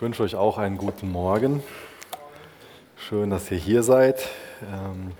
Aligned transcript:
Ich 0.00 0.02
wünsche 0.02 0.22
euch 0.22 0.34
auch 0.34 0.56
einen 0.56 0.78
guten 0.78 1.12
Morgen. 1.12 1.62
Schön, 2.96 3.28
dass 3.28 3.50
ihr 3.50 3.58
hier 3.58 3.82
seid. 3.82 4.26
Ähm, 4.62 5.12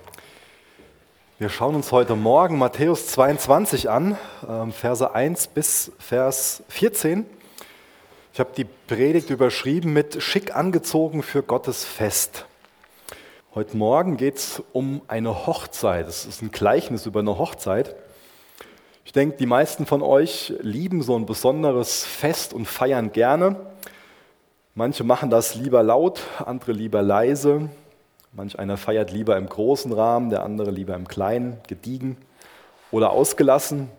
wir 1.37 1.49
schauen 1.49 1.75
uns 1.75 1.91
heute 1.91 2.15
Morgen 2.15 2.57
Matthäus 2.57 3.05
22 3.05 3.91
an, 3.91 4.17
ähm, 4.49 4.71
Verse 4.71 5.13
1 5.13 5.49
bis 5.49 5.91
Vers 5.99 6.63
14. 6.69 7.27
Ich 8.33 8.39
habe 8.39 8.49
die 8.57 8.63
Predigt 8.63 9.29
überschrieben 9.29 9.93
mit 9.93 10.23
Schick 10.23 10.55
angezogen 10.55 11.21
für 11.21 11.43
Gottes 11.43 11.85
Fest. 11.85 12.47
Heute 13.53 13.77
Morgen 13.77 14.17
geht 14.17 14.37
es 14.37 14.63
um 14.73 15.03
eine 15.07 15.45
Hochzeit. 15.45 16.07
Es 16.07 16.25
ist 16.25 16.41
ein 16.41 16.49
Gleichnis 16.49 17.05
über 17.05 17.19
eine 17.19 17.37
Hochzeit. 17.37 17.95
Ich 19.05 19.11
denke, 19.11 19.37
die 19.37 19.45
meisten 19.45 19.85
von 19.85 20.01
euch 20.01 20.55
lieben 20.59 21.03
so 21.03 21.15
ein 21.15 21.27
besonderes 21.27 22.03
Fest 22.03 22.51
und 22.51 22.65
feiern 22.65 23.11
gerne. 23.11 23.70
Manche 24.81 25.03
machen 25.03 25.29
das 25.29 25.53
lieber 25.53 25.83
laut, 25.83 26.21
andere 26.43 26.71
lieber 26.71 27.03
leise. 27.03 27.69
Manch 28.31 28.57
einer 28.57 28.77
feiert 28.77 29.11
lieber 29.11 29.37
im 29.37 29.47
großen 29.47 29.93
Rahmen, 29.93 30.31
der 30.31 30.41
andere 30.41 30.71
lieber 30.71 30.95
im 30.95 31.07
kleinen, 31.07 31.59
gediegen 31.67 32.17
oder 32.89 33.11
ausgelassen. 33.11 33.91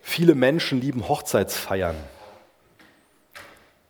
Viele 0.00 0.36
Menschen 0.36 0.80
lieben 0.80 1.08
Hochzeitsfeiern. 1.08 1.96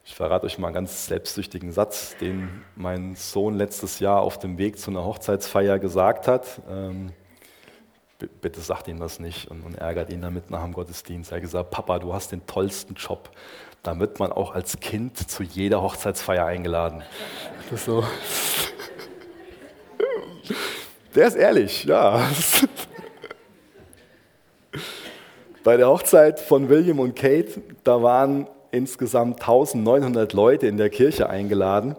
Ich 0.07 0.15
verrate 0.15 0.47
euch 0.47 0.57
mal 0.57 0.69
einen 0.69 0.75
ganz 0.75 1.05
selbstsüchtigen 1.09 1.71
Satz, 1.71 2.17
den 2.17 2.49
mein 2.75 3.15
Sohn 3.15 3.55
letztes 3.55 3.99
Jahr 3.99 4.23
auf 4.23 4.39
dem 4.39 4.57
Weg 4.57 4.79
zu 4.79 4.91
einer 4.91 5.05
Hochzeitsfeier 5.05 5.79
gesagt 5.79 6.29
hat. 6.29 6.63
Ähm, 6.71 7.13
bitte 8.41 8.63
sagt 8.63 8.89
ihm 8.89 8.99
das 8.99 9.21
nicht 9.21 9.51
und, 9.51 9.61
und, 9.67 9.75
ärgert 9.75 10.09
ihn 10.11 10.23
damit 10.23 10.51
nach 10.51 10.63
dem 10.63 10.73
Gottesdienst. 10.73 11.31
Er 11.31 11.37
hat 11.37 11.43
gesagt, 11.43 11.71
Papa, 11.71 11.99
du 11.99 12.15
hast 12.15 12.33
den 12.33 12.47
tollsten 12.47 12.95
Job. 12.95 13.29
Da 13.83 13.99
wird 13.99 14.21
man 14.21 14.31
auch 14.31 14.55
als 14.55 14.79
Kind 14.79 15.29
zu 15.29 15.43
jeder 15.43 15.83
Hochzeitsfeier 15.83 16.47
eingeladen. 16.47 17.03
So. 17.75 18.05
Der 21.15 21.27
ist 21.27 21.35
ehrlich, 21.35 21.85
ja. 21.85 22.31
Bei 25.65 25.77
der 25.77 25.89
Hochzeit 25.89 26.39
von 26.41 26.69
William 26.69 27.01
und 27.01 27.17
Kate, 27.17 27.61
da 27.83 28.03
waren 28.03 28.47
insgesamt 28.71 29.41
1900 29.41 30.33
Leute 30.33 30.67
in 30.67 30.77
der 30.77 30.91
Kirche 30.91 31.29
eingeladen, 31.29 31.97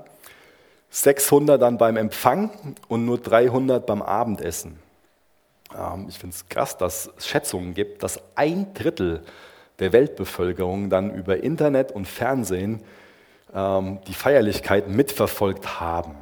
600 0.89 1.61
dann 1.61 1.77
beim 1.77 1.97
Empfang 1.97 2.75
und 2.87 3.05
nur 3.05 3.17
300 3.17 3.85
beim 3.85 4.01
Abendessen. 4.01 4.79
Ähm, 5.77 6.07
ich 6.09 6.17
finde 6.17 6.35
es 6.35 6.47
krass, 6.47 6.77
dass 6.77 7.09
es 7.17 7.27
Schätzungen 7.27 7.73
gibt, 7.73 8.03
dass 8.03 8.19
ein 8.35 8.73
Drittel 8.73 9.23
der 9.79 9.93
Weltbevölkerung 9.93 10.89
dann 10.89 11.13
über 11.13 11.43
Internet 11.43 11.91
und 11.91 12.07
Fernsehen 12.07 12.81
ähm, 13.53 13.99
die 14.07 14.13
Feierlichkeit 14.13 14.87
mitverfolgt 14.87 15.79
haben. 15.79 16.15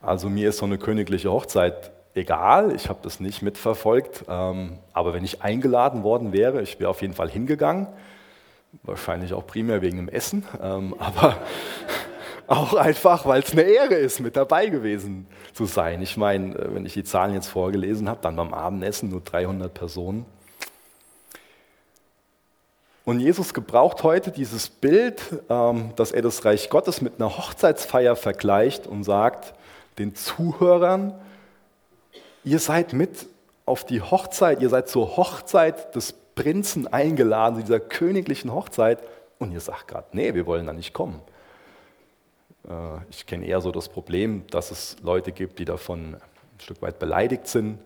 Also 0.00 0.28
mir 0.28 0.48
ist 0.48 0.58
so 0.58 0.66
eine 0.66 0.78
königliche 0.78 1.30
Hochzeit 1.30 1.92
egal, 2.14 2.74
ich 2.74 2.88
habe 2.88 3.00
das 3.02 3.20
nicht 3.20 3.42
mitverfolgt, 3.42 4.24
ähm, 4.28 4.78
aber 4.92 5.12
wenn 5.14 5.24
ich 5.24 5.42
eingeladen 5.42 6.02
worden 6.02 6.32
wäre, 6.32 6.62
ich 6.62 6.80
wäre 6.80 6.90
auf 6.90 7.02
jeden 7.02 7.14
Fall 7.14 7.30
hingegangen, 7.30 7.86
wahrscheinlich 8.82 9.32
auch 9.32 9.46
primär 9.46 9.82
wegen 9.82 9.96
dem 9.96 10.08
Essen, 10.08 10.44
ähm, 10.60 10.94
aber 10.98 11.38
auch 12.46 12.74
einfach, 12.74 13.26
weil 13.26 13.42
es 13.42 13.52
eine 13.52 13.62
Ehre 13.62 13.94
ist, 13.94 14.20
mit 14.20 14.36
dabei 14.36 14.66
gewesen 14.66 15.28
zu 15.52 15.66
sein. 15.66 16.02
Ich 16.02 16.16
meine, 16.16 16.56
äh, 16.56 16.74
wenn 16.74 16.84
ich 16.84 16.94
die 16.94 17.04
Zahlen 17.04 17.34
jetzt 17.34 17.48
vorgelesen 17.48 18.08
habe, 18.08 18.20
dann 18.22 18.36
beim 18.36 18.52
Abendessen 18.52 19.10
nur 19.10 19.20
300 19.20 19.72
Personen. 19.72 20.26
Und 23.04 23.20
Jesus 23.20 23.54
gebraucht 23.54 24.02
heute 24.02 24.30
dieses 24.30 24.68
Bild, 24.68 25.22
ähm, 25.48 25.92
dass 25.96 26.12
er 26.12 26.22
das 26.22 26.44
Reich 26.44 26.68
Gottes 26.70 27.00
mit 27.00 27.14
einer 27.18 27.36
Hochzeitsfeier 27.36 28.14
vergleicht 28.14 28.86
und 28.86 29.04
sagt 29.04 29.54
den 29.98 30.14
Zuhörern, 30.14 31.14
ihr 32.44 32.58
seid 32.58 32.92
mit 32.92 33.26
auf 33.66 33.84
die 33.84 34.02
Hochzeit, 34.02 34.60
ihr 34.62 34.68
seid 34.68 34.88
zur 34.88 35.16
Hochzeit 35.16 35.94
des 35.94 36.12
Prinzen 36.34 36.86
eingeladen, 36.92 37.56
zu 37.56 37.62
dieser 37.62 37.80
königlichen 37.80 38.52
Hochzeit, 38.52 38.98
und 39.38 39.52
ihr 39.52 39.60
sagt 39.60 39.88
gerade, 39.88 40.06
nee, 40.12 40.34
wir 40.34 40.46
wollen 40.46 40.66
da 40.66 40.72
nicht 40.72 40.92
kommen. 40.92 41.20
Äh, 42.68 42.72
ich 43.10 43.26
kenne 43.26 43.46
eher 43.46 43.60
so 43.60 43.72
das 43.72 43.88
Problem, 43.88 44.44
dass 44.50 44.70
es 44.70 44.96
Leute 45.02 45.32
gibt, 45.32 45.58
die 45.58 45.64
davon 45.64 46.14
ein 46.14 46.60
Stück 46.60 46.82
weit 46.82 46.98
beleidigt 46.98 47.46
sind, 47.46 47.78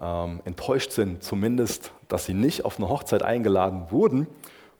ähm, 0.00 0.40
enttäuscht 0.44 0.92
sind, 0.92 1.22
zumindest, 1.22 1.90
dass 2.08 2.26
sie 2.26 2.34
nicht 2.34 2.64
auf 2.64 2.78
eine 2.78 2.88
Hochzeit 2.88 3.22
eingeladen 3.22 3.86
wurden. 3.90 4.26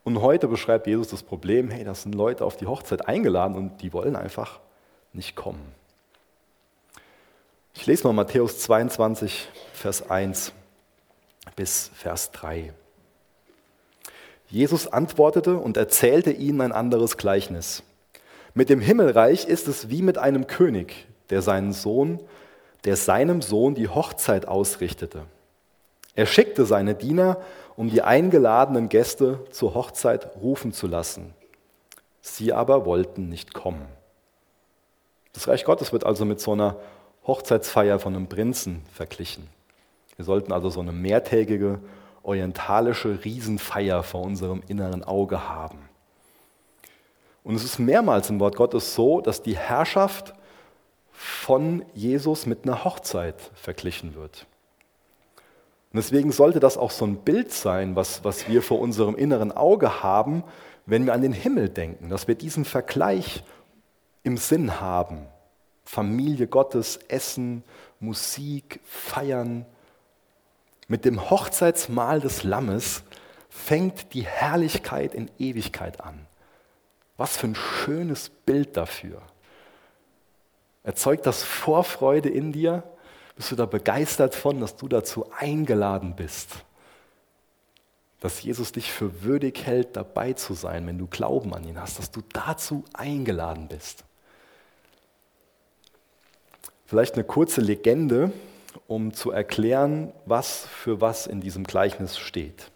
Und 0.05 0.21
heute 0.21 0.49
beschreibt 0.49 0.87
Jesus 0.87 1.09
das 1.09 1.23
Problem, 1.23 1.71
hey, 1.71 1.83
das 1.83 2.03
sind 2.03 2.15
Leute 2.15 2.45
auf 2.45 2.57
die 2.57 2.67
Hochzeit 2.67 3.09
eingeladen 3.09 3.57
und 3.57 3.81
die 3.83 3.93
wollen 3.95 4.17
einfach 4.17 4.61
nicht 5.15 5.35
kommen. 5.35 5.73
Ich 7.75 7.87
lese 7.87 8.07
mal 8.07 8.13
Matthäus 8.13 8.61
22, 8.61 9.49
Vers 9.73 10.09
1 10.09 10.53
bis 11.57 11.91
Vers 11.95 12.31
3. 12.33 12.73
Jesus 14.49 14.87
antwortete 14.87 15.57
und 15.57 15.77
erzählte 15.77 16.31
ihnen 16.31 16.61
ein 16.61 16.73
anderes 16.73 17.17
Gleichnis. 17.17 17.83
Mit 18.53 18.69
dem 18.69 18.81
Himmelreich 18.81 19.47
ist 19.47 19.69
es 19.69 19.89
wie 19.91 20.03
mit 20.03 20.19
einem 20.19 20.47
König, 20.47 21.07
der 21.31 21.43
seinen 21.43 21.73
Sohn, 21.73 22.21
der 22.85 22.97
seinem 22.97 23.43
Sohn 23.43 23.75
die 23.75 23.89
Hochzeit 23.89 24.47
ausrichtete. 24.47 25.23
Er 26.15 26.27
schickte 26.27 26.65
seine 26.65 26.95
Diener, 26.95 27.39
um 27.77 27.91
die 27.91 28.03
eingeladenen 28.03 28.89
Gäste 28.89 29.41
zur 29.51 29.75
Hochzeit 29.75 30.37
rufen 30.37 30.73
zu 30.73 30.87
lassen. 30.87 31.35
Sie 32.21 32.53
aber 32.53 32.87
wollten 32.87 33.29
nicht 33.29 33.53
kommen. 33.53 33.87
Das 35.33 35.49
Reich 35.49 35.65
Gottes 35.65 35.93
wird 35.93 36.07
also 36.07 36.25
mit 36.25 36.41
so 36.41 36.53
einer 36.53 36.77
Hochzeitsfeier 37.27 37.99
von 37.99 38.15
einem 38.15 38.29
Prinzen 38.29 38.83
verglichen. 38.93 39.49
Wir 40.17 40.25
sollten 40.25 40.53
also 40.53 40.71
so 40.71 40.81
eine 40.81 40.93
mehrtägige 40.93 41.81
orientalische 42.23 43.25
Riesenfeier 43.25 44.03
vor 44.03 44.23
unserem 44.23 44.63
inneren 44.69 45.03
Auge 45.03 45.49
haben. 45.49 45.89
Und 47.43 47.57
es 47.57 47.65
ist 47.65 47.79
mehrmals 47.79 48.31
im 48.31 48.41
Wort 48.41 48.57
Gottes 48.57 48.95
so, 48.95 49.21
dass 49.21 49.43
die 49.43 49.57
Herrschaft 49.57 50.33
von 51.13 51.85
Jesus 51.93 52.47
mit 52.47 52.65
einer 52.65 52.85
Hochzeit 52.85 53.39
verglichen 53.55 54.15
wird. 54.15 54.47
Und 55.95 55.99
deswegen 55.99 56.33
sollte 56.33 56.59
das 56.59 56.77
auch 56.77 56.91
so 56.91 57.05
ein 57.05 57.19
Bild 57.19 57.53
sein, 57.53 57.95
was, 57.95 58.25
was 58.25 58.49
wir 58.49 58.63
vor 58.63 58.81
unserem 58.81 59.15
inneren 59.15 59.53
Auge 59.53 60.03
haben, 60.03 60.43
wenn 60.87 61.07
wir 61.07 61.13
an 61.13 61.23
den 61.23 61.33
Himmel 61.33 61.69
denken, 61.69 62.09
dass 62.09 62.27
wir 62.27 62.35
diesen 62.35 62.65
Vergleich 62.65 63.45
im 64.25 64.37
Sinn 64.37 64.81
haben. 64.81 65.29
Familie 65.85 66.49
Gottes, 66.49 66.99
Essen, 67.07 67.63
Musik, 68.01 68.81
Feiern, 68.83 69.67
mit 70.89 71.05
dem 71.05 71.31
Hochzeitsmahl 71.31 72.21
des 72.21 72.43
Lammes 72.43 73.05
fängt 73.49 74.15
die 74.15 74.27
Herrlichkeit 74.27 75.15
in 75.15 75.31
Ewigkeit 75.39 76.01
an. 76.01 76.27
Was 77.17 77.37
für 77.37 77.47
ein 77.47 77.55
schönes 77.55 78.31
Bild 78.31 78.77
dafür. 78.77 79.23
Erzeugt 80.83 81.25
das 81.25 81.45
Vorfreude 81.45 82.31
in 82.31 82.51
dir? 82.51 82.83
Bist 83.37 83.51
du 83.51 83.57
da 83.57 83.67
begeistert 83.67 84.35
von, 84.35 84.61
dass 84.61 84.77
du 84.77 84.89
dazu 84.89 85.27
eingeladen 85.39 86.15
bist? 86.15 86.51
Dass 88.21 88.43
Jesus 88.43 88.73
dich 88.73 88.93
für 88.93 89.23
würdig 89.23 89.67
hält, 89.67 89.97
dabei 89.97 90.33
zu 90.33 90.55
sein, 90.55 90.87
wenn 90.87 90.99
du 90.99 91.07
Glauben 91.07 91.53
an 91.55 91.65
ihn 91.65 91.81
hast, 91.81 91.99
dass 91.99 92.11
du 92.11 92.23
dazu 92.33 92.85
eingeladen 92.93 93.69
bist. 93.69 94.05
Vielleicht 96.87 97.15
eine 97.15 97.25
kurze 97.25 97.61
Legende, 97.61 98.33
um 98.87 99.13
zu 99.13 99.31
erklären, 99.31 100.13
was 100.27 100.67
für 100.67 101.01
was 101.01 101.27
in 101.27 101.41
diesem 101.41 101.65
Gleichnis 101.65 102.19
steht. 102.19 102.71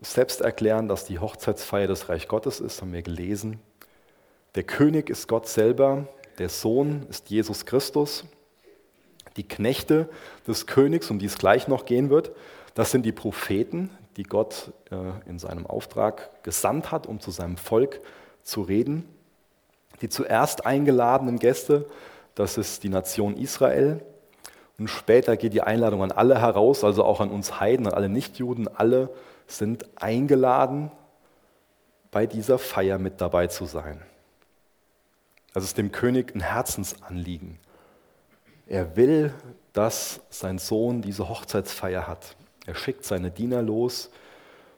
Selbst 0.00 0.40
erklären, 0.40 0.88
dass 0.88 1.04
die 1.04 1.20
Hochzeitsfeier 1.20 1.86
des 1.86 2.08
Reich 2.08 2.26
Gottes 2.26 2.60
ist, 2.60 2.82
haben 2.82 2.92
wir 2.92 3.02
gelesen. 3.02 3.60
Der 4.54 4.64
König 4.64 5.08
ist 5.08 5.28
Gott 5.28 5.48
selber, 5.48 6.08
der 6.38 6.48
Sohn 6.48 7.06
ist 7.08 7.30
Jesus 7.30 7.64
Christus. 7.64 8.24
Die 9.36 9.46
Knechte 9.46 10.08
des 10.46 10.66
Königs, 10.66 11.10
um 11.10 11.18
die 11.18 11.26
es 11.26 11.38
gleich 11.38 11.68
noch 11.68 11.84
gehen 11.84 12.10
wird, 12.10 12.32
das 12.74 12.90
sind 12.90 13.04
die 13.04 13.12
Propheten, 13.12 13.90
die 14.16 14.22
Gott 14.24 14.72
äh, 14.90 15.28
in 15.28 15.38
seinem 15.38 15.66
Auftrag 15.66 16.42
gesandt 16.42 16.90
hat, 16.90 17.06
um 17.06 17.20
zu 17.20 17.30
seinem 17.30 17.56
Volk 17.56 18.00
zu 18.42 18.62
reden. 18.62 19.08
Die 20.00 20.08
zuerst 20.08 20.66
eingeladenen 20.66 21.38
Gäste, 21.38 21.86
das 22.34 22.58
ist 22.58 22.82
die 22.82 22.88
Nation 22.88 23.36
Israel. 23.36 24.00
Und 24.78 24.88
später 24.88 25.36
geht 25.36 25.52
die 25.52 25.62
Einladung 25.62 26.02
an 26.02 26.12
alle 26.12 26.40
heraus, 26.40 26.82
also 26.82 27.04
auch 27.04 27.20
an 27.20 27.30
uns 27.30 27.60
Heiden, 27.60 27.86
an 27.86 27.94
alle 27.94 28.08
Nichtjuden. 28.08 28.68
Alle 28.74 29.10
sind 29.46 29.86
eingeladen, 29.96 30.90
bei 32.10 32.26
dieser 32.26 32.58
Feier 32.58 32.98
mit 32.98 33.20
dabei 33.20 33.46
zu 33.46 33.64
sein. 33.64 34.02
Das 35.54 35.64
ist 35.64 35.78
dem 35.78 35.92
König 35.92 36.34
ein 36.34 36.40
Herzensanliegen. 36.40 37.58
Er 38.72 38.96
will, 38.96 39.34
dass 39.74 40.20
sein 40.30 40.56
Sohn 40.56 41.02
diese 41.02 41.28
Hochzeitsfeier 41.28 42.06
hat. 42.06 42.36
Er 42.64 42.74
schickt 42.74 43.04
seine 43.04 43.30
Diener 43.30 43.60
los, 43.60 44.08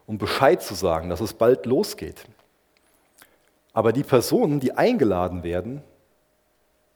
um 0.04 0.18
Bescheid 0.18 0.60
zu 0.64 0.74
sagen, 0.74 1.10
dass 1.10 1.20
es 1.20 1.32
bald 1.32 1.64
losgeht. 1.64 2.24
Aber 3.72 3.92
die 3.92 4.02
Personen, 4.02 4.58
die 4.58 4.72
eingeladen 4.72 5.44
werden, 5.44 5.80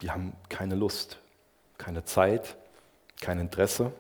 die 0.03 0.11
haben 0.11 0.33
keine 0.49 0.75
Lust, 0.75 1.19
keine 1.77 2.05
Zeit, 2.05 2.57
kein 3.21 3.39
Interesse. 3.39 3.93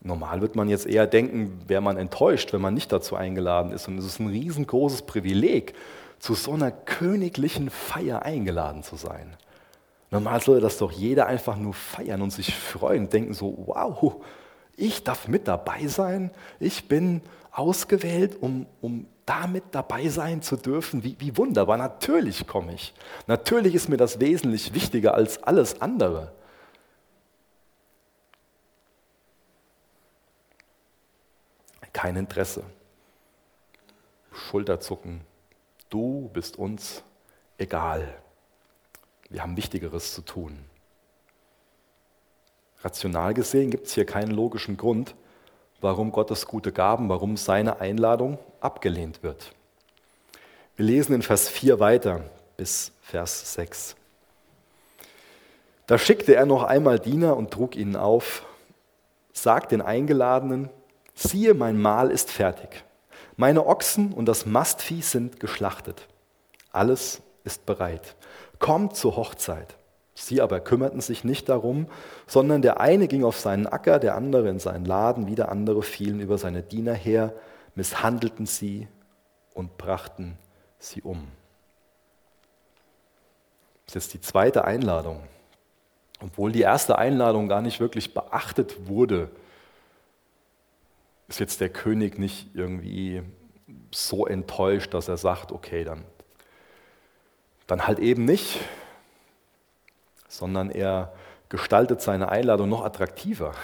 Normal 0.00 0.42
wird 0.42 0.54
man 0.54 0.68
jetzt 0.68 0.86
eher 0.86 1.08
denken, 1.08 1.60
wäre 1.66 1.82
man 1.82 1.96
enttäuscht, 1.96 2.52
wenn 2.52 2.60
man 2.60 2.74
nicht 2.74 2.92
dazu 2.92 3.16
eingeladen 3.16 3.72
ist. 3.72 3.88
Und 3.88 3.98
es 3.98 4.04
ist 4.04 4.20
ein 4.20 4.28
riesengroßes 4.28 5.02
Privileg, 5.02 5.74
zu 6.20 6.34
so 6.34 6.52
einer 6.52 6.70
königlichen 6.70 7.68
Feier 7.68 8.22
eingeladen 8.22 8.84
zu 8.84 8.94
sein. 8.94 9.36
Normal 10.14 10.40
sollte 10.40 10.60
das 10.60 10.78
doch 10.78 10.92
jeder 10.92 11.26
einfach 11.26 11.56
nur 11.56 11.74
feiern 11.74 12.22
und 12.22 12.30
sich 12.30 12.54
freuen, 12.54 13.08
denken 13.08 13.34
so, 13.34 13.64
wow, 13.66 14.24
ich 14.76 15.02
darf 15.02 15.26
mit 15.26 15.48
dabei 15.48 15.88
sein, 15.88 16.30
ich 16.60 16.86
bin 16.86 17.20
ausgewählt, 17.50 18.36
um, 18.40 18.66
um 18.80 19.08
damit 19.26 19.64
dabei 19.72 20.08
sein 20.08 20.40
zu 20.40 20.56
dürfen. 20.56 21.02
Wie, 21.02 21.16
wie 21.18 21.36
wunderbar, 21.36 21.76
natürlich 21.78 22.46
komme 22.46 22.74
ich. 22.74 22.94
Natürlich 23.26 23.74
ist 23.74 23.88
mir 23.88 23.96
das 23.96 24.20
wesentlich 24.20 24.72
wichtiger 24.72 25.14
als 25.14 25.42
alles 25.42 25.82
andere. 25.82 26.32
Kein 31.92 32.14
Interesse. 32.14 32.62
Schulterzucken, 34.30 35.22
Du 35.90 36.30
bist 36.32 36.56
uns 36.56 37.02
egal. 37.58 38.23
Wir 39.34 39.42
haben 39.42 39.56
Wichtigeres 39.56 40.14
zu 40.14 40.22
tun. 40.22 40.56
Rational 42.84 43.34
gesehen 43.34 43.72
gibt 43.72 43.88
es 43.88 43.94
hier 43.94 44.06
keinen 44.06 44.30
logischen 44.30 44.76
Grund, 44.76 45.16
warum 45.80 46.12
Gottes 46.12 46.46
gute 46.46 46.70
Gaben, 46.70 47.08
warum 47.08 47.36
seine 47.36 47.80
Einladung 47.80 48.38
abgelehnt 48.60 49.24
wird. 49.24 49.50
Wir 50.76 50.86
lesen 50.86 51.16
in 51.16 51.22
Vers 51.22 51.48
4 51.48 51.80
weiter 51.80 52.20
bis 52.56 52.92
Vers 53.02 53.54
6. 53.54 53.96
Da 55.88 55.98
schickte 55.98 56.36
er 56.36 56.46
noch 56.46 56.62
einmal 56.62 57.00
Diener 57.00 57.36
und 57.36 57.50
trug 57.50 57.74
ihnen 57.74 57.96
auf, 57.96 58.46
sagt 59.32 59.72
den 59.72 59.82
Eingeladenen, 59.82 60.70
siehe, 61.12 61.54
mein 61.54 61.82
Mahl 61.82 62.12
ist 62.12 62.30
fertig. 62.30 62.84
Meine 63.36 63.66
Ochsen 63.66 64.12
und 64.12 64.26
das 64.26 64.46
Mastvieh 64.46 65.02
sind 65.02 65.40
geschlachtet. 65.40 66.06
Alles 66.70 67.20
ist 67.42 67.66
bereit. 67.66 68.14
Kommt 68.64 68.96
zur 68.96 69.16
Hochzeit. 69.16 69.76
Sie 70.14 70.40
aber 70.40 70.58
kümmerten 70.58 71.02
sich 71.02 71.22
nicht 71.22 71.50
darum, 71.50 71.86
sondern 72.26 72.62
der 72.62 72.80
eine 72.80 73.08
ging 73.08 73.22
auf 73.22 73.38
seinen 73.38 73.66
Acker, 73.66 73.98
der 73.98 74.14
andere 74.14 74.48
in 74.48 74.58
seinen 74.58 74.86
Laden, 74.86 75.26
wieder 75.26 75.50
andere 75.50 75.82
fielen 75.82 76.18
über 76.18 76.38
seine 76.38 76.62
Diener 76.62 76.94
her, 76.94 77.34
misshandelten 77.74 78.46
sie 78.46 78.88
und 79.52 79.76
brachten 79.76 80.38
sie 80.78 81.02
um. 81.02 81.28
Das 83.84 83.96
ist 83.96 84.04
jetzt 84.04 84.14
die 84.14 84.20
zweite 84.22 84.64
Einladung. 84.64 85.20
Obwohl 86.22 86.50
die 86.50 86.62
erste 86.62 86.96
Einladung 86.96 87.48
gar 87.48 87.60
nicht 87.60 87.80
wirklich 87.80 88.14
beachtet 88.14 88.88
wurde, 88.88 89.30
ist 91.28 91.38
jetzt 91.38 91.60
der 91.60 91.68
König 91.68 92.18
nicht 92.18 92.48
irgendwie 92.54 93.22
so 93.90 94.26
enttäuscht, 94.26 94.94
dass 94.94 95.08
er 95.08 95.18
sagt, 95.18 95.52
okay, 95.52 95.84
dann, 95.84 96.02
dann 97.66 97.86
halt 97.86 97.98
eben 97.98 98.24
nicht, 98.24 98.60
sondern 100.28 100.70
er 100.70 101.12
gestaltet 101.48 102.02
seine 102.02 102.28
Einladung 102.28 102.68
noch 102.68 102.84
attraktiver. 102.84 103.54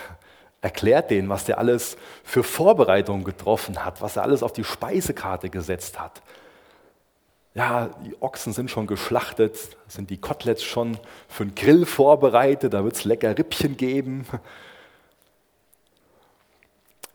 Erklärt 0.62 1.10
denen, 1.10 1.28
was 1.28 1.48
er 1.48 1.58
alles 1.58 1.96
für 2.22 2.42
Vorbereitungen 2.42 3.24
getroffen 3.24 3.84
hat, 3.84 4.02
was 4.02 4.16
er 4.16 4.22
alles 4.22 4.42
auf 4.42 4.52
die 4.52 4.64
Speisekarte 4.64 5.50
gesetzt 5.50 5.98
hat. 5.98 6.22
Ja, 7.54 7.90
die 8.04 8.20
Ochsen 8.22 8.52
sind 8.52 8.70
schon 8.70 8.86
geschlachtet, 8.86 9.76
sind 9.88 10.10
die 10.10 10.18
Koteletts 10.18 10.62
schon 10.62 10.98
für 11.28 11.44
den 11.44 11.54
Grill 11.54 11.84
vorbereitet, 11.84 12.74
da 12.74 12.84
wird 12.84 12.94
es 12.94 13.04
lecker 13.04 13.36
Rippchen 13.36 13.76
geben. 13.76 14.24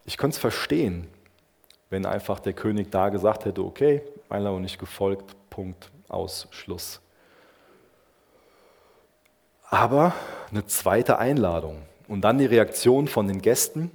Ich 0.03 0.17
könnte 0.17 0.35
es 0.35 0.39
verstehen, 0.39 1.07
wenn 1.89 2.05
einfach 2.05 2.39
der 2.39 2.53
König 2.53 2.91
da 2.91 3.09
gesagt 3.09 3.45
hätte, 3.45 3.63
okay, 3.63 4.01
Einladung 4.27 4.61
nicht 4.61 4.77
gefolgt, 4.77 5.35
Punkt, 5.49 5.89
aus, 6.09 6.47
Schluss. 6.51 7.01
Aber 9.69 10.13
eine 10.51 10.65
zweite 10.67 11.17
Einladung 11.17 11.81
und 12.07 12.21
dann 12.21 12.37
die 12.37 12.45
Reaktion 12.45 13.07
von 13.07 13.27
den 13.27 13.41
Gästen 13.41 13.91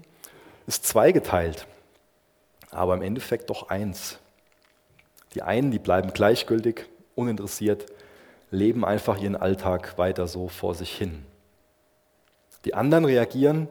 ist 0.67 0.87
zweigeteilt, 0.87 1.67
aber 2.71 2.95
im 2.95 3.03
Endeffekt 3.03 3.51
doch 3.51 3.69
eins. 3.69 4.19
Die 5.35 5.43
einen, 5.43 5.71
die 5.71 5.79
bleiben 5.79 6.13
gleichgültig, 6.13 6.87
uninteressiert, 7.15 7.87
leben 8.51 8.85
einfach 8.85 9.21
ihren 9.21 9.37
Alltag 9.37 9.97
weiter 9.97 10.27
so 10.27 10.49
vor 10.49 10.75
sich 10.75 10.97
hin. 10.97 11.25
Die 12.65 12.75
anderen 12.75 13.05
reagieren 13.05 13.69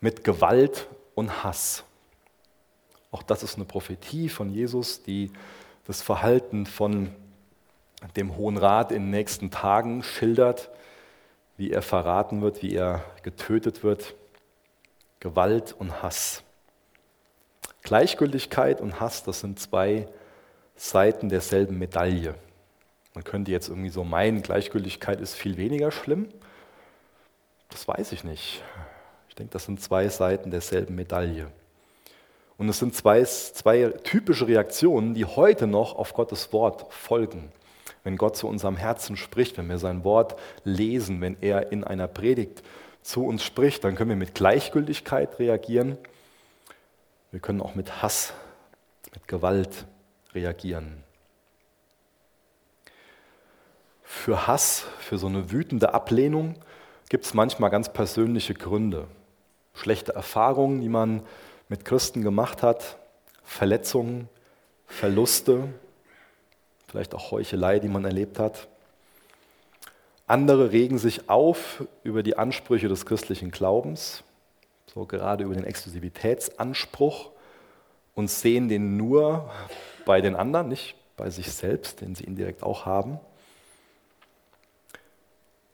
mit 0.00 0.24
Gewalt 0.24 0.88
und 1.14 1.44
Hass. 1.44 1.84
Auch 3.10 3.22
das 3.22 3.42
ist 3.42 3.56
eine 3.56 3.66
Prophetie 3.66 4.28
von 4.28 4.50
Jesus, 4.50 5.02
die 5.02 5.30
das 5.86 6.00
Verhalten 6.00 6.64
von 6.66 7.14
dem 8.16 8.36
Hohen 8.36 8.56
Rat 8.56 8.92
in 8.92 9.04
den 9.04 9.10
nächsten 9.10 9.50
Tagen 9.50 10.02
schildert, 10.02 10.70
wie 11.56 11.70
er 11.70 11.82
verraten 11.82 12.42
wird, 12.42 12.62
wie 12.62 12.74
er 12.74 13.04
getötet 13.22 13.84
wird. 13.84 14.14
Gewalt 15.20 15.74
und 15.78 16.02
Hass. 16.02 16.42
Gleichgültigkeit 17.82 18.80
und 18.80 19.00
Hass, 19.00 19.22
das 19.22 19.40
sind 19.40 19.60
zwei 19.60 20.08
Seiten 20.76 21.28
derselben 21.28 21.78
Medaille. 21.78 22.34
Man 23.14 23.24
könnte 23.24 23.50
jetzt 23.50 23.68
irgendwie 23.68 23.90
so 23.90 24.04
meinen, 24.04 24.42
Gleichgültigkeit 24.42 25.20
ist 25.20 25.34
viel 25.34 25.56
weniger 25.56 25.90
schlimm. 25.90 26.28
Das 27.68 27.86
weiß 27.86 28.12
ich 28.12 28.24
nicht. 28.24 28.62
Ich 29.28 29.34
denke, 29.34 29.52
das 29.52 29.64
sind 29.64 29.80
zwei 29.80 30.08
Seiten 30.08 30.50
derselben 30.50 30.94
Medaille. 30.94 31.50
Und 32.58 32.68
es 32.68 32.78
sind 32.78 32.94
zwei, 32.94 33.24
zwei 33.24 33.88
typische 34.04 34.46
Reaktionen, 34.46 35.14
die 35.14 35.24
heute 35.24 35.66
noch 35.66 35.96
auf 35.96 36.14
Gottes 36.14 36.52
Wort 36.52 36.92
folgen. 36.92 37.50
Wenn 38.04 38.16
Gott 38.16 38.36
zu 38.36 38.48
unserem 38.48 38.76
Herzen 38.76 39.16
spricht, 39.16 39.58
wenn 39.58 39.68
wir 39.68 39.78
sein 39.78 40.04
Wort 40.04 40.36
lesen, 40.64 41.20
wenn 41.20 41.36
er 41.40 41.72
in 41.72 41.84
einer 41.84 42.08
Predigt 42.08 42.62
zu 43.02 43.24
uns 43.24 43.44
spricht, 43.44 43.84
dann 43.84 43.94
können 43.94 44.10
wir 44.10 44.16
mit 44.16 44.34
Gleichgültigkeit 44.34 45.38
reagieren. 45.38 45.98
Wir 47.30 47.40
können 47.40 47.60
auch 47.60 47.74
mit 47.74 48.02
Hass, 48.02 48.32
mit 49.14 49.26
Gewalt 49.28 49.86
reagieren. 50.34 51.02
Für 54.02 54.46
Hass, 54.46 54.84
für 54.98 55.18
so 55.18 55.26
eine 55.26 55.50
wütende 55.50 55.94
Ablehnung 55.94 56.56
gibt 57.08 57.24
es 57.24 57.34
manchmal 57.34 57.70
ganz 57.70 57.92
persönliche 57.92 58.54
Gründe 58.54 59.08
schlechte 59.74 60.14
Erfahrungen, 60.14 60.80
die 60.80 60.88
man 60.88 61.22
mit 61.68 61.84
Christen 61.84 62.22
gemacht 62.22 62.62
hat, 62.62 62.98
Verletzungen, 63.44 64.28
Verluste, 64.86 65.68
vielleicht 66.92 67.14
auch 67.14 67.30
Heuchelei, 67.30 67.78
die 67.78 67.88
man 67.88 68.04
erlebt 68.04 68.38
hat. 68.38 68.68
Andere 70.26 70.72
regen 70.72 70.98
sich 70.98 71.30
auf 71.30 71.82
über 72.04 72.22
die 72.22 72.36
Ansprüche 72.36 72.86
des 72.86 73.06
christlichen 73.06 73.50
Glaubens, 73.50 74.22
so 74.92 75.06
gerade 75.06 75.44
über 75.44 75.54
den 75.54 75.64
Exklusivitätsanspruch 75.64 77.30
und 78.14 78.30
sehen 78.30 78.68
den 78.68 78.98
nur 78.98 79.50
bei 80.04 80.20
den 80.20 80.36
anderen, 80.36 80.68
nicht 80.68 80.94
bei 81.16 81.30
sich 81.30 81.50
selbst, 81.50 82.02
den 82.02 82.14
sie 82.14 82.24
indirekt 82.24 82.62
auch 82.62 82.84
haben. 82.84 83.18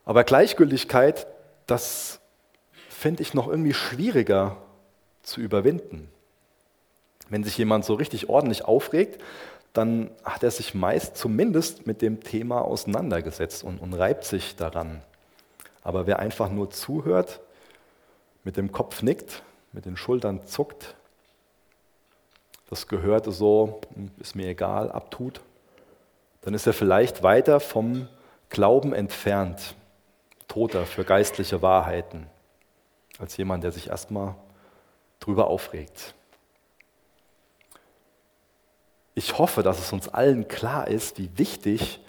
Aber 0.05 0.23
Gleichgültigkeit, 0.23 1.27
das 1.67 2.21
fände 2.89 3.23
ich 3.23 3.35
noch 3.35 3.49
irgendwie 3.49 3.75
schwieriger 3.75 4.57
zu 5.23 5.41
überwinden. 5.41 6.09
Wenn 7.29 7.43
sich 7.43 7.59
jemand 7.59 7.85
so 7.85 7.95
richtig 7.95 8.29
ordentlich 8.29 8.65
aufregt, 8.65 9.21
dann 9.73 10.11
hat 10.25 10.43
er 10.43 10.51
sich 10.51 10.75
meist 10.75 11.17
zumindest 11.17 11.87
mit 11.87 12.03
dem 12.03 12.21
Thema 12.23 12.63
auseinandergesetzt 12.63 13.63
und, 13.65 13.79
und 13.79 13.95
reibt 13.95 14.25
sich 14.25 14.57
daran. 14.57 15.03
Aber 15.83 16.07
wer 16.07 16.19
einfach 16.19 16.51
nur 16.51 16.71
zuhört, 16.71 17.41
mit 18.45 18.57
dem 18.57 18.73
Kopf 18.73 19.03
nickt, 19.03 19.43
mit 19.73 19.85
den 19.85 19.97
Schultern 19.97 20.47
zuckt, 20.47 20.95
das 22.71 22.89
Gehörte 22.89 23.33
so, 23.33 23.81
hm, 23.95 24.11
ist 24.19 24.35
mir 24.35 24.49
egal, 24.49 24.91
abtut, 24.91 25.41
dann 26.43 26.55
ist 26.55 26.67
er 26.67 26.73
vielleicht 26.73 27.23
weiter 27.23 27.61
vom 27.61 28.09
Glauben 28.49 28.95
entfernt, 28.95 29.75
toter 30.47 30.87
für 30.87 31.05
geistliche 31.05 31.61
Wahrheiten 31.61 32.27
als 33.19 33.37
jemand, 33.37 33.65
der 33.65 33.73
sich 33.73 33.89
erstmal 33.89 34.35
drüber 35.21 35.49
aufregt. 35.49 36.15
Ich 39.19 39.37
hoffe, 39.37 39.65
dass 39.65 39.81
es 39.81 39.93
uns 39.93 40.07
allen 40.09 40.47
klar 40.47 40.87
ist, 40.87 41.19
wie 41.19 41.29
wichtig 41.37 42.01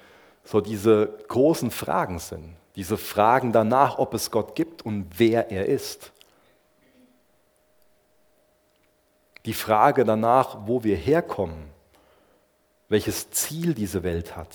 so 0.43 0.61
diese 0.61 1.17
großen 1.27 1.71
Fragen 1.71 2.19
sind. 2.19 2.55
Diese 2.75 2.97
Fragen 2.97 3.51
danach, 3.51 3.97
ob 3.97 4.13
es 4.13 4.29
Gott 4.29 4.53
gibt 4.53 4.85
und 4.85 5.07
wer 5.17 5.49
er 5.49 5.65
ist. 5.65 6.11
Die 9.45 9.53
Frage 9.53 10.05
danach, 10.05 10.67
wo 10.67 10.83
wir 10.83 10.95
herkommen 10.95 11.71
welches 12.89 13.29
Ziel 13.29 13.75
diese 13.75 14.03
Welt 14.03 14.35
hat? 14.35 14.49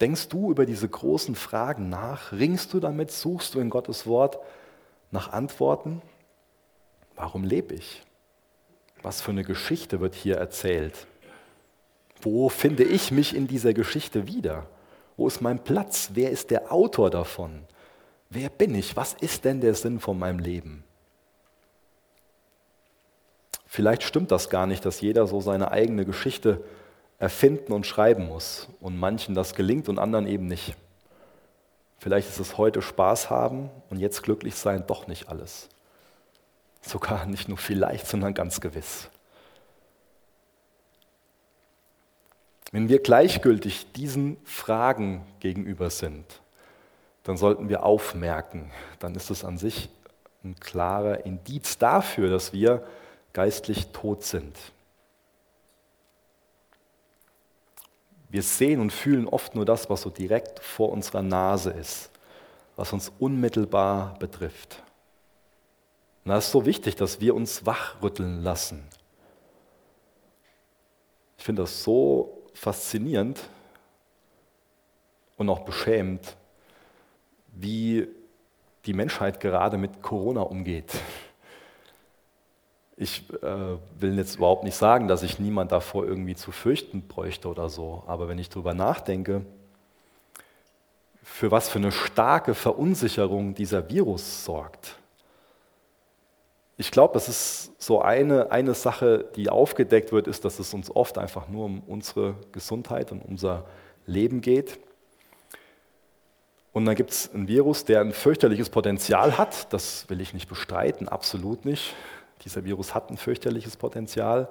Denkst 0.00 0.28
du 0.28 0.50
über 0.50 0.64
diese 0.64 0.88
großen 0.88 1.34
Fragen 1.34 1.90
nach? 1.90 2.32
Ringst 2.32 2.72
du 2.72 2.80
damit? 2.80 3.10
Suchst 3.12 3.54
du 3.54 3.60
in 3.60 3.68
Gottes 3.68 4.06
Wort 4.06 4.38
nach 5.10 5.32
Antworten? 5.32 6.00
Warum 7.14 7.44
lebe 7.44 7.74
ich? 7.74 8.02
Was 9.02 9.20
für 9.20 9.30
eine 9.30 9.44
Geschichte 9.44 10.00
wird 10.00 10.14
hier 10.14 10.36
erzählt? 10.36 11.06
Wo 12.20 12.48
finde 12.48 12.84
ich 12.84 13.10
mich 13.10 13.34
in 13.34 13.46
dieser 13.46 13.72
Geschichte 13.74 14.26
wieder? 14.26 14.66
Wo 15.16 15.26
ist 15.26 15.40
mein 15.40 15.62
Platz? 15.62 16.10
Wer 16.14 16.30
ist 16.30 16.50
der 16.50 16.72
Autor 16.72 17.10
davon? 17.10 17.62
Wer 18.30 18.50
bin 18.50 18.74
ich? 18.74 18.96
Was 18.96 19.14
ist 19.14 19.44
denn 19.44 19.60
der 19.60 19.74
Sinn 19.74 20.00
von 20.00 20.18
meinem 20.18 20.38
Leben? 20.38 20.84
Vielleicht 23.66 24.02
stimmt 24.02 24.30
das 24.32 24.50
gar 24.50 24.66
nicht, 24.66 24.84
dass 24.84 25.00
jeder 25.00 25.26
so 25.26 25.40
seine 25.40 25.70
eigene 25.70 26.04
Geschichte 26.04 26.64
erfinden 27.18 27.72
und 27.72 27.86
schreiben 27.86 28.26
muss 28.26 28.68
und 28.80 28.98
manchen 28.98 29.34
das 29.34 29.54
gelingt 29.54 29.88
und 29.88 29.98
anderen 29.98 30.26
eben 30.26 30.46
nicht. 30.46 30.74
Vielleicht 31.98 32.28
ist 32.28 32.38
es 32.38 32.58
heute 32.58 32.80
Spaß 32.80 33.28
haben 33.28 33.70
und 33.90 33.98
jetzt 33.98 34.22
glücklich 34.22 34.54
sein 34.54 34.84
doch 34.86 35.08
nicht 35.08 35.28
alles. 35.28 35.68
Sogar 36.88 37.26
nicht 37.26 37.48
nur 37.48 37.58
vielleicht, 37.58 38.06
sondern 38.06 38.32
ganz 38.32 38.62
gewiss. 38.62 39.10
Wenn 42.72 42.88
wir 42.88 43.00
gleichgültig 43.00 43.92
diesen 43.92 44.38
Fragen 44.44 45.22
gegenüber 45.40 45.90
sind, 45.90 46.24
dann 47.24 47.36
sollten 47.36 47.68
wir 47.68 47.82
aufmerken, 47.82 48.70
dann 49.00 49.14
ist 49.14 49.28
es 49.28 49.44
an 49.44 49.58
sich 49.58 49.90
ein 50.42 50.58
klarer 50.60 51.26
Indiz 51.26 51.76
dafür, 51.76 52.30
dass 52.30 52.54
wir 52.54 52.86
geistlich 53.34 53.88
tot 53.88 54.24
sind. 54.24 54.56
Wir 58.30 58.42
sehen 58.42 58.80
und 58.80 58.94
fühlen 58.94 59.28
oft 59.28 59.54
nur 59.54 59.66
das, 59.66 59.90
was 59.90 60.00
so 60.00 60.08
direkt 60.08 60.60
vor 60.60 60.90
unserer 60.90 61.22
Nase 61.22 61.70
ist, 61.70 62.08
was 62.76 62.94
uns 62.94 63.12
unmittelbar 63.18 64.18
betrifft. 64.18 64.82
Und 66.28 66.32
da 66.32 66.38
ist 66.40 66.50
so 66.50 66.66
wichtig, 66.66 66.94
dass 66.94 67.22
wir 67.22 67.34
uns 67.34 67.64
wachrütteln 67.64 68.42
lassen. 68.42 68.84
Ich 71.38 71.44
finde 71.44 71.62
das 71.62 71.82
so 71.82 72.42
faszinierend 72.52 73.40
und 75.38 75.48
auch 75.48 75.60
beschämend, 75.60 76.36
wie 77.54 78.08
die 78.84 78.92
Menschheit 78.92 79.40
gerade 79.40 79.78
mit 79.78 80.02
Corona 80.02 80.42
umgeht. 80.42 80.92
Ich 82.98 83.24
äh, 83.42 83.78
will 83.98 84.18
jetzt 84.18 84.36
überhaupt 84.36 84.64
nicht 84.64 84.76
sagen, 84.76 85.08
dass 85.08 85.22
ich 85.22 85.38
niemand 85.38 85.72
davor 85.72 86.04
irgendwie 86.04 86.36
zu 86.36 86.52
fürchten 86.52 87.08
bräuchte 87.08 87.48
oder 87.48 87.70
so, 87.70 88.02
aber 88.06 88.28
wenn 88.28 88.38
ich 88.38 88.50
darüber 88.50 88.74
nachdenke, 88.74 89.46
für 91.22 91.50
was 91.50 91.70
für 91.70 91.78
eine 91.78 91.90
starke 91.90 92.54
Verunsicherung 92.54 93.54
dieser 93.54 93.88
Virus 93.88 94.44
sorgt. 94.44 94.98
Ich 96.80 96.92
glaube, 96.92 97.12
das 97.14 97.28
ist 97.28 97.72
so 97.82 98.00
eine, 98.00 98.52
eine 98.52 98.72
Sache, 98.72 99.24
die 99.34 99.50
aufgedeckt 99.50 100.12
wird, 100.12 100.28
ist, 100.28 100.44
dass 100.44 100.60
es 100.60 100.72
uns 100.72 100.94
oft 100.94 101.18
einfach 101.18 101.48
nur 101.48 101.64
um 101.64 101.80
unsere 101.80 102.36
Gesundheit 102.52 103.10
und 103.10 103.20
unser 103.20 103.66
Leben 104.06 104.40
geht. 104.40 104.78
Und 106.72 106.84
dann 106.84 106.94
gibt 106.94 107.10
es 107.10 107.34
einen 107.34 107.48
Virus, 107.48 107.84
der 107.84 108.00
ein 108.00 108.12
fürchterliches 108.12 108.70
Potenzial 108.70 109.36
hat. 109.36 109.72
Das 109.72 110.08
will 110.08 110.20
ich 110.20 110.32
nicht 110.34 110.48
bestreiten, 110.48 111.08
absolut 111.08 111.64
nicht. 111.64 111.96
Dieser 112.44 112.64
Virus 112.64 112.94
hat 112.94 113.10
ein 113.10 113.16
fürchterliches 113.16 113.76
Potenzial. 113.76 114.48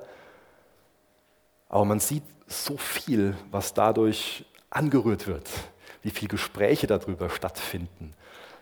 Aber 1.70 1.86
man 1.86 2.02
sieht 2.02 2.24
so 2.46 2.76
viel, 2.76 3.38
was 3.52 3.74
dadurch 3.74 4.44
angerührt 4.70 5.28
wird, 5.28 5.50
wie 6.02 6.10
viele 6.10 6.28
Gespräche 6.28 6.88
darüber 6.88 7.30
stattfinden. 7.30 8.14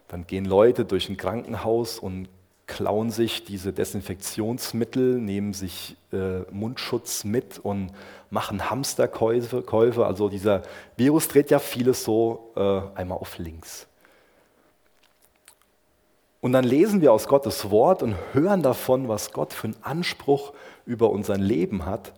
Dann 0.08 0.28
gehen 0.28 0.46
Leute 0.46 0.86
durch 0.86 1.10
ein 1.10 1.18
Krankenhaus 1.18 1.98
und 1.98 2.30
klauen 2.68 3.12
sich 3.12 3.44
diese 3.46 3.74
Desinfektionsmittel, 3.74 5.20
nehmen 5.20 5.54
sich 5.54 5.98
äh, 6.12 6.40
Mundschutz 6.52 7.24
mit 7.24 7.60
und 7.60 7.92
machen 8.30 8.70
Hamsterkäufe. 8.70 9.62
Käufe. 9.62 10.06
Also 10.06 10.30
dieser 10.30 10.64
Virus 10.98 11.28
dreht 11.28 11.52
ja 11.52 11.60
vieles 11.60 12.04
so 12.04 12.52
äh, 12.56 12.82
einmal 12.98 13.20
auf 13.20 13.38
links. 13.38 13.88
Und 16.42 16.52
dann 16.54 16.64
lesen 16.64 17.02
wir 17.02 17.12
aus 17.12 17.28
Gottes 17.28 17.72
Wort 17.72 18.04
und 18.04 18.16
hören 18.34 18.62
davon, 18.62 19.08
was 19.08 19.32
Gott 19.32 19.52
für 19.52 19.66
einen 19.66 19.78
Anspruch 19.82 20.54
über 20.86 21.10
unser 21.10 21.38
Leben 21.38 21.86
hat 21.86 22.14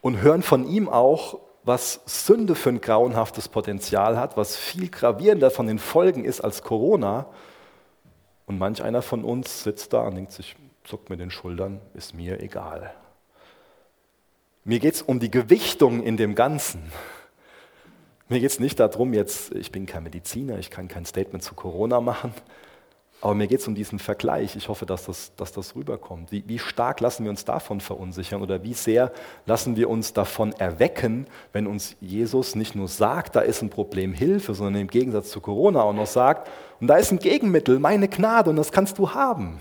und 0.00 0.20
hören 0.20 0.42
von 0.42 0.66
ihm 0.66 0.88
auch, 0.88 1.38
was 1.62 2.00
Sünde 2.04 2.56
für 2.56 2.70
ein 2.70 2.80
grauenhaftes 2.80 3.48
Potenzial 3.48 4.18
hat, 4.18 4.36
was 4.36 4.56
viel 4.56 4.90
gravierender 4.90 5.50
von 5.50 5.66
den 5.66 5.78
Folgen 5.78 6.24
ist 6.24 6.40
als 6.40 6.62
Corona. 6.62 7.26
Und 8.46 8.58
manch 8.58 8.82
einer 8.82 9.02
von 9.02 9.24
uns 9.24 9.62
sitzt 9.62 9.92
da 9.92 10.00
und 10.00 10.16
denkt 10.16 10.32
sich, 10.32 10.56
zuckt 10.84 11.10
mit 11.10 11.20
den 11.20 11.30
Schultern, 11.30 11.80
ist 11.94 12.14
mir 12.14 12.40
egal. 12.40 12.94
Mir 14.64 14.78
geht 14.78 14.94
es 14.94 15.02
um 15.02 15.20
die 15.20 15.30
Gewichtung 15.30 16.02
in 16.02 16.16
dem 16.16 16.34
Ganzen. 16.34 16.90
Mir 18.28 18.40
geht 18.40 18.50
es 18.50 18.60
nicht 18.60 18.80
darum, 18.80 19.12
jetzt, 19.12 19.54
ich 19.54 19.70
bin 19.70 19.84
kein 19.86 20.02
Mediziner, 20.02 20.58
ich 20.58 20.70
kann 20.70 20.88
kein 20.88 21.04
Statement 21.04 21.44
zu 21.44 21.54
Corona 21.54 22.00
machen, 22.00 22.32
aber 23.24 23.34
mir 23.34 23.46
geht 23.46 23.60
es 23.60 23.66
um 23.66 23.74
diesen 23.74 23.98
Vergleich. 23.98 24.54
Ich 24.54 24.68
hoffe, 24.68 24.84
dass 24.84 25.06
das, 25.06 25.34
dass 25.36 25.50
das 25.50 25.74
rüberkommt. 25.74 26.30
Wie, 26.30 26.44
wie, 26.46 26.58
stark 26.58 27.00
lassen 27.00 27.24
wir 27.24 27.30
uns 27.30 27.46
davon 27.46 27.80
verunsichern 27.80 28.42
oder 28.42 28.62
wie 28.62 28.74
sehr 28.74 29.12
lassen 29.46 29.76
wir 29.76 29.88
uns 29.88 30.12
davon 30.12 30.52
erwecken, 30.52 31.26
wenn 31.54 31.66
uns 31.66 31.96
Jesus 32.02 32.54
nicht 32.54 32.74
nur 32.74 32.86
sagt, 32.86 33.34
da 33.34 33.40
ist 33.40 33.62
ein 33.62 33.70
Problem 33.70 34.12
Hilfe, 34.12 34.52
sondern 34.52 34.82
im 34.82 34.88
Gegensatz 34.88 35.30
zu 35.30 35.40
Corona 35.40 35.80
auch 35.80 35.94
noch 35.94 36.06
sagt, 36.06 36.50
und 36.82 36.86
da 36.86 36.96
ist 36.96 37.12
ein 37.12 37.18
Gegenmittel, 37.18 37.78
meine 37.78 38.08
Gnade, 38.08 38.50
und 38.50 38.56
das 38.56 38.70
kannst 38.70 38.98
du 38.98 39.14
haben. 39.14 39.58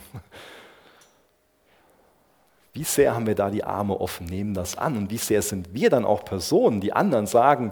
Wie 2.73 2.83
sehr 2.83 3.15
haben 3.15 3.27
wir 3.27 3.35
da 3.35 3.49
die 3.49 3.63
Arme 3.63 3.97
offen, 4.01 4.25
nehmen 4.25 4.53
das 4.53 4.77
an 4.77 4.97
und 4.97 5.09
wie 5.09 5.17
sehr 5.17 5.41
sind 5.41 5.73
wir 5.73 5.89
dann 5.89 6.03
auch 6.03 6.25
Personen, 6.25 6.81
die 6.81 6.91
anderen 6.91 7.27
sagen, 7.27 7.71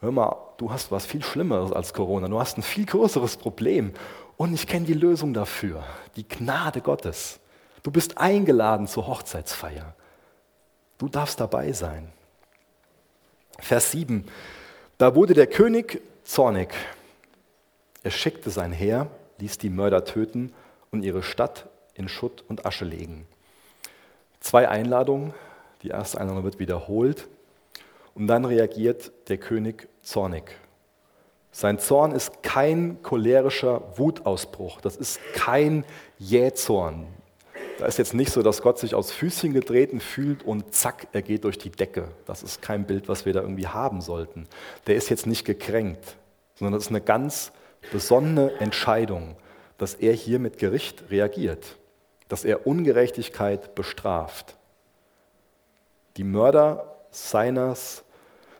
hör 0.00 0.10
mal, 0.10 0.34
du 0.56 0.72
hast 0.72 0.90
was 0.90 1.06
viel 1.06 1.22
Schlimmeres 1.22 1.70
als 1.70 1.94
Corona, 1.94 2.26
du 2.26 2.40
hast 2.40 2.58
ein 2.58 2.62
viel 2.62 2.86
größeres 2.86 3.36
Problem 3.36 3.92
und 4.38 4.54
ich 4.54 4.66
kenne 4.66 4.86
die 4.86 4.94
Lösung 4.94 5.34
dafür, 5.34 5.84
die 6.16 6.26
Gnade 6.26 6.80
Gottes. 6.80 7.40
Du 7.82 7.90
bist 7.90 8.16
eingeladen 8.18 8.86
zur 8.86 9.06
Hochzeitsfeier. 9.06 9.94
Du 10.96 11.08
darfst 11.08 11.40
dabei 11.40 11.72
sein. 11.72 12.10
Vers 13.58 13.90
7. 13.90 14.24
Da 14.96 15.14
wurde 15.14 15.34
der 15.34 15.48
König 15.48 16.00
zornig. 16.22 16.72
Er 18.04 18.12
schickte 18.12 18.50
sein 18.50 18.72
Heer, 18.72 19.10
ließ 19.38 19.58
die 19.58 19.70
Mörder 19.70 20.04
töten 20.04 20.54
und 20.92 21.02
ihre 21.02 21.24
Stadt 21.24 21.68
in 21.94 22.08
Schutt 22.08 22.44
und 22.48 22.64
Asche 22.64 22.84
legen. 22.84 23.26
Zwei 24.40 24.68
Einladungen. 24.68 25.34
Die 25.82 25.88
erste 25.88 26.20
Einladung 26.20 26.44
wird 26.44 26.60
wiederholt. 26.60 27.26
Und 28.14 28.28
dann 28.28 28.44
reagiert 28.44 29.10
der 29.28 29.38
König 29.38 29.88
zornig. 30.02 30.56
Sein 31.50 31.78
Zorn 31.78 32.12
ist 32.12 32.42
kein 32.42 33.02
cholerischer 33.02 33.82
Wutausbruch, 33.98 34.80
das 34.80 34.96
ist 34.96 35.20
kein 35.34 35.84
Jähzorn. 36.18 37.06
Da 37.78 37.86
ist 37.86 37.98
jetzt 37.98 38.12
nicht 38.12 38.32
so, 38.32 38.42
dass 38.42 38.62
Gott 38.62 38.78
sich 38.78 38.94
aus 38.94 39.12
Füßchen 39.12 39.52
getreten 39.52 40.00
fühlt 40.00 40.42
und 40.42 40.74
zack, 40.74 41.06
er 41.12 41.22
geht 41.22 41.44
durch 41.44 41.58
die 41.58 41.70
Decke. 41.70 42.08
Das 42.26 42.42
ist 42.42 42.60
kein 42.60 42.86
Bild, 42.86 43.08
was 43.08 43.24
wir 43.24 43.32
da 43.32 43.40
irgendwie 43.40 43.68
haben 43.68 44.00
sollten. 44.00 44.48
Der 44.88 44.96
ist 44.96 45.10
jetzt 45.10 45.26
nicht 45.26 45.44
gekränkt, 45.44 46.16
sondern 46.56 46.74
das 46.74 46.84
ist 46.84 46.90
eine 46.90 47.00
ganz 47.00 47.52
besonnene 47.92 48.52
Entscheidung, 48.58 49.36
dass 49.78 49.94
er 49.94 50.12
hier 50.12 50.40
mit 50.40 50.58
Gericht 50.58 51.04
reagiert, 51.10 51.76
dass 52.26 52.44
er 52.44 52.66
Ungerechtigkeit 52.66 53.76
bestraft. 53.76 54.56
Die 56.16 56.24
Mörder 56.24 56.96
seines 57.12 58.02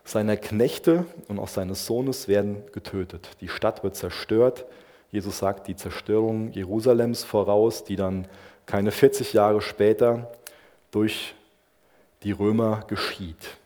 seiner 0.09 0.37
Knechte 0.37 1.05
und 1.27 1.39
auch 1.39 1.47
seines 1.47 1.85
Sohnes 1.85 2.27
werden 2.27 2.63
getötet. 2.71 3.29
Die 3.41 3.47
Stadt 3.47 3.83
wird 3.83 3.95
zerstört. 3.95 4.65
Jesus 5.11 5.37
sagt 5.39 5.67
die 5.67 5.75
Zerstörung 5.75 6.51
Jerusalems 6.51 7.23
voraus, 7.23 7.83
die 7.83 7.95
dann 7.95 8.27
keine 8.65 8.91
40 8.91 9.33
Jahre 9.33 9.61
später 9.61 10.31
durch 10.91 11.35
die 12.23 12.31
Römer 12.31 12.83
geschieht. 12.87 13.57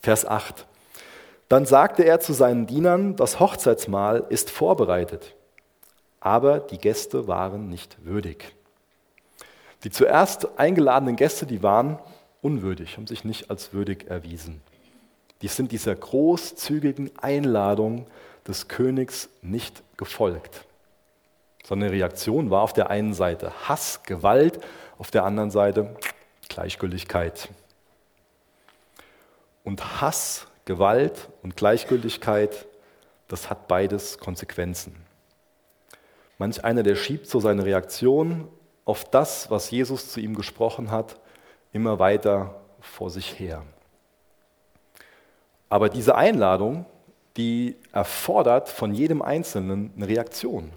Vers 0.00 0.26
8. 0.26 0.66
Dann 1.48 1.64
sagte 1.64 2.02
er 2.04 2.18
zu 2.18 2.32
seinen 2.32 2.66
Dienern, 2.66 3.14
das 3.14 3.38
Hochzeitsmahl 3.38 4.24
ist 4.30 4.50
vorbereitet, 4.50 5.34
aber 6.18 6.60
die 6.60 6.78
Gäste 6.78 7.28
waren 7.28 7.68
nicht 7.68 8.04
würdig. 8.04 8.54
Die 9.84 9.90
zuerst 9.90 10.58
eingeladenen 10.58 11.16
Gäste, 11.16 11.46
die 11.46 11.62
waren 11.62 11.98
unwürdig, 12.40 12.96
haben 12.96 13.06
sich 13.06 13.24
nicht 13.24 13.50
als 13.50 13.72
würdig 13.72 14.08
erwiesen 14.08 14.60
die 15.42 15.48
sind 15.48 15.72
dieser 15.72 15.94
großzügigen 15.94 17.10
Einladung 17.18 18.06
des 18.46 18.68
Königs 18.68 19.28
nicht 19.42 19.82
gefolgt. 19.96 20.64
Sondern 21.64 21.90
die 21.90 21.96
Reaktion 21.96 22.50
war 22.50 22.62
auf 22.62 22.72
der 22.72 22.90
einen 22.90 23.14
Seite 23.14 23.52
Hass, 23.68 24.02
Gewalt, 24.04 24.60
auf 24.98 25.10
der 25.10 25.24
anderen 25.24 25.50
Seite 25.50 25.96
Gleichgültigkeit. 26.48 27.48
Und 29.64 30.00
Hass, 30.00 30.46
Gewalt 30.64 31.28
und 31.42 31.56
Gleichgültigkeit, 31.56 32.66
das 33.28 33.50
hat 33.50 33.68
beides 33.68 34.18
Konsequenzen. 34.18 34.94
Manch 36.38 36.64
einer, 36.64 36.82
der 36.82 36.96
schiebt 36.96 37.28
so 37.28 37.40
seine 37.40 37.64
Reaktion 37.64 38.48
auf 38.84 39.04
das, 39.04 39.50
was 39.50 39.70
Jesus 39.70 40.10
zu 40.10 40.20
ihm 40.20 40.34
gesprochen 40.34 40.90
hat, 40.90 41.16
immer 41.72 41.98
weiter 41.98 42.60
vor 42.80 43.10
sich 43.10 43.38
her. 43.38 43.62
Aber 45.72 45.88
diese 45.88 46.16
Einladung, 46.16 46.84
die 47.38 47.76
erfordert 47.92 48.68
von 48.68 48.92
jedem 48.92 49.22
Einzelnen 49.22 49.90
eine 49.96 50.06
Reaktion. 50.06 50.70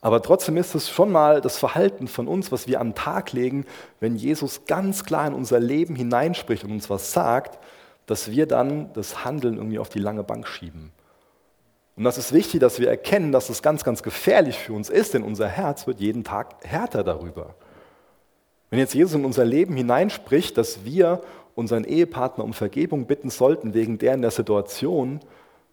Aber 0.00 0.22
trotzdem 0.22 0.56
ist 0.56 0.74
es 0.74 0.88
schon 0.88 1.12
mal 1.12 1.42
das 1.42 1.58
Verhalten 1.58 2.08
von 2.08 2.26
uns, 2.26 2.50
was 2.50 2.66
wir 2.66 2.80
an 2.80 2.92
den 2.92 2.94
Tag 2.94 3.34
legen, 3.34 3.66
wenn 4.00 4.16
Jesus 4.16 4.64
ganz 4.64 5.04
klar 5.04 5.26
in 5.26 5.34
unser 5.34 5.60
Leben 5.60 5.94
hineinspricht 5.94 6.64
und 6.64 6.72
uns 6.72 6.88
was 6.88 7.12
sagt, 7.12 7.58
dass 8.06 8.30
wir 8.30 8.46
dann 8.46 8.90
das 8.94 9.26
Handeln 9.26 9.58
irgendwie 9.58 9.78
auf 9.78 9.90
die 9.90 9.98
lange 9.98 10.22
Bank 10.22 10.48
schieben. 10.48 10.92
Und 11.94 12.04
das 12.04 12.16
ist 12.16 12.32
wichtig, 12.32 12.60
dass 12.60 12.80
wir 12.80 12.88
erkennen, 12.88 13.32
dass 13.32 13.50
es 13.50 13.60
ganz, 13.60 13.84
ganz 13.84 14.02
gefährlich 14.02 14.56
für 14.56 14.72
uns 14.72 14.88
ist, 14.88 15.12
denn 15.12 15.24
unser 15.24 15.48
Herz 15.48 15.86
wird 15.86 16.00
jeden 16.00 16.24
Tag 16.24 16.54
härter 16.64 17.04
darüber. 17.04 17.54
Wenn 18.70 18.78
jetzt 18.78 18.94
Jesus 18.94 19.12
in 19.12 19.26
unser 19.26 19.44
Leben 19.44 19.76
hineinspricht, 19.76 20.56
dass 20.56 20.86
wir 20.86 21.20
unseren 21.56 21.82
Ehepartner 21.84 22.44
um 22.44 22.52
Vergebung 22.52 23.06
bitten 23.06 23.30
sollten 23.30 23.74
wegen 23.74 23.98
der 23.98 24.14
in 24.14 24.22
der 24.22 24.30
Situation, 24.30 25.20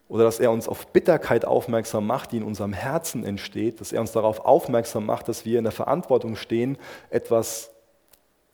oder 0.07 0.23
dass 0.23 0.39
er 0.39 0.51
uns 0.51 0.67
auf 0.67 0.87
Bitterkeit 0.87 1.45
aufmerksam 1.45 2.07
macht, 2.07 2.31
die 2.31 2.37
in 2.37 2.43
unserem 2.43 2.73
Herzen 2.73 3.23
entsteht, 3.23 3.81
dass 3.81 3.91
er 3.91 4.01
uns 4.01 4.11
darauf 4.11 4.45
aufmerksam 4.45 5.05
macht, 5.05 5.27
dass 5.27 5.45
wir 5.45 5.57
in 5.57 5.63
der 5.63 5.71
Verantwortung 5.71 6.35
stehen, 6.35 6.77
etwas 7.09 7.71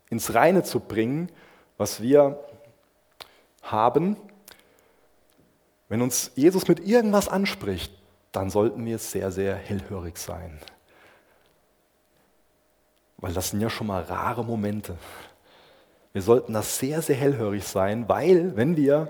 ins 0.10 0.34
Reine 0.34 0.64
zu 0.64 0.80
bringen, 0.80 1.30
was 1.78 2.02
wir 2.02 2.40
haben. 3.62 4.16
Wenn 5.88 6.02
uns 6.02 6.32
Jesus 6.36 6.68
mit 6.68 6.80
irgendwas 6.80 7.28
anspricht, 7.28 7.92
dann 8.32 8.50
sollten 8.50 8.86
wir 8.86 8.98
sehr, 8.98 9.32
sehr 9.32 9.56
hellhörig 9.56 10.18
sein. 10.18 10.60
Weil 13.18 13.34
das 13.34 13.50
sind 13.50 13.60
ja 13.60 13.70
schon 13.70 13.88
mal 13.88 14.04
rare 14.04 14.46
Momente. 14.46 14.96
Wir 16.20 16.24
sollten 16.24 16.52
das 16.52 16.78
sehr, 16.80 17.02
sehr 17.02 17.16
hellhörig 17.16 17.64
sein, 17.64 18.10
weil 18.10 18.58
wenn 18.58 18.76
wir 18.76 19.10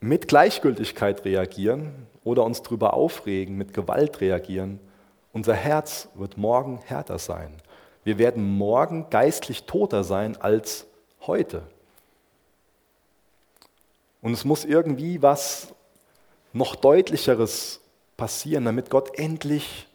mit 0.00 0.28
Gleichgültigkeit 0.28 1.24
reagieren 1.24 2.06
oder 2.24 2.44
uns 2.44 2.60
darüber 2.60 2.92
aufregen, 2.92 3.56
mit 3.56 3.72
Gewalt 3.72 4.20
reagieren, 4.20 4.80
unser 5.32 5.54
Herz 5.54 6.10
wird 6.14 6.36
morgen 6.36 6.78
härter 6.84 7.18
sein. 7.18 7.54
Wir 8.04 8.18
werden 8.18 8.44
morgen 8.44 9.08
geistlich 9.08 9.64
toter 9.64 10.04
sein 10.04 10.36
als 10.36 10.84
heute. 11.26 11.62
Und 14.20 14.34
es 14.34 14.44
muss 14.44 14.66
irgendwie 14.66 15.22
was 15.22 15.72
noch 16.52 16.76
deutlicheres 16.76 17.80
passieren, 18.18 18.66
damit 18.66 18.90
Gott 18.90 19.18
endlich 19.18 19.88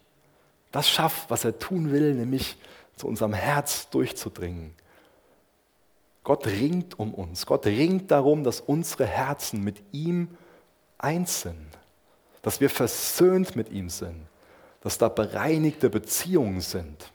das 0.72 0.90
schafft, 0.90 1.30
was 1.30 1.44
er 1.44 1.56
tun 1.60 1.92
will, 1.92 2.14
nämlich 2.14 2.56
zu 2.96 3.06
unserem 3.06 3.32
Herz 3.32 3.88
durchzudringen. 3.90 4.74
Gott 6.24 6.46
ringt 6.46 6.98
um 6.98 7.12
uns. 7.12 7.44
Gott 7.44 7.66
ringt 7.66 8.10
darum, 8.10 8.44
dass 8.44 8.60
unsere 8.60 9.06
Herzen 9.06 9.62
mit 9.62 9.82
ihm 9.92 10.28
eins 10.96 11.42
sind, 11.42 11.68
dass 12.40 12.60
wir 12.60 12.70
versöhnt 12.70 13.54
mit 13.56 13.70
ihm 13.70 13.90
sind, 13.90 14.26
dass 14.80 14.96
da 14.96 15.08
bereinigte 15.08 15.90
Beziehungen 15.90 16.62
sind. 16.62 17.12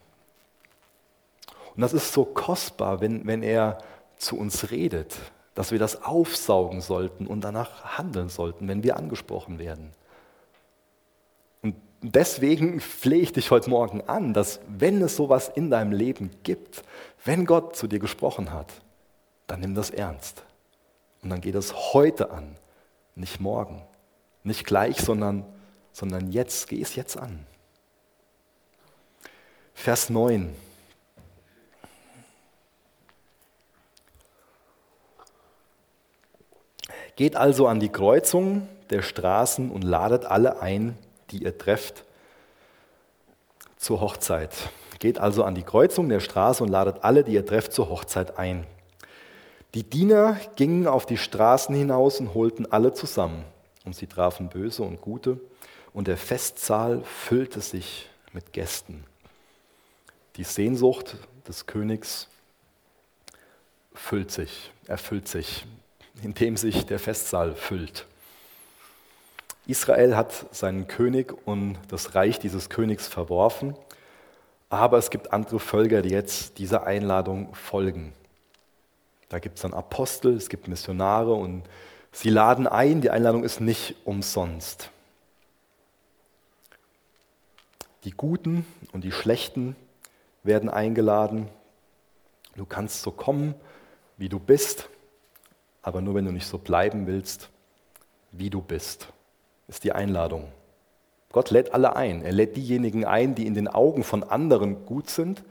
Und 1.76 1.82
das 1.82 1.94
ist 1.94 2.14
so 2.14 2.24
kostbar, 2.24 3.02
wenn, 3.02 3.26
wenn 3.26 3.42
er 3.42 3.80
zu 4.18 4.38
uns 4.38 4.70
redet, 4.70 5.18
dass 5.56 5.72
wir 5.72 5.80
das 5.80 6.04
aufsaugen 6.04 6.82
sollten 6.82 7.26
und 7.26 7.42
danach 7.42 7.98
handeln 7.98 8.30
sollten, 8.30 8.68
wenn 8.68 8.84
wir 8.84 8.96
angesprochen 8.96 9.58
werden. 9.58 9.92
Und 11.64 11.76
deswegen 12.02 12.80
flehe 12.80 13.22
ich 13.22 13.34
dich 13.34 13.50
heute 13.50 13.72
Morgen 13.72 14.02
an, 14.02 14.34
dass 14.34 14.60
wenn 14.68 15.02
es 15.02 15.16
sowas 15.16 15.52
in 15.54 15.72
deinem 15.72 15.94
Leben 15.94 16.30
gibt, 16.44 16.84
wenn 17.26 17.46
Gott 17.46 17.76
zu 17.76 17.88
dir 17.88 18.00
gesprochen 18.00 18.54
hat, 18.54 18.72
dann 19.50 19.60
nimm 19.60 19.76
das 19.76 19.90
ernst. 19.90 20.44
Und 21.22 21.32
dann 21.32 21.42
geht 21.42 21.56
es 21.56 21.94
heute 21.94 22.32
an, 22.32 22.56
nicht 23.16 23.40
morgen, 23.40 23.82
nicht 24.44 24.66
gleich, 24.66 25.02
sondern, 25.02 25.46
sondern 25.92 26.32
jetzt, 26.32 26.70
geh 26.70 26.82
es 26.82 26.96
jetzt 26.96 27.18
an. 27.18 27.46
Vers 29.74 30.10
9. 30.10 30.56
Geht 37.16 37.36
also 37.36 37.68
an 37.68 37.82
die 37.82 37.90
Kreuzung 37.90 38.70
der 38.90 39.02
Straßen 39.02 39.72
und 39.72 39.84
ladet 39.84 40.26
alle 40.26 40.62
ein, 40.62 40.98
die 41.32 41.44
ihr 41.44 41.58
trefft, 41.58 42.06
zur 43.78 44.00
Hochzeit. 44.00 44.54
Geht 45.00 45.18
also 45.18 45.44
an 45.44 45.56
die 45.56 45.64
Kreuzung 45.64 46.08
der 46.08 46.20
Straße 46.20 46.64
und 46.64 46.70
ladet 46.70 47.04
alle, 47.04 47.24
die 47.24 47.34
ihr 47.34 47.46
trefft, 47.46 47.74
zur 47.74 47.90
Hochzeit 47.90 48.38
ein. 48.38 48.66
Die 49.76 49.84
Diener 49.84 50.40
gingen 50.56 50.88
auf 50.88 51.06
die 51.06 51.18
Straßen 51.18 51.76
hinaus 51.76 52.20
und 52.20 52.34
holten 52.34 52.72
alle 52.72 52.94
zusammen. 52.94 53.46
Und 53.86 53.96
sie 53.96 54.08
trafen 54.08 54.50
Böse 54.50 54.84
und 54.84 55.00
Gute. 55.00 55.40
Und 55.94 56.08
der 56.08 56.18
Festsaal 56.18 57.04
füllte 57.04 57.62
sich 57.62 58.10
mit 58.34 58.52
Gästen. 58.54 59.04
Die 60.38 60.44
Sehnsucht 60.44 61.18
des 61.48 61.66
Königs 61.66 62.28
füllt 63.94 64.32
sich, 64.32 64.72
erfüllt 64.88 65.28
sich, 65.28 65.66
indem 66.24 66.58
sich 66.58 66.86
der 66.86 67.00
Festsaal 67.00 67.56
füllt. 67.56 68.08
Israel 69.68 70.16
hat 70.16 70.48
seinen 70.56 70.88
König 70.88 71.36
und 71.46 71.78
das 71.90 72.16
Reich 72.16 72.40
dieses 72.40 72.70
Königs 72.70 73.08
verworfen, 73.08 73.76
aber 74.70 74.98
es 74.98 75.12
gibt 75.12 75.32
andere 75.32 75.60
Völker, 75.60 76.02
die 76.02 76.10
jetzt 76.10 76.58
dieser 76.58 76.88
Einladung 76.88 77.54
folgen. 77.54 78.14
Da 79.30 79.38
gibt 79.38 79.58
es 79.58 79.62
dann 79.62 79.74
Apostel, 79.74 80.36
es 80.36 80.50
gibt 80.50 80.68
Missionare 80.68 81.34
und 81.34 81.64
sie 82.12 82.30
laden 82.30 82.68
ein. 82.68 83.02
Die 83.02 83.12
Einladung 83.12 83.44
ist 83.44 83.62
nicht 83.62 83.96
umsonst. 84.04 84.90
Die 88.04 88.12
Guten 88.12 88.66
und 88.92 89.04
die 89.04 89.12
Schlechten 89.12 89.76
werden 90.44 90.70
eingeladen. 90.70 91.48
Du 92.56 92.66
kannst 92.66 93.04
so 93.04 93.12
kommen, 93.12 93.54
wie 94.18 94.30
du 94.30 94.40
bist, 94.40 94.90
aber 95.84 96.02
nur 96.02 96.16
wenn 96.16 96.26
du 96.26 96.32
nicht 96.32 96.48
so 96.48 96.58
bleiben 96.58 97.06
willst, 97.06 97.50
wie 98.32 98.50
du 98.50 98.62
bist, 98.62 99.10
ist 99.68 99.84
die 99.84 99.92
Einladung. 99.92 100.52
Gott 101.32 101.52
lädt 101.52 101.74
alle 101.74 101.96
ein. 101.96 102.24
Er 102.24 102.32
lädt 102.32 102.58
diejenigen 102.58 103.06
ein, 103.06 103.36
die 103.36 103.46
in 103.46 103.54
den 103.54 103.68
Augen 103.68 104.04
von 104.04 104.24
anderen 104.24 104.86
gut 104.88 105.10
sind 105.10 105.44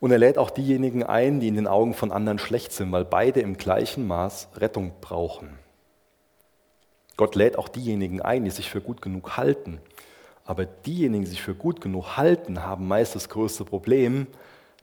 und 0.00 0.10
er 0.10 0.18
lädt 0.18 0.38
auch 0.38 0.50
diejenigen 0.50 1.02
ein, 1.02 1.40
die 1.40 1.48
in 1.48 1.54
den 1.54 1.66
Augen 1.66 1.94
von 1.94 2.10
anderen 2.10 2.38
schlecht 2.38 2.72
sind, 2.72 2.90
weil 2.90 3.04
beide 3.04 3.40
im 3.40 3.56
gleichen 3.56 4.06
Maß 4.06 4.48
Rettung 4.56 4.92
brauchen. 5.00 5.58
Gott 7.16 7.34
lädt 7.34 7.58
auch 7.58 7.68
diejenigen 7.68 8.22
ein, 8.22 8.44
die 8.44 8.50
sich 8.50 8.70
für 8.70 8.80
gut 8.80 9.02
genug 9.02 9.36
halten. 9.36 9.78
Aber 10.46 10.64
diejenigen, 10.64 11.24
die 11.24 11.30
sich 11.30 11.42
für 11.42 11.54
gut 11.54 11.82
genug 11.82 12.16
halten, 12.16 12.62
haben 12.62 12.88
meist 12.88 13.14
das 13.14 13.28
größte 13.28 13.66
Problem, 13.66 14.26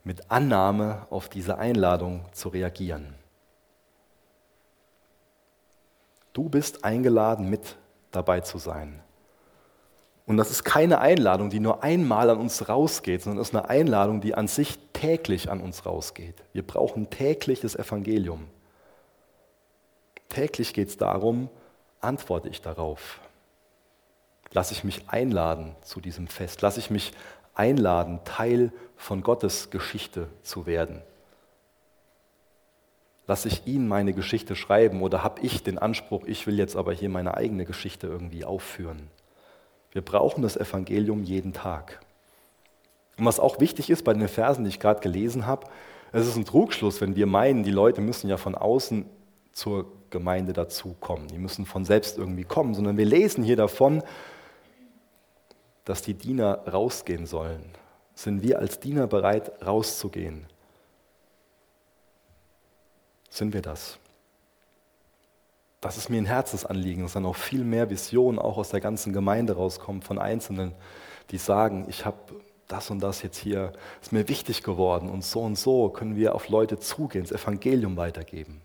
mit 0.04 0.30
Annahme 0.30 1.08
auf 1.10 1.30
diese 1.30 1.58
Einladung 1.58 2.24
zu 2.32 2.50
reagieren. 2.50 3.16
Du 6.32 6.48
bist 6.48 6.86
eingeladen, 6.86 7.50
mit 7.50 7.76
dabei 8.12 8.42
zu 8.42 8.60
sein. 8.60 9.02
Und 10.28 10.36
das 10.36 10.52
ist 10.52 10.66
keine 10.66 11.00
Einladung, 11.00 11.50
die 11.50 11.62
nur 11.62 11.84
einmal 11.84 12.30
an 12.30 12.38
uns 12.38 12.68
rausgeht, 12.68 13.22
sondern 13.22 13.42
es 13.42 13.48
ist 13.48 13.56
eine 13.56 13.70
Einladung, 13.70 14.20
die 14.20 14.36
an 14.36 14.50
sich 14.50 14.78
täglich 14.92 15.50
an 15.50 15.62
uns 15.62 15.86
rausgeht. 15.86 16.36
Wir 16.52 16.68
brauchen 16.68 17.10
täglich 17.10 17.62
das 17.62 17.76
Evangelium. 17.76 18.46
Täglich 20.28 20.74
geht 20.74 20.90
es 20.90 20.98
darum, 20.98 21.50
antworte 22.02 22.50
ich 22.50 22.62
darauf. 22.62 23.22
Lass 24.52 24.72
ich 24.72 24.84
mich 24.84 25.08
einladen 25.08 25.78
zu 25.82 26.02
diesem 26.02 26.28
Fest. 26.28 26.62
Lass 26.62 26.78
ich 26.78 26.90
mich 26.90 27.14
einladen, 27.56 28.20
Teil 28.26 28.74
von 28.98 29.24
Gottes 29.24 29.70
Geschichte 29.70 30.28
zu 30.44 30.66
werden. 30.66 31.02
Lass 33.28 33.46
ich 33.46 33.66
ihn 33.66 33.88
meine 33.88 34.12
Geschichte 34.12 34.58
schreiben 34.58 35.02
oder 35.02 35.24
habe 35.24 35.40
ich 35.42 35.64
den 35.64 35.78
Anspruch, 35.78 36.26
ich 36.26 36.48
will 36.48 36.58
jetzt 36.58 36.76
aber 36.76 36.92
hier 36.92 37.10
meine 37.10 37.36
eigene 37.36 37.64
Geschichte 37.64 38.08
irgendwie 38.08 38.44
aufführen. 38.44 39.10
Wir 39.92 40.02
brauchen 40.02 40.42
das 40.42 40.58
Evangelium 40.58 41.24
jeden 41.24 41.54
Tag. 41.54 42.00
Und 43.18 43.26
was 43.26 43.40
auch 43.40 43.60
wichtig 43.60 43.90
ist 43.90 44.04
bei 44.04 44.14
den 44.14 44.28
Versen, 44.28 44.64
die 44.64 44.70
ich 44.70 44.80
gerade 44.80 45.00
gelesen 45.00 45.46
habe, 45.46 45.68
es 46.12 46.28
ist 46.28 46.36
ein 46.36 46.46
Trugschluss, 46.46 47.02
wenn 47.02 47.16
wir 47.16 47.26
meinen, 47.26 47.64
die 47.64 47.72
Leute 47.72 48.02
müssen 48.02 48.30
ja 48.30 48.38
von 48.38 48.56
außen 48.56 49.06
zur 49.52 49.92
Gemeinde 50.10 50.54
dazukommen. 50.54 51.28
Die 51.28 51.38
müssen 51.38 51.66
von 51.66 51.84
selbst 51.84 52.18
irgendwie 52.18 52.44
kommen, 52.44 52.74
sondern 52.74 52.98
wir 52.98 53.06
lesen 53.06 53.44
hier 53.44 53.56
davon, 53.58 54.04
dass 55.84 56.02
die 56.02 56.14
Diener 56.14 56.68
rausgehen 56.68 57.26
sollen. 57.26 57.64
Sind 58.14 58.44
wir 58.44 58.60
als 58.60 58.80
Diener 58.80 59.08
bereit, 59.08 59.52
rauszugehen? 59.66 60.46
Sind 63.30 63.54
wir 63.54 63.62
das? 63.62 64.00
Das 65.82 65.98
ist 65.98 66.10
mir 66.10 66.18
ein 66.18 66.26
Herzensanliegen, 66.26 67.04
dass 67.04 67.14
dann 67.14 67.24
noch 67.24 67.36
viel 67.36 67.64
mehr 67.64 67.90
Visionen 67.90 68.40
auch 68.40 68.58
aus 68.58 68.70
der 68.70 68.82
ganzen 68.82 69.14
Gemeinde 69.14 69.54
rauskommen 69.54 70.02
von 70.02 70.18
Einzelnen, 70.18 70.74
die 71.32 71.38
sagen, 71.38 71.86
ich 71.88 72.06
habe 72.06 72.18
das 72.68 72.90
und 72.90 73.00
das 73.00 73.22
jetzt 73.22 73.38
hier, 73.38 73.74
ist 74.02 74.12
mir 74.12 74.28
wichtig 74.28 74.64
geworden 74.64 75.10
und 75.10 75.24
so 75.24 75.42
und 75.42 75.58
so 75.58 75.90
können 75.90 76.16
wir 76.16 76.36
auf 76.36 76.50
Leute 76.50 76.80
zugehen, 76.80 77.26
das 77.26 77.32
Evangelium 77.32 77.96
weitergeben. 77.96 78.62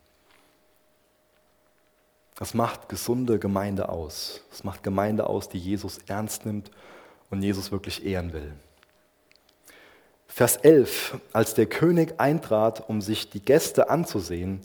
Das 2.34 2.54
macht 2.54 2.88
gesunde 2.88 3.38
Gemeinde 3.38 3.88
aus. 3.88 4.42
Das 4.50 4.64
macht 4.64 4.82
Gemeinde 4.82 5.28
aus, 5.28 5.48
die 5.48 5.58
Jesus 5.58 5.98
ernst 6.06 6.46
nimmt 6.46 6.70
und 7.30 7.42
Jesus 7.42 7.70
wirklich 7.70 8.04
ehren 8.04 8.32
will. 8.32 8.52
Vers 10.26 10.56
11. 10.56 11.18
Als 11.32 11.54
der 11.54 11.66
König 11.66 12.14
eintrat, 12.18 12.88
um 12.88 13.02
sich 13.02 13.28
die 13.30 13.44
Gäste 13.44 13.90
anzusehen, 13.90 14.60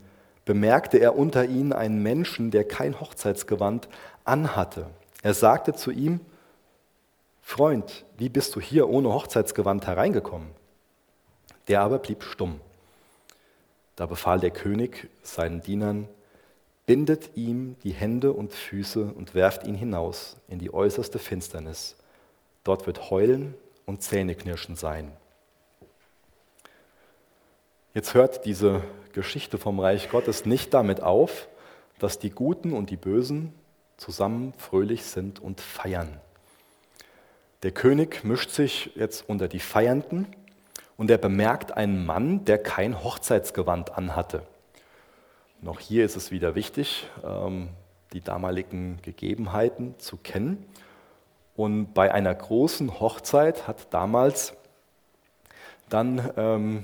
bemerkte 0.47 0.97
er 0.97 1.17
unter 1.17 1.45
ihnen 1.45 1.73
einen 1.73 2.01
Menschen, 2.01 2.51
der 2.51 2.63
kein 2.63 3.01
Hochzeitsgewand 3.01 3.89
anhatte. 4.23 4.87
Er 5.21 5.33
sagte 5.33 5.73
zu 5.73 5.91
ihm, 5.91 6.21
Freund, 7.41 8.05
wie 8.17 8.29
bist 8.29 8.55
du 8.55 8.61
hier 8.61 8.87
ohne 8.87 9.13
Hochzeitsgewand 9.13 9.85
hereingekommen? 9.85 10.47
Der 11.67 11.81
aber 11.81 11.99
blieb 11.99 12.23
stumm. 12.23 12.61
Da 13.97 14.05
befahl 14.05 14.39
der 14.39 14.51
König 14.51 15.09
seinen 15.21 15.61
Dienern, 15.61 16.07
bindet 16.85 17.35
ihm 17.35 17.75
die 17.83 17.93
Hände 17.93 18.31
und 18.31 18.53
Füße 18.53 19.03
und 19.03 19.35
werft 19.35 19.67
ihn 19.67 19.75
hinaus 19.75 20.37
in 20.47 20.59
die 20.59 20.73
äußerste 20.73 21.19
Finsternis. 21.19 21.97
Dort 22.63 22.87
wird 22.87 23.09
Heulen 23.09 23.53
und 23.85 24.01
Zähneknirschen 24.01 24.77
sein. 24.77 25.11
Jetzt 27.97 28.13
hört 28.13 28.45
diese 28.45 28.83
Geschichte 29.11 29.57
vom 29.57 29.79
Reich 29.79 30.11
Gottes 30.11 30.45
nicht 30.45 30.71
damit 30.71 31.01
auf, 31.01 31.47
dass 31.97 32.19
die 32.19 32.29
Guten 32.29 32.73
und 32.73 32.91
die 32.91 32.95
Bösen 32.95 33.55
zusammen 33.97 34.53
fröhlich 34.55 35.03
sind 35.03 35.39
und 35.39 35.61
feiern. 35.61 36.21
Der 37.63 37.71
König 37.71 38.23
mischt 38.23 38.51
sich 38.51 38.91
jetzt 38.93 39.27
unter 39.27 39.47
die 39.47 39.57
Feiernden 39.57 40.27
und 40.95 41.09
er 41.09 41.17
bemerkt 41.17 41.71
einen 41.71 42.05
Mann, 42.05 42.45
der 42.45 42.59
kein 42.59 43.03
Hochzeitsgewand 43.03 43.97
anhatte. 43.97 44.43
Noch 45.63 45.79
hier 45.79 46.05
ist 46.05 46.17
es 46.17 46.29
wieder 46.29 46.53
wichtig, 46.53 47.09
ähm, 47.25 47.69
die 48.13 48.21
damaligen 48.21 48.99
Gegebenheiten 49.01 49.95
zu 49.97 50.17
kennen. 50.17 50.67
Und 51.55 51.95
bei 51.95 52.13
einer 52.13 52.35
großen 52.35 52.99
Hochzeit 52.99 53.67
hat 53.67 53.91
damals 53.91 54.53
dann 55.89 56.31
ähm, 56.37 56.83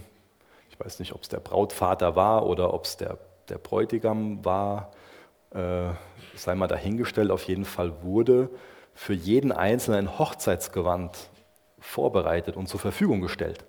ich 0.84 0.88
weiß 0.88 1.00
nicht, 1.00 1.14
ob 1.14 1.22
es 1.22 1.30
der 1.30 1.40
Brautvater 1.40 2.18
war 2.18 2.46
oder 2.46 2.74
ob 2.74 2.84
es 2.84 2.98
der, 2.98 3.18
der 3.48 3.58
Bräutigam 3.58 4.44
war, 4.44 4.92
äh, 5.52 5.92
sei 6.36 6.56
mal 6.56 6.68
dahingestellt, 6.68 7.32
auf 7.32 7.44
jeden 7.44 7.64
Fall 7.64 8.04
wurde 8.04 8.50
für 8.94 9.14
jeden 9.14 9.54
Einzelnen 9.54 10.10
ein 10.10 10.20
Hochzeitsgewand 10.20 11.30
vorbereitet 11.80 12.58
und 12.58 12.68
zur 12.68 12.82
Verfügung 12.82 13.22
gestellt. 13.22 13.64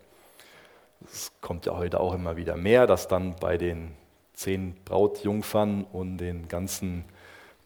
Es 1.04 1.30
kommt 1.40 1.66
ja 1.66 1.76
heute 1.76 2.00
auch 2.00 2.14
immer 2.14 2.36
wieder 2.36 2.56
mehr, 2.56 2.88
dass 2.88 3.06
dann 3.06 3.36
bei 3.36 3.58
den 3.58 3.92
zehn 4.32 4.74
Brautjungfern 4.84 5.84
und 5.84 6.18
den 6.18 6.48
ganzen, 6.48 7.04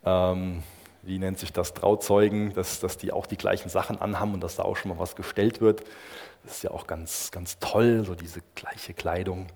ähm, 0.04 0.62
wie 1.02 1.18
nennt 1.18 1.38
sich 1.38 1.54
das, 1.54 1.72
Trauzeugen, 1.72 2.52
dass, 2.52 2.80
dass 2.80 2.98
die 2.98 3.12
auch 3.12 3.24
die 3.24 3.38
gleichen 3.38 3.70
Sachen 3.70 3.98
anhaben 3.98 4.34
und 4.34 4.44
dass 4.44 4.56
da 4.56 4.64
auch 4.64 4.76
schon 4.76 4.90
mal 4.90 4.98
was 4.98 5.16
gestellt 5.16 5.62
wird. 5.62 5.84
Ist 6.48 6.62
ja 6.62 6.70
auch 6.70 6.86
ganz, 6.86 7.30
ganz 7.30 7.58
toll, 7.58 8.04
so 8.06 8.14
diese 8.14 8.40
gleiche 8.54 8.94
Kleidung. 8.94 9.48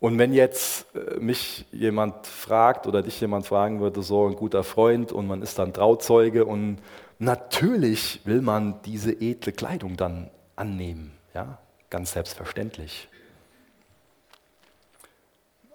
Und 0.00 0.18
wenn 0.18 0.32
jetzt 0.32 0.86
äh, 0.96 1.20
mich 1.20 1.66
jemand 1.70 2.26
fragt 2.26 2.86
oder 2.86 3.02
dich 3.02 3.20
jemand 3.20 3.46
fragen 3.46 3.80
würde, 3.80 4.02
so 4.02 4.26
ein 4.26 4.34
guter 4.34 4.64
Freund 4.64 5.12
und 5.12 5.26
man 5.28 5.42
ist 5.42 5.58
dann 5.58 5.72
Trauzeuge 5.72 6.44
und 6.44 6.78
natürlich 7.18 8.20
will 8.24 8.42
man 8.42 8.82
diese 8.82 9.12
edle 9.12 9.52
Kleidung 9.52 9.96
dann 9.96 10.30
annehmen, 10.56 11.12
ja, 11.34 11.58
ganz 11.88 12.12
selbstverständlich. 12.12 13.08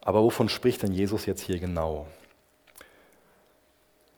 Aber 0.01 0.23
wovon 0.23 0.49
spricht 0.49 0.83
denn 0.83 0.91
Jesus 0.91 1.25
jetzt 1.25 1.41
hier 1.41 1.59
genau? 1.59 2.07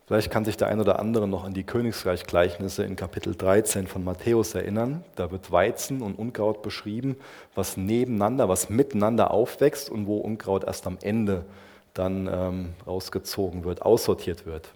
Vielleicht 0.08 0.30
kann 0.30 0.46
sich 0.46 0.56
der 0.56 0.68
ein 0.68 0.80
oder 0.80 1.00
andere 1.00 1.28
noch 1.28 1.44
an 1.44 1.52
die 1.52 1.64
Königsreichgleichnisse 1.64 2.82
in 2.82 2.96
Kapitel 2.96 3.36
13 3.36 3.86
von 3.86 4.02
Matthäus 4.02 4.54
erinnern. 4.54 5.04
Da 5.16 5.30
wird 5.30 5.52
Weizen 5.52 6.00
und 6.00 6.18
Unkraut 6.18 6.62
beschrieben, 6.62 7.16
was 7.54 7.76
nebeneinander, 7.76 8.48
was 8.48 8.70
miteinander 8.70 9.30
aufwächst 9.30 9.90
und 9.90 10.06
wo 10.06 10.16
Unkraut 10.16 10.64
erst 10.64 10.86
am 10.86 10.96
Ende 11.02 11.44
dann 11.92 12.26
ähm, 12.26 12.72
rausgezogen 12.86 13.64
wird, 13.64 13.82
aussortiert 13.82 14.46
wird. 14.46 14.70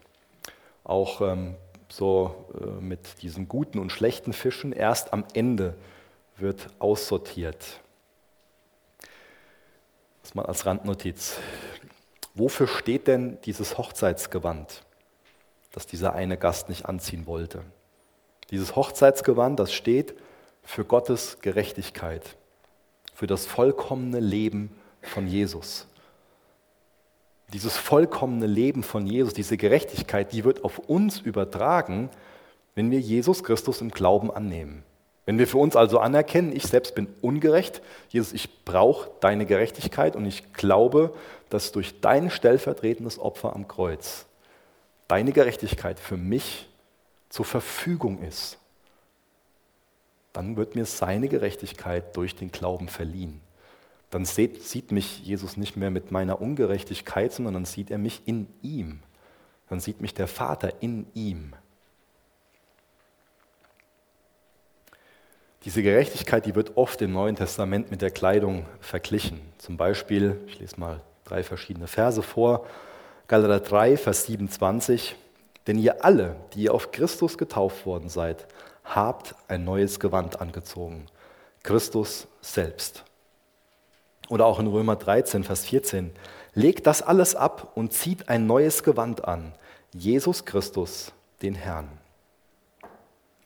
Auch 0.85 1.23
ähm, 1.23 1.55
so 1.89 2.35
äh, 2.61 2.83
mit 2.83 3.23
diesen 3.23 3.49
guten 3.49 3.79
und 3.79 3.91
schlechten 3.91 4.35
Fischen, 4.35 4.73
erst 4.73 5.15
am 5.15 5.25
Ende 5.33 5.77
wird 6.37 6.69
aussortiert. 6.79 7.81
Das 10.23 10.35
mal 10.35 10.45
als 10.45 10.67
Randnotiz. 10.67 11.39
Wofür 12.35 12.67
steht 12.67 13.07
denn 13.07 13.39
dieses 13.47 13.79
Hochzeitsgewand? 13.79 14.83
Das 15.73 15.87
dieser 15.87 16.13
eine 16.13 16.37
Gast 16.37 16.69
nicht 16.69 16.87
anziehen 16.87 17.27
wollte. 17.27 17.63
Dieses 18.51 18.77
Hochzeitsgewand, 18.77 19.59
das 19.59 19.73
steht 19.73 20.15
für 20.63 20.85
Gottes 20.85 21.39
Gerechtigkeit, 21.41 22.23
für 23.15 23.27
das 23.27 23.47
vollkommene 23.47 24.21
Leben 24.21 24.71
von 25.01 25.27
Jesus. 25.27 25.87
Dieses 27.53 27.77
vollkommene 27.77 28.47
Leben 28.47 28.83
von 28.83 29.07
Jesus, 29.07 29.35
diese 29.35 29.57
Gerechtigkeit, 29.57 30.33
die 30.33 30.45
wird 30.45 30.65
auf 30.65 30.79
uns 30.79 31.21
übertragen, 31.21 32.11
wenn 32.75 32.91
wir 32.91 33.01
Jesus 33.01 33.43
Christus 33.43 33.81
im 33.81 33.91
Glauben 33.91 34.31
annehmen. 34.31 34.85
Wenn 35.25 35.39
wir 35.39 35.47
für 35.47 35.59
uns 35.59 35.77
also 35.77 35.99
anerkennen, 35.99 36.55
ich 36.55 36.67
selbst 36.67 36.95
bin 36.95 37.07
ungerecht, 37.21 37.81
Jesus, 38.09 38.33
ich 38.33 38.65
brauche 38.65 39.11
deine 39.21 39.47
Gerechtigkeit 39.47 40.17
und 40.17 40.27
ich 40.27 40.53
glaube, 40.53 41.15
dass 41.49 41.73
durch 41.73 42.01
dein 42.01 42.31
stellvertretendes 42.31 43.19
Opfer 43.19 43.55
am 43.55 43.69
Kreuz 43.69 44.27
deine 45.13 45.33
Gerechtigkeit 45.33 46.01
für 46.01 46.17
mich 46.17 46.71
zur 47.29 47.45
Verfügung 47.45 48.23
ist, 48.23 48.57
dann 50.33 50.57
wird 50.57 50.75
mir 50.75 50.87
seine 50.87 51.29
Gerechtigkeit 51.29 52.17
durch 52.17 52.35
den 52.35 52.51
Glauben 52.51 52.89
verliehen. 52.89 53.43
Dann 54.09 54.25
sieht, 54.25 54.63
sieht 54.63 54.91
mich 54.91 55.21
Jesus 55.23 55.59
nicht 55.59 55.77
mehr 55.77 55.91
mit 55.91 56.13
meiner 56.13 56.41
Ungerechtigkeit, 56.41 57.31
sondern 57.31 57.53
dann 57.53 57.65
sieht 57.67 57.91
er 57.91 57.99
mich 57.99 58.23
in 58.25 58.47
ihm. 58.63 59.01
Dann 59.69 59.81
sieht 59.81 60.01
mich 60.01 60.15
der 60.15 60.29
Vater 60.29 60.81
in 60.81 61.07
ihm. 61.13 61.53
Diese 65.67 65.83
Gerechtigkeit, 65.83 66.47
die 66.47 66.55
wird 66.55 66.79
oft 66.79 67.03
im 67.03 67.13
Neuen 67.13 67.37
Testament 67.37 67.91
mit 67.91 68.01
der 68.01 68.13
Kleidung 68.13 68.65
verglichen. 68.81 69.43
Zum 69.59 69.77
Beispiel, 69.77 70.41
ich 70.47 70.59
lese 70.59 70.81
mal 70.81 71.03
drei 71.25 71.43
verschiedene 71.43 71.87
Verse 71.87 72.23
vor. 72.23 72.67
Galater 73.29 73.61
3, 73.61 73.97
Vers 73.97 74.27
27. 74.27 75.17
Denn 75.67 75.79
ihr 75.79 76.05
alle, 76.05 76.37
die 76.55 76.65
ihr 76.65 76.75
auf 76.75 76.91
Christus 76.91 77.39
getauft 77.39 77.87
worden 77.87 78.09
seid, 78.09 78.47
habt 78.85 79.35
ein 79.49 79.65
neues 79.65 80.01
Gewand 80.01 80.41
angezogen. 80.41 81.07
Christus 81.63 82.27
selbst. 82.41 83.05
Oder 84.29 84.47
auch 84.47 84.59
in 84.59 84.67
Römer 84.67 84.97
13, 84.97 85.45
Vers 85.45 85.65
14. 85.67 86.11
Legt 86.55 86.87
das 86.87 87.03
alles 87.03 87.35
ab 87.35 87.73
und 87.75 87.93
zieht 87.93 88.29
ein 88.29 88.47
neues 88.47 88.83
Gewand 88.83 89.25
an. 89.25 89.53
Jesus 89.93 90.45
Christus, 90.45 91.13
den 91.43 91.55
Herrn. 91.55 91.89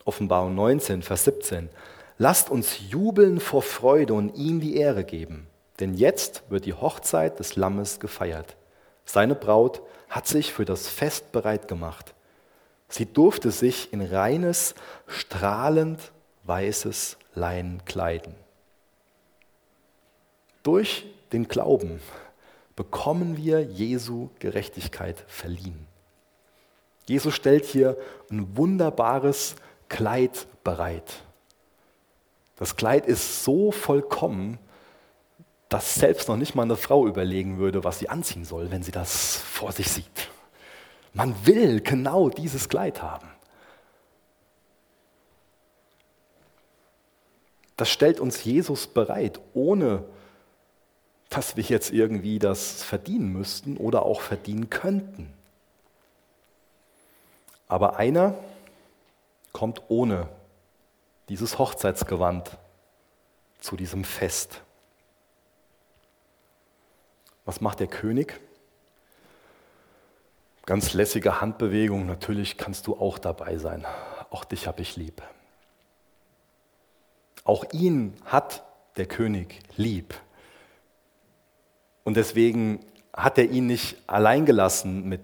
Offenbarung 0.04 0.54
19, 0.54 1.02
Vers 1.02 1.24
17. 1.24 1.68
Lasst 2.18 2.50
uns 2.50 2.78
jubeln 2.88 3.40
vor 3.40 3.62
Freude 3.62 4.14
und 4.14 4.36
ihm 4.36 4.60
die 4.60 4.76
Ehre 4.76 5.04
geben. 5.04 5.48
Denn 5.80 5.94
jetzt 5.94 6.44
wird 6.48 6.64
die 6.64 6.72
Hochzeit 6.72 7.38
des 7.38 7.56
Lammes 7.56 8.00
gefeiert. 8.00 8.56
Seine 9.06 9.34
Braut 9.34 9.80
hat 10.10 10.26
sich 10.26 10.52
für 10.52 10.64
das 10.64 10.88
Fest 10.88 11.32
bereit 11.32 11.68
gemacht. 11.68 12.14
Sie 12.88 13.06
durfte 13.06 13.50
sich 13.50 13.92
in 13.92 14.02
reines, 14.02 14.74
strahlend 15.06 16.12
weißes 16.44 17.16
Lein 17.34 17.82
kleiden. 17.86 18.34
Durch 20.62 21.06
den 21.32 21.48
Glauben 21.48 22.00
bekommen 22.74 23.36
wir 23.36 23.62
Jesu 23.62 24.28
Gerechtigkeit 24.38 25.24
verliehen. 25.26 25.86
Jesus 27.06 27.34
stellt 27.34 27.64
hier 27.64 27.96
ein 28.30 28.56
wunderbares 28.56 29.56
Kleid 29.88 30.46
bereit. 30.64 31.22
Das 32.56 32.76
Kleid 32.76 33.06
ist 33.06 33.44
so 33.44 33.70
vollkommen, 33.70 34.58
dass 35.76 35.94
selbst 35.94 36.26
noch 36.28 36.38
nicht 36.38 36.54
mal 36.54 36.62
eine 36.62 36.74
Frau 36.74 37.06
überlegen 37.06 37.58
würde, 37.58 37.84
was 37.84 37.98
sie 37.98 38.08
anziehen 38.08 38.46
soll, 38.46 38.70
wenn 38.70 38.82
sie 38.82 38.92
das 38.92 39.36
vor 39.36 39.72
sich 39.72 39.90
sieht. 39.90 40.30
Man 41.12 41.34
will 41.44 41.82
genau 41.82 42.30
dieses 42.30 42.70
Kleid 42.70 43.02
haben. 43.02 43.28
Das 47.76 47.90
stellt 47.90 48.20
uns 48.20 48.42
Jesus 48.42 48.86
bereit, 48.86 49.38
ohne 49.52 50.02
dass 51.28 51.58
wir 51.58 51.64
jetzt 51.64 51.92
irgendwie 51.92 52.38
das 52.38 52.82
verdienen 52.82 53.30
müssten 53.34 53.76
oder 53.76 54.06
auch 54.06 54.22
verdienen 54.22 54.70
könnten. 54.70 55.30
Aber 57.68 57.96
einer 57.96 58.32
kommt 59.52 59.82
ohne 59.88 60.26
dieses 61.28 61.58
Hochzeitsgewand 61.58 62.56
zu 63.58 63.76
diesem 63.76 64.04
Fest. 64.04 64.62
Was 67.46 67.60
macht 67.60 67.80
der 67.80 67.86
König? 67.86 68.38
Ganz 70.66 70.94
lässige 70.94 71.40
Handbewegung, 71.40 72.06
natürlich 72.06 72.58
kannst 72.58 72.88
du 72.88 72.96
auch 72.96 73.18
dabei 73.18 73.56
sein. 73.56 73.86
Auch 74.30 74.44
dich 74.44 74.66
habe 74.66 74.82
ich 74.82 74.96
lieb. 74.96 75.22
Auch 77.44 77.64
ihn 77.72 78.14
hat 78.24 78.64
der 78.96 79.06
König 79.06 79.60
lieb. 79.76 80.14
Und 82.02 82.16
deswegen 82.16 82.80
hat 83.14 83.38
er 83.38 83.44
ihn 83.44 83.68
nicht 83.68 83.96
allein 84.08 84.44
gelassen 84.44 85.08
mit 85.08 85.22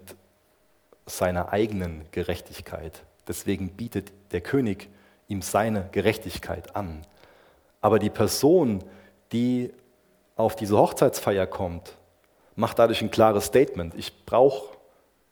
seiner 1.07 1.53
eigenen 1.53 2.07
Gerechtigkeit. 2.13 3.03
Deswegen 3.27 3.71
bietet 3.71 4.13
der 4.31 4.41
König 4.41 4.89
ihm 5.27 5.43
seine 5.43 5.89
Gerechtigkeit 5.91 6.77
an. 6.77 7.03
Aber 7.81 7.99
die 7.99 8.11
Person, 8.11 8.85
die 9.33 9.73
auf 10.37 10.55
diese 10.55 10.77
Hochzeitsfeier 10.77 11.49
kommt, 11.49 11.97
macht 12.57 12.79
dadurch 12.79 13.03
ein 13.03 13.11
klares 13.11 13.47
Statement. 13.47 13.95
Ich 13.95 14.25
brauche 14.25 14.77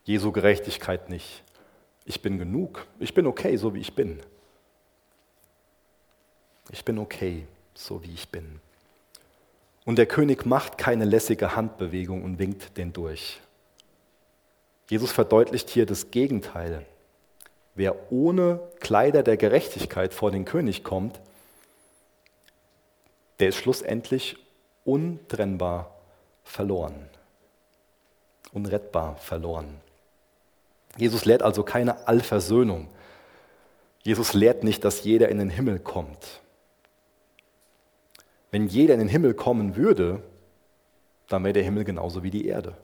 Jesu 0.04 0.32
Gerechtigkeit 0.32 1.10
nicht. 1.10 1.42
Ich 2.04 2.22
bin 2.22 2.38
genug. 2.38 2.86
Ich 2.98 3.14
bin 3.14 3.26
okay, 3.26 3.56
so 3.56 3.74
wie 3.74 3.80
ich 3.80 3.94
bin. 3.94 4.20
Ich 6.70 6.84
bin 6.84 6.98
okay, 6.98 7.46
so 7.74 8.02
wie 8.02 8.12
ich 8.12 8.28
bin. 8.28 8.60
Und 9.84 9.96
der 9.96 10.06
König 10.06 10.46
macht 10.46 10.78
keine 10.78 11.04
lässige 11.04 11.56
Handbewegung 11.56 12.22
und 12.22 12.38
winkt 12.38 12.76
den 12.76 12.92
durch. 12.92 13.40
Jesus 14.88 15.12
verdeutlicht 15.12 15.70
hier 15.70 15.86
das 15.86 16.10
Gegenteil. 16.10 16.84
Wer 17.74 18.12
ohne 18.12 18.60
Kleider 18.80 19.22
der 19.22 19.36
Gerechtigkeit 19.36 20.12
vor 20.12 20.30
den 20.30 20.44
König 20.44 20.84
kommt, 20.84 21.20
der 23.38 23.48
ist 23.48 23.56
schlussendlich 23.56 24.36
untrennbar 24.84 25.99
verloren, 26.50 27.08
unrettbar 28.52 29.16
verloren. 29.16 29.80
Jesus 30.96 31.24
lehrt 31.24 31.42
also 31.42 31.62
keine 31.62 32.08
Allversöhnung. 32.08 32.88
Jesus 34.02 34.34
lehrt 34.34 34.64
nicht, 34.64 34.84
dass 34.84 35.04
jeder 35.04 35.28
in 35.28 35.38
den 35.38 35.50
Himmel 35.50 35.78
kommt. 35.78 36.40
Wenn 38.50 38.66
jeder 38.66 38.94
in 38.94 39.00
den 39.00 39.08
Himmel 39.08 39.34
kommen 39.34 39.76
würde, 39.76 40.22
dann 41.28 41.44
wäre 41.44 41.52
der 41.52 41.62
Himmel 41.62 41.84
genauso 41.84 42.24
wie 42.24 42.30
die 42.30 42.46
Erde. 42.46 42.76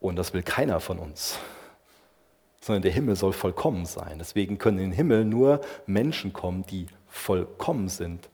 Und 0.00 0.16
das 0.16 0.34
will 0.34 0.42
keiner 0.42 0.80
von 0.80 0.98
uns, 0.98 1.38
sondern 2.60 2.82
der 2.82 2.92
Himmel 2.92 3.16
soll 3.16 3.32
vollkommen 3.32 3.86
sein. 3.86 4.18
Deswegen 4.18 4.58
können 4.58 4.78
in 4.78 4.90
den 4.90 4.96
Himmel 4.96 5.24
nur 5.24 5.62
Menschen 5.86 6.34
kommen, 6.34 6.66
die 6.66 6.86
vollkommen 7.08 7.88
sind, 7.88 8.28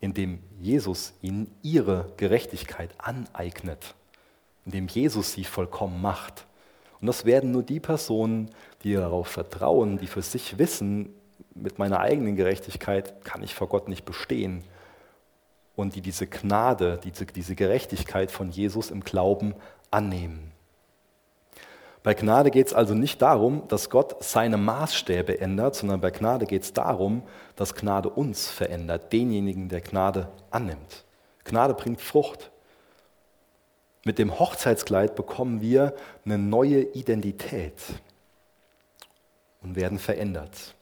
indem 0.00 0.38
Jesus 0.60 1.14
ihnen 1.22 1.50
ihre 1.62 2.12
Gerechtigkeit 2.16 2.90
aneignet, 2.98 3.94
indem 4.64 4.88
Jesus 4.88 5.32
sie 5.32 5.44
vollkommen 5.44 6.00
macht. 6.00 6.46
Und 7.00 7.06
das 7.06 7.24
werden 7.24 7.50
nur 7.50 7.62
die 7.62 7.80
Personen, 7.80 8.50
die 8.82 8.94
darauf 8.94 9.28
vertrauen, 9.28 9.98
die 9.98 10.06
für 10.06 10.22
sich 10.22 10.58
wissen, 10.58 11.10
mit 11.54 11.78
meiner 11.78 12.00
eigenen 12.00 12.36
Gerechtigkeit 12.36 13.24
kann 13.24 13.42
ich 13.42 13.54
vor 13.54 13.68
Gott 13.68 13.88
nicht 13.88 14.04
bestehen. 14.04 14.64
Und 15.76 15.94
die 15.94 16.00
diese 16.00 16.26
Gnade, 16.26 17.00
diese, 17.02 17.26
diese 17.26 17.54
Gerechtigkeit 17.54 18.30
von 18.30 18.50
Jesus 18.50 18.90
im 18.90 19.02
Glauben 19.02 19.54
annehmen. 19.90 20.53
Bei 22.04 22.12
Gnade 22.12 22.50
geht 22.50 22.66
es 22.66 22.74
also 22.74 22.92
nicht 22.92 23.22
darum, 23.22 23.66
dass 23.68 23.88
Gott 23.88 24.22
seine 24.22 24.58
Maßstäbe 24.58 25.40
ändert, 25.40 25.74
sondern 25.74 26.02
bei 26.02 26.10
Gnade 26.10 26.44
geht 26.44 26.62
es 26.62 26.74
darum, 26.74 27.22
dass 27.56 27.74
Gnade 27.74 28.10
uns 28.10 28.50
verändert, 28.50 29.10
denjenigen, 29.10 29.70
der 29.70 29.80
Gnade 29.80 30.28
annimmt. 30.50 31.04
Gnade 31.44 31.72
bringt 31.72 32.02
Frucht. 32.02 32.50
Mit 34.04 34.18
dem 34.18 34.38
Hochzeitskleid 34.38 35.14
bekommen 35.14 35.62
wir 35.62 35.94
eine 36.26 36.36
neue 36.36 36.82
Identität 36.82 37.78
und 39.62 39.74
werden 39.74 39.98
verändert. 39.98 40.74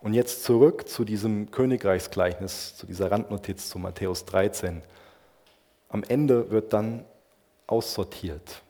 Und 0.00 0.14
jetzt 0.14 0.44
zurück 0.44 0.88
zu 0.88 1.04
diesem 1.04 1.50
Königreichsgleichnis, 1.50 2.74
zu 2.74 2.86
dieser 2.86 3.10
Randnotiz 3.10 3.68
zu 3.68 3.78
Matthäus 3.78 4.24
13. 4.24 4.80
Am 5.90 6.02
Ende 6.04 6.50
wird 6.50 6.72
dann 6.72 7.04
aussortiert. 7.66 8.62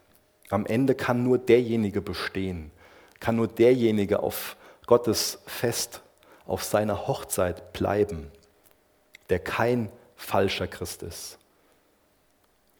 Am 0.50 0.66
Ende 0.66 0.94
kann 0.94 1.24
nur 1.24 1.38
derjenige 1.38 2.00
bestehen, 2.00 2.70
kann 3.20 3.36
nur 3.36 3.48
derjenige 3.48 4.20
auf 4.20 4.56
Gottes 4.86 5.40
Fest, 5.46 6.02
auf 6.46 6.62
seiner 6.62 7.08
Hochzeit 7.08 7.72
bleiben, 7.72 8.30
der 9.28 9.40
kein 9.40 9.90
falscher 10.14 10.68
Christ 10.68 11.02
ist, 11.02 11.38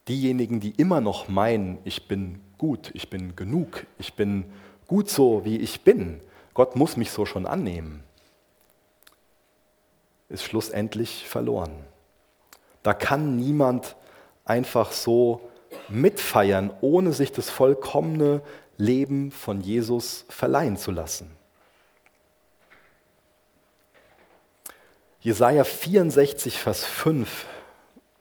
diejenigen, 0.09 0.61
die 0.61 0.71
immer 0.71 1.01
noch 1.01 1.29
meinen, 1.29 1.79
ich 1.85 2.07
bin 2.07 2.41
gut, 2.59 2.91
ich 2.95 3.11
bin 3.11 3.35
genug, 3.35 3.87
ich 3.99 4.15
bin 4.15 4.45
gut 4.87 5.11
so, 5.11 5.45
wie 5.45 5.57
ich 5.57 5.83
bin, 5.83 6.21
Gott 6.55 6.77
muss 6.77 6.97
mich 6.97 7.11
so 7.11 7.27
schon 7.27 7.47
annehmen, 7.47 8.05
ist 10.29 10.45
schlussendlich 10.45 11.29
verloren. 11.29 11.73
Da 12.83 12.95
kann 12.95 13.37
niemand 13.37 13.97
einfach 14.45 14.93
so 14.93 15.41
mitfeiern, 15.89 16.73
ohne 16.81 17.13
sich 17.13 17.33
das 17.33 17.51
vollkommene 17.51 18.43
Leben 18.77 19.31
von 19.31 19.61
Jesus 19.61 20.25
verleihen 20.29 20.77
zu 20.77 20.91
lassen. 20.91 21.31
Jesaja 25.21 25.65
64, 25.65 26.59
Vers 26.59 26.85
5 26.85 27.47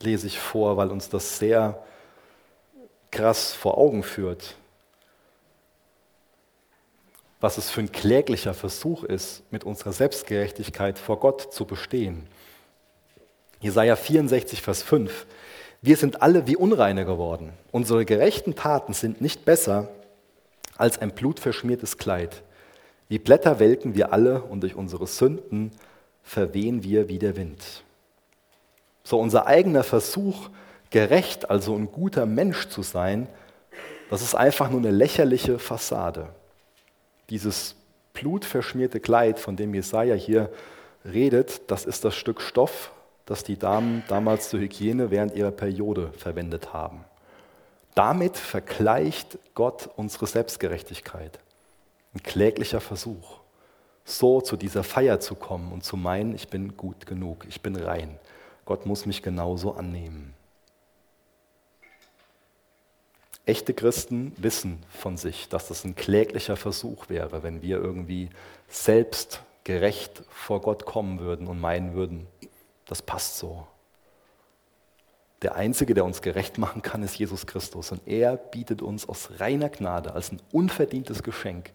lese 0.00 0.26
ich 0.26 0.38
vor, 0.38 0.76
weil 0.76 0.90
uns 0.90 1.08
das 1.08 1.38
sehr 1.38 1.82
krass 3.10 3.52
vor 3.54 3.78
Augen 3.78 4.02
führt, 4.02 4.56
was 7.40 7.58
es 7.58 7.70
für 7.70 7.80
ein 7.80 7.92
kläglicher 7.92 8.54
Versuch 8.54 9.04
ist, 9.04 9.42
mit 9.52 9.64
unserer 9.64 9.92
Selbstgerechtigkeit 9.92 10.98
vor 10.98 11.20
Gott 11.20 11.52
zu 11.52 11.64
bestehen. 11.64 12.26
Jesaja 13.60 13.96
64, 13.96 14.62
Vers 14.62 14.82
5. 14.82 15.26
Wir 15.82 15.96
sind 15.96 16.22
alle 16.22 16.46
wie 16.46 16.56
Unreine 16.56 17.04
geworden. 17.04 17.52
Unsere 17.70 18.04
gerechten 18.04 18.54
Taten 18.54 18.92
sind 18.92 19.20
nicht 19.20 19.44
besser 19.44 19.88
als 20.76 20.98
ein 20.98 21.12
blutverschmiertes 21.12 21.98
Kleid. 21.98 22.42
Wie 23.08 23.18
Blätter 23.18 23.58
welken 23.58 23.94
wir 23.94 24.12
alle 24.12 24.42
und 24.42 24.62
durch 24.62 24.74
unsere 24.74 25.06
Sünden 25.06 25.70
verwehen 26.22 26.82
wir 26.82 27.08
wie 27.08 27.18
der 27.18 27.36
Wind. 27.36 27.84
So 29.04 29.20
unser 29.20 29.46
eigener 29.46 29.84
Versuch, 29.84 30.50
gerecht, 30.90 31.50
also 31.50 31.74
ein 31.74 31.90
guter 31.90 32.26
Mensch 32.26 32.68
zu 32.68 32.82
sein, 32.82 33.28
das 34.10 34.22
ist 34.22 34.34
einfach 34.34 34.70
nur 34.70 34.80
eine 34.80 34.90
lächerliche 34.90 35.58
Fassade. 35.58 36.28
Dieses 37.30 37.74
blutverschmierte 38.12 39.00
Kleid, 39.00 39.38
von 39.38 39.56
dem 39.56 39.74
Jesaja 39.74 40.14
hier 40.14 40.50
redet, 41.04 41.70
das 41.70 41.84
ist 41.84 42.04
das 42.04 42.14
Stück 42.14 42.40
Stoff, 42.40 42.92
das 43.26 43.44
die 43.44 43.58
Damen 43.58 44.04
damals 44.08 44.48
zur 44.48 44.60
Hygiene 44.60 45.10
während 45.10 45.34
ihrer 45.34 45.50
Periode 45.50 46.12
verwendet 46.16 46.72
haben. 46.72 47.04
Damit 47.94 48.36
vergleicht 48.36 49.38
Gott 49.54 49.88
unsere 49.96 50.26
Selbstgerechtigkeit. 50.26 51.38
Ein 52.14 52.22
kläglicher 52.22 52.80
Versuch, 52.80 53.40
so 54.04 54.40
zu 54.40 54.56
dieser 54.56 54.84
Feier 54.84 55.20
zu 55.20 55.34
kommen 55.34 55.72
und 55.72 55.84
zu 55.84 55.96
meinen, 55.96 56.34
ich 56.34 56.48
bin 56.48 56.76
gut 56.76 57.06
genug, 57.06 57.44
ich 57.48 57.60
bin 57.60 57.76
rein. 57.76 58.18
Gott 58.64 58.86
muss 58.86 59.06
mich 59.06 59.22
genauso 59.22 59.74
annehmen. 59.74 60.34
Echte 63.44 63.74
Christen 63.74 64.32
wissen 64.36 64.82
von 64.90 65.16
sich, 65.16 65.48
dass 65.48 65.68
das 65.68 65.84
ein 65.84 65.94
kläglicher 65.94 66.56
Versuch 66.56 67.08
wäre, 67.08 67.42
wenn 67.42 67.62
wir 67.62 67.78
irgendwie 67.78 68.28
selbst 68.68 69.40
gerecht 69.64 70.22
vor 70.30 70.60
Gott 70.60 70.84
kommen 70.84 71.20
würden 71.20 71.46
und 71.46 71.60
meinen 71.60 71.94
würden, 71.94 72.26
das 72.86 73.02
passt 73.02 73.38
so. 73.38 73.66
Der 75.42 75.54
Einzige, 75.54 75.92
der 75.92 76.04
uns 76.04 76.22
gerecht 76.22 76.56
machen 76.58 76.82
kann, 76.82 77.02
ist 77.02 77.18
Jesus 77.18 77.46
Christus. 77.46 77.92
Und 77.92 78.00
er 78.06 78.36
bietet 78.36 78.80
uns 78.80 79.08
aus 79.08 79.28
reiner 79.38 79.68
Gnade 79.68 80.14
als 80.14 80.32
ein 80.32 80.40
unverdientes 80.50 81.22
Geschenk 81.22 81.72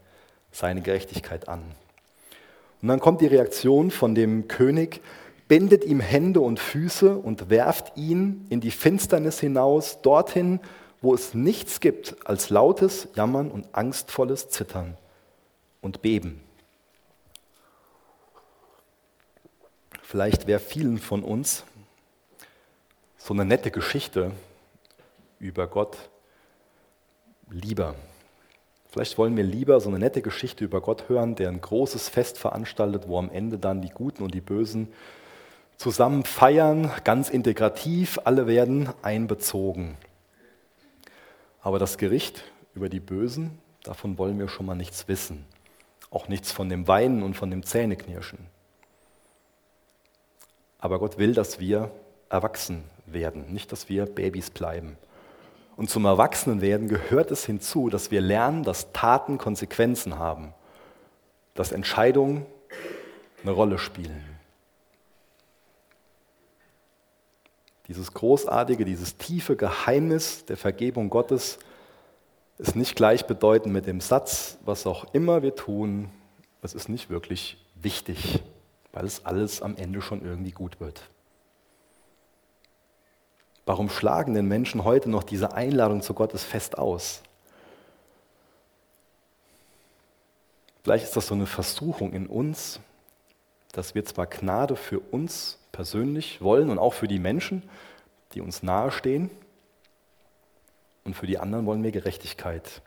seine 0.51 0.81
Gerechtigkeit 0.81 1.47
an. 1.47 1.61
Und 2.81 2.87
dann 2.87 2.99
kommt 2.99 3.21
die 3.21 3.27
Reaktion 3.27 3.91
von 3.91 4.15
dem 4.15 4.47
König, 4.47 5.01
bindet 5.47 5.85
ihm 5.85 5.99
Hände 5.99 6.41
und 6.41 6.59
Füße 6.59 7.15
und 7.15 7.49
werft 7.49 7.95
ihn 7.95 8.45
in 8.49 8.61
die 8.61 8.71
Finsternis 8.71 9.39
hinaus, 9.39 10.01
dorthin, 10.01 10.59
wo 11.01 11.13
es 11.13 11.33
nichts 11.33 11.79
gibt 11.79 12.15
als 12.25 12.49
lautes 12.49 13.09
Jammern 13.15 13.51
und 13.51 13.67
angstvolles 13.73 14.49
Zittern 14.49 14.97
und 15.81 16.01
Beben. 16.01 16.41
Vielleicht 20.11 20.45
wäre 20.45 20.59
vielen 20.59 20.97
von 20.97 21.23
uns 21.23 21.63
so 23.17 23.33
eine 23.33 23.45
nette 23.45 23.71
Geschichte 23.71 24.33
über 25.39 25.67
Gott 25.67 25.95
lieber. 27.49 27.95
Vielleicht 28.89 29.17
wollen 29.17 29.37
wir 29.37 29.45
lieber 29.45 29.79
so 29.79 29.87
eine 29.87 29.99
nette 29.99 30.21
Geschichte 30.21 30.65
über 30.65 30.81
Gott 30.81 31.07
hören, 31.07 31.35
der 31.35 31.47
ein 31.47 31.61
großes 31.61 32.09
Fest 32.09 32.37
veranstaltet, 32.37 33.07
wo 33.07 33.17
am 33.19 33.29
Ende 33.29 33.57
dann 33.57 33.81
die 33.81 33.87
Guten 33.87 34.23
und 34.23 34.33
die 34.33 34.41
Bösen 34.41 34.89
zusammen 35.77 36.25
feiern, 36.25 36.91
ganz 37.05 37.29
integrativ, 37.29 38.19
alle 38.25 38.47
werden 38.47 38.89
einbezogen. 39.03 39.95
Aber 41.61 41.79
das 41.79 41.97
Gericht 41.97 42.43
über 42.73 42.89
die 42.89 42.99
Bösen, 42.99 43.59
davon 43.83 44.17
wollen 44.17 44.37
wir 44.39 44.49
schon 44.49 44.65
mal 44.65 44.75
nichts 44.75 45.07
wissen. 45.07 45.45
Auch 46.09 46.27
nichts 46.27 46.51
von 46.51 46.67
dem 46.67 46.89
Weinen 46.89 47.23
und 47.23 47.35
von 47.35 47.49
dem 47.49 47.63
Zähneknirschen. 47.63 48.51
Aber 50.81 50.99
Gott 50.99 51.17
will, 51.17 51.33
dass 51.33 51.59
wir 51.59 51.91
erwachsen 52.29 52.83
werden, 53.05 53.53
nicht, 53.53 53.71
dass 53.71 53.87
wir 53.87 54.05
Babys 54.05 54.49
bleiben. 54.49 54.97
Und 55.77 55.89
zum 55.89 56.05
Erwachsenenwerden 56.05 56.89
gehört 56.89 57.31
es 57.31 57.45
hinzu, 57.45 57.89
dass 57.89 58.11
wir 58.11 58.19
lernen, 58.19 58.63
dass 58.63 58.91
Taten 58.91 59.37
Konsequenzen 59.37 60.19
haben, 60.19 60.53
dass 61.53 61.71
Entscheidungen 61.71 62.45
eine 63.43 63.51
Rolle 63.51 63.77
spielen. 63.77 64.23
Dieses 67.87 68.13
großartige, 68.13 68.85
dieses 68.85 69.17
tiefe 69.17 69.55
Geheimnis 69.55 70.45
der 70.45 70.57
Vergebung 70.57 71.09
Gottes 71.09 71.59
ist 72.57 72.75
nicht 72.75 72.95
gleichbedeutend 72.95 73.73
mit 73.73 73.85
dem 73.85 74.01
Satz, 74.01 74.57
was 74.63 74.85
auch 74.87 75.13
immer 75.13 75.41
wir 75.41 75.55
tun, 75.55 76.09
es 76.61 76.73
ist 76.75 76.89
nicht 76.89 77.09
wirklich 77.09 77.57
wichtig, 77.75 78.43
weil 78.93 79.05
es 79.05 79.25
alles 79.25 79.61
am 79.61 79.75
Ende 79.75 80.01
schon 80.01 80.23
irgendwie 80.23 80.51
gut 80.51 80.79
wird. 80.79 81.01
Warum 83.65 83.89
schlagen 83.89 84.33
denn 84.33 84.47
Menschen 84.47 84.83
heute 84.83 85.09
noch 85.09 85.23
diese 85.23 85.53
Einladung 85.53 86.01
zu 86.01 86.13
Gottes 86.13 86.43
Fest 86.43 86.77
aus? 86.77 87.21
Vielleicht 90.83 91.05
ist 91.05 91.15
das 91.15 91.27
so 91.27 91.35
eine 91.35 91.45
Versuchung 91.45 92.11
in 92.11 92.27
uns, 92.27 92.79
dass 93.71 93.93
wir 93.95 94.03
zwar 94.03 94.25
Gnade 94.25 94.75
für 94.75 94.99
uns 94.99 95.59
persönlich 95.71 96.41
wollen 96.41 96.69
und 96.69 96.79
auch 96.79 96.93
für 96.93 97.07
die 97.07 97.19
Menschen, 97.19 97.63
die 98.33 98.41
uns 98.41 98.63
nahestehen, 98.63 99.29
und 101.03 101.15
für 101.15 101.27
die 101.27 101.39
anderen 101.39 101.65
wollen 101.65 101.83
wir 101.83 101.91
Gerechtigkeit. 101.91 102.81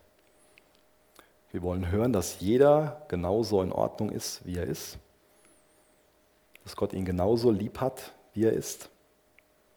Wir 1.51 1.63
wollen 1.63 1.91
hören, 1.91 2.13
dass 2.13 2.41
jeder 2.41 3.03
genauso 3.09 3.63
in 3.63 3.73
Ordnung 3.73 4.11
ist, 4.11 4.45
wie 4.45 4.57
er 4.57 4.65
ist, 4.65 4.99
dass 6.65 6.77
Gott 6.77 6.93
ihn 6.93 7.05
genauso 7.05 7.51
lieb 7.51 7.81
hat, 7.81 8.13
wie 8.33 8.45
er 8.45 8.53
ist 8.53 8.91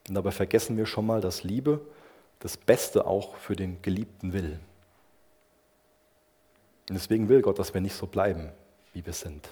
und 0.08 0.14
dabei 0.14 0.30
vergessen 0.30 0.76
wir 0.76 0.86
schon 0.86 1.06
mal, 1.06 1.20
dass 1.20 1.44
Liebe 1.44 1.80
das 2.40 2.56
Beste 2.56 3.06
auch 3.06 3.36
für 3.36 3.56
den 3.56 3.82
Geliebten 3.82 4.32
will. 4.32 4.58
Und 6.88 6.94
deswegen 6.94 7.28
will 7.28 7.42
Gott, 7.42 7.58
dass 7.58 7.74
wir 7.74 7.80
nicht 7.80 7.94
so 7.94 8.06
bleiben, 8.06 8.50
wie 8.94 9.04
wir 9.04 9.12
sind. 9.12 9.50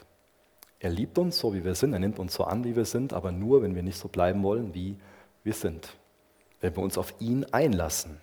Er 0.80 0.90
liebt 0.90 1.18
uns 1.18 1.38
so, 1.38 1.52
wie 1.52 1.64
wir 1.64 1.74
sind, 1.74 1.92
er 1.92 1.98
nimmt 1.98 2.18
uns 2.18 2.34
so 2.34 2.44
an, 2.44 2.64
wie 2.64 2.76
wir 2.76 2.84
sind, 2.84 3.12
aber 3.12 3.32
nur, 3.32 3.62
wenn 3.62 3.74
wir 3.74 3.82
nicht 3.82 3.98
so 3.98 4.08
bleiben 4.08 4.42
wollen, 4.42 4.74
wie 4.74 4.96
wir 5.44 5.52
sind. 5.52 5.94
Wenn 6.60 6.74
wir 6.74 6.82
uns 6.82 6.96
auf 6.96 7.14
ihn 7.20 7.44
einlassen. 7.44 8.20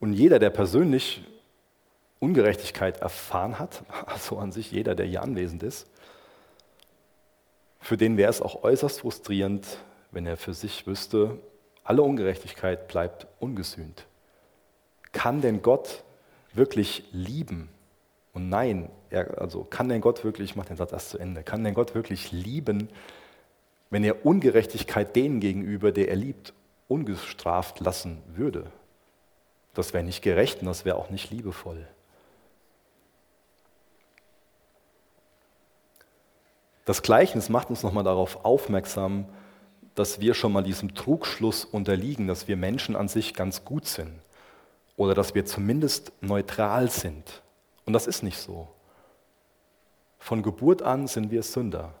Und 0.00 0.12
jeder, 0.12 0.38
der 0.38 0.50
persönlich 0.50 1.22
Ungerechtigkeit 2.24 3.02
erfahren 3.02 3.58
hat, 3.58 3.82
also 4.06 4.38
an 4.38 4.50
sich 4.50 4.72
jeder, 4.72 4.94
der 4.94 5.06
hier 5.06 5.22
anwesend 5.22 5.62
ist, 5.62 5.86
für 7.80 7.98
den 7.98 8.16
wäre 8.16 8.30
es 8.30 8.40
auch 8.40 8.62
äußerst 8.62 9.00
frustrierend, 9.00 9.66
wenn 10.10 10.26
er 10.26 10.38
für 10.38 10.54
sich 10.54 10.86
wüsste, 10.86 11.38
alle 11.82 12.00
Ungerechtigkeit 12.00 12.88
bleibt 12.88 13.26
ungesühnt. 13.40 14.06
Kann 15.12 15.42
denn 15.42 15.60
Gott 15.60 16.02
wirklich 16.54 17.04
lieben? 17.12 17.68
Und 18.32 18.48
nein, 18.48 18.88
er, 19.10 19.38
also 19.38 19.64
kann 19.64 19.90
denn 19.90 20.00
Gott 20.00 20.24
wirklich, 20.24 20.52
ich 20.52 20.56
mache 20.56 20.68
den 20.68 20.78
Satz 20.78 20.92
erst 20.92 21.10
zu 21.10 21.18
Ende, 21.18 21.42
kann 21.42 21.62
denn 21.62 21.74
Gott 21.74 21.94
wirklich 21.94 22.32
lieben, 22.32 22.88
wenn 23.90 24.02
er 24.02 24.24
Ungerechtigkeit 24.24 25.14
denen 25.14 25.40
gegenüber, 25.40 25.92
der 25.92 26.08
er 26.08 26.16
liebt, 26.16 26.54
ungestraft 26.88 27.80
lassen 27.80 28.22
würde? 28.28 28.64
Das 29.74 29.92
wäre 29.92 30.04
nicht 30.04 30.22
gerecht 30.22 30.60
und 30.60 30.66
das 30.66 30.86
wäre 30.86 30.96
auch 30.96 31.10
nicht 31.10 31.30
liebevoll. 31.30 31.86
Das 36.84 37.02
Gleichnis 37.02 37.48
macht 37.48 37.70
uns 37.70 37.82
nochmal 37.82 38.04
darauf 38.04 38.44
aufmerksam, 38.44 39.26
dass 39.94 40.20
wir 40.20 40.34
schon 40.34 40.52
mal 40.52 40.62
diesem 40.62 40.94
Trugschluss 40.94 41.64
unterliegen, 41.64 42.26
dass 42.26 42.48
wir 42.48 42.56
Menschen 42.56 42.96
an 42.96 43.08
sich 43.08 43.34
ganz 43.34 43.64
gut 43.64 43.86
sind 43.86 44.20
oder 44.96 45.14
dass 45.14 45.34
wir 45.34 45.44
zumindest 45.44 46.12
neutral 46.20 46.90
sind. 46.90 47.42
Und 47.86 47.92
das 47.92 48.06
ist 48.06 48.22
nicht 48.22 48.38
so. 48.38 48.68
Von 50.18 50.42
Geburt 50.42 50.82
an 50.82 51.06
sind 51.06 51.30
wir 51.30 51.42
Sünder. 51.42 51.94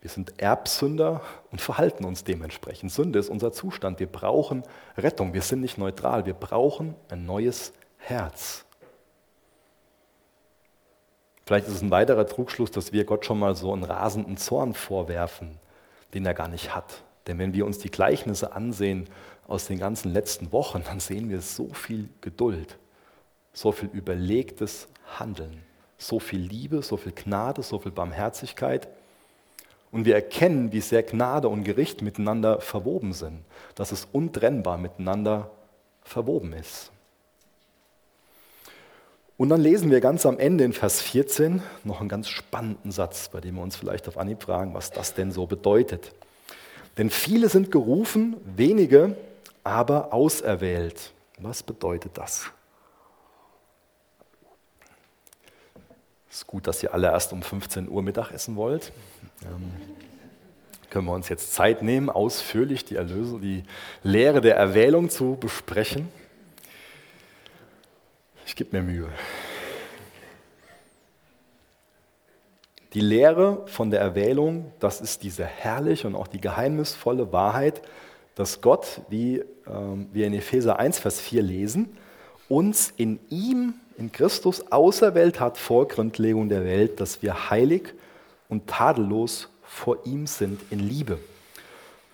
Wir 0.00 0.10
sind 0.10 0.40
Erbsünder 0.40 1.22
und 1.52 1.60
verhalten 1.60 2.04
uns 2.04 2.24
dementsprechend. 2.24 2.90
Sünde 2.90 3.18
ist 3.18 3.30
unser 3.30 3.52
Zustand. 3.52 4.00
Wir 4.00 4.08
brauchen 4.08 4.64
Rettung. 4.96 5.32
Wir 5.32 5.42
sind 5.42 5.60
nicht 5.60 5.78
neutral. 5.78 6.26
Wir 6.26 6.34
brauchen 6.34 6.96
ein 7.08 7.24
neues 7.24 7.72
Herz. 7.98 8.64
Vielleicht 11.44 11.66
ist 11.66 11.74
es 11.74 11.82
ein 11.82 11.90
weiterer 11.90 12.26
Trugschluss, 12.26 12.70
dass 12.70 12.92
wir 12.92 13.04
Gott 13.04 13.26
schon 13.26 13.38
mal 13.38 13.56
so 13.56 13.72
einen 13.72 13.84
rasenden 13.84 14.36
Zorn 14.36 14.74
vorwerfen, 14.74 15.58
den 16.14 16.24
er 16.24 16.34
gar 16.34 16.48
nicht 16.48 16.74
hat. 16.74 17.02
Denn 17.26 17.38
wenn 17.38 17.52
wir 17.52 17.66
uns 17.66 17.78
die 17.78 17.90
Gleichnisse 17.90 18.52
ansehen 18.52 19.08
aus 19.46 19.66
den 19.66 19.78
ganzen 19.78 20.12
letzten 20.12 20.52
Wochen, 20.52 20.82
dann 20.84 21.00
sehen 21.00 21.30
wir 21.30 21.40
so 21.40 21.72
viel 21.72 22.08
Geduld, 22.20 22.78
so 23.52 23.72
viel 23.72 23.90
überlegtes 23.92 24.88
Handeln, 25.18 25.62
so 25.98 26.20
viel 26.20 26.40
Liebe, 26.40 26.82
so 26.82 26.96
viel 26.96 27.12
Gnade, 27.12 27.62
so 27.62 27.78
viel 27.78 27.92
Barmherzigkeit. 27.92 28.88
Und 29.90 30.04
wir 30.04 30.14
erkennen, 30.14 30.72
wie 30.72 30.80
sehr 30.80 31.02
Gnade 31.02 31.48
und 31.48 31.64
Gericht 31.64 32.02
miteinander 32.02 32.60
verwoben 32.60 33.12
sind, 33.12 33.44
dass 33.74 33.92
es 33.92 34.08
untrennbar 34.10 34.78
miteinander 34.78 35.50
verwoben 36.02 36.52
ist. 36.54 36.91
Und 39.42 39.48
dann 39.48 39.60
lesen 39.60 39.90
wir 39.90 40.00
ganz 40.00 40.24
am 40.24 40.38
Ende 40.38 40.62
in 40.62 40.72
Vers 40.72 41.02
14 41.02 41.62
noch 41.82 41.98
einen 41.98 42.08
ganz 42.08 42.28
spannenden 42.28 42.92
Satz, 42.92 43.28
bei 43.28 43.40
dem 43.40 43.56
wir 43.56 43.62
uns 43.62 43.74
vielleicht 43.74 44.06
auf 44.06 44.16
Anhieb 44.16 44.44
fragen, 44.44 44.72
was 44.72 44.92
das 44.92 45.14
denn 45.14 45.32
so 45.32 45.46
bedeutet. 45.46 46.12
Denn 46.96 47.10
viele 47.10 47.48
sind 47.48 47.72
gerufen, 47.72 48.36
wenige 48.44 49.16
aber 49.64 50.12
auserwählt. 50.12 51.12
Was 51.38 51.64
bedeutet 51.64 52.12
das? 52.14 52.52
Es 56.30 56.36
ist 56.36 56.46
gut, 56.46 56.68
dass 56.68 56.80
ihr 56.84 56.94
alle 56.94 57.08
erst 57.08 57.32
um 57.32 57.42
15 57.42 57.88
Uhr 57.88 58.00
Mittag 58.00 58.30
essen 58.30 58.54
wollt. 58.54 58.92
Ähm, 59.44 59.72
können 60.88 61.06
wir 61.06 61.14
uns 61.14 61.28
jetzt 61.28 61.52
Zeit 61.52 61.82
nehmen, 61.82 62.10
ausführlich 62.10 62.84
die 62.84 62.94
Erlösung, 62.94 63.40
die 63.40 63.64
Lehre 64.04 64.40
der 64.40 64.54
Erwählung 64.54 65.10
zu 65.10 65.36
besprechen. 65.40 66.06
Ich 68.46 68.56
gebe 68.56 68.76
mir 68.76 68.82
Mühe. 68.82 69.08
Die 72.92 73.00
Lehre 73.00 73.62
von 73.66 73.90
der 73.90 74.00
Erwählung, 74.00 74.70
das 74.80 75.00
ist 75.00 75.22
diese 75.22 75.44
herrliche 75.44 76.06
und 76.06 76.14
auch 76.14 76.26
die 76.26 76.40
geheimnisvolle 76.40 77.32
Wahrheit, 77.32 77.80
dass 78.34 78.60
Gott, 78.60 79.00
wie 79.08 79.42
ähm, 79.66 80.08
wir 80.12 80.26
in 80.26 80.34
Epheser 80.34 80.78
1, 80.78 80.98
Vers 80.98 81.20
4 81.20 81.42
lesen, 81.42 81.96
uns 82.48 82.92
in 82.96 83.18
ihm, 83.30 83.74
in 83.96 84.12
Christus, 84.12 84.70
auserwählt 84.70 85.40
hat 85.40 85.56
vor 85.56 85.88
Grundlegung 85.88 86.48
der 86.48 86.64
Welt, 86.64 87.00
dass 87.00 87.22
wir 87.22 87.50
heilig 87.50 87.94
und 88.48 88.66
tadellos 88.66 89.48
vor 89.62 90.04
ihm 90.04 90.26
sind 90.26 90.60
in 90.70 90.80
Liebe 90.80 91.18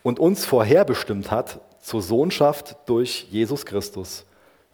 und 0.04 0.20
uns 0.20 0.44
vorherbestimmt 0.44 1.32
hat 1.32 1.60
zur 1.82 2.02
Sohnschaft 2.02 2.76
durch 2.86 3.26
Jesus 3.30 3.66
Christus 3.66 4.24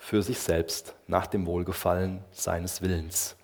für 0.04 0.22
sich 0.22 0.38
selbst 0.38 0.94
nach 1.06 1.26
dem 1.26 1.46
Wohlgefallen 1.46 2.22
seines 2.30 2.82
Willens. 2.82 3.36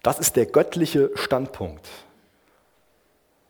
Das 0.00 0.20
ist 0.20 0.36
der 0.36 0.46
göttliche 0.46 1.10
Standpunkt. 1.16 1.88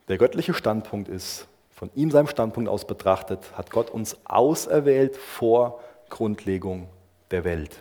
Der 0.08 0.16
göttliche 0.16 0.54
Standpunkt 0.54 1.10
ist, 1.10 1.46
von 1.70 1.90
ihm 1.94 2.10
seinem 2.10 2.26
Standpunkt 2.26 2.70
aus 2.70 2.86
betrachtet, 2.86 3.40
hat 3.52 3.70
Gott 3.70 3.90
uns 3.90 4.16
auserwählt 4.24 5.14
vor 5.14 5.84
Grundlegung 6.08 6.88
der 7.32 7.44
Welt. 7.44 7.76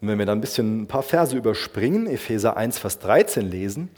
Und 0.00 0.06
wenn 0.06 0.20
wir 0.20 0.26
dann 0.26 0.38
ein 0.38 0.40
bisschen 0.40 0.82
ein 0.82 0.86
paar 0.86 1.02
Verse 1.02 1.36
überspringen, 1.36 2.06
Epheser 2.06 2.56
1, 2.56 2.78
Vers 2.78 3.00
13 3.00 3.50
lesen, 3.50 3.90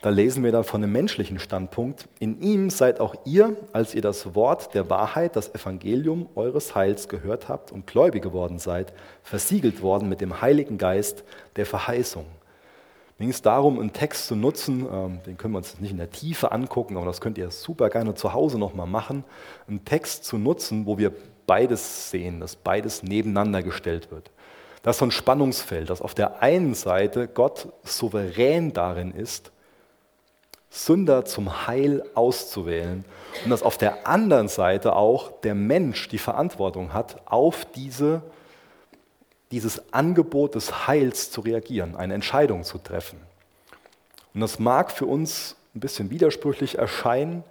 da 0.00 0.10
lesen 0.10 0.44
wir 0.44 0.52
dann 0.52 0.62
von 0.62 0.82
einem 0.82 0.92
menschlichen 0.92 1.40
Standpunkt. 1.40 2.08
In 2.20 2.40
ihm 2.40 2.70
seid 2.70 3.00
auch 3.00 3.16
ihr, 3.24 3.56
als 3.72 3.94
ihr 3.96 4.02
das 4.02 4.36
Wort 4.36 4.72
der 4.74 4.88
Wahrheit, 4.88 5.34
das 5.34 5.52
Evangelium 5.54 6.28
eures 6.36 6.76
Heils 6.76 7.08
gehört 7.08 7.48
habt 7.48 7.72
und 7.72 7.86
gläubig 7.86 8.22
geworden 8.22 8.58
seid, 8.60 8.92
versiegelt 9.24 9.82
worden 9.82 10.08
mit 10.08 10.20
dem 10.20 10.40
Heiligen 10.40 10.78
Geist 10.78 11.24
der 11.56 11.66
Verheißung, 11.66 12.26
Mir 13.18 13.24
ging 13.24 13.30
es 13.30 13.42
darum, 13.42 13.80
einen 13.80 13.92
Text 13.92 14.28
zu 14.28 14.36
nutzen, 14.36 14.86
ähm, 14.92 15.20
den 15.26 15.36
können 15.36 15.54
wir 15.54 15.58
uns 15.58 15.80
nicht 15.80 15.90
in 15.90 15.96
der 15.96 16.10
Tiefe 16.10 16.52
angucken, 16.52 16.96
aber 16.96 17.06
das 17.06 17.20
könnt 17.20 17.36
ihr 17.36 17.50
super 17.50 17.90
gerne 17.90 18.14
zu 18.14 18.32
Hause 18.32 18.60
nochmal 18.60 18.86
machen, 18.86 19.24
einen 19.66 19.84
Text 19.84 20.24
zu 20.24 20.38
nutzen, 20.38 20.86
wo 20.86 20.98
wir 20.98 21.12
beides 21.48 22.12
sehen, 22.12 22.38
dass 22.38 22.54
beides 22.54 23.02
nebeneinander 23.02 23.64
gestellt 23.64 24.12
wird. 24.12 24.30
Das 24.84 24.94
ist 24.94 25.00
so 25.00 25.06
ein 25.06 25.10
Spannungsfeld, 25.10 25.90
dass 25.90 26.00
auf 26.00 26.14
der 26.14 26.40
einen 26.40 26.74
Seite 26.74 27.26
Gott 27.26 27.72
souverän 27.82 28.72
darin 28.72 29.10
ist, 29.10 29.50
Sünder 30.70 31.24
zum 31.24 31.66
Heil 31.66 32.04
auszuwählen 32.14 33.04
und 33.44 33.50
dass 33.50 33.62
auf 33.62 33.78
der 33.78 34.06
anderen 34.06 34.48
Seite 34.48 34.94
auch 34.94 35.32
der 35.40 35.54
Mensch 35.54 36.08
die 36.08 36.18
Verantwortung 36.18 36.92
hat, 36.92 37.22
auf 37.26 37.64
diese, 37.64 38.22
dieses 39.50 39.92
Angebot 39.92 40.54
des 40.54 40.86
Heils 40.86 41.30
zu 41.30 41.40
reagieren, 41.40 41.96
eine 41.96 42.14
Entscheidung 42.14 42.64
zu 42.64 42.78
treffen. 42.78 43.18
Und 44.34 44.40
das 44.42 44.58
mag 44.58 44.90
für 44.90 45.06
uns 45.06 45.56
ein 45.74 45.80
bisschen 45.80 46.10
widersprüchlich 46.10 46.78
erscheinen, 46.78 47.44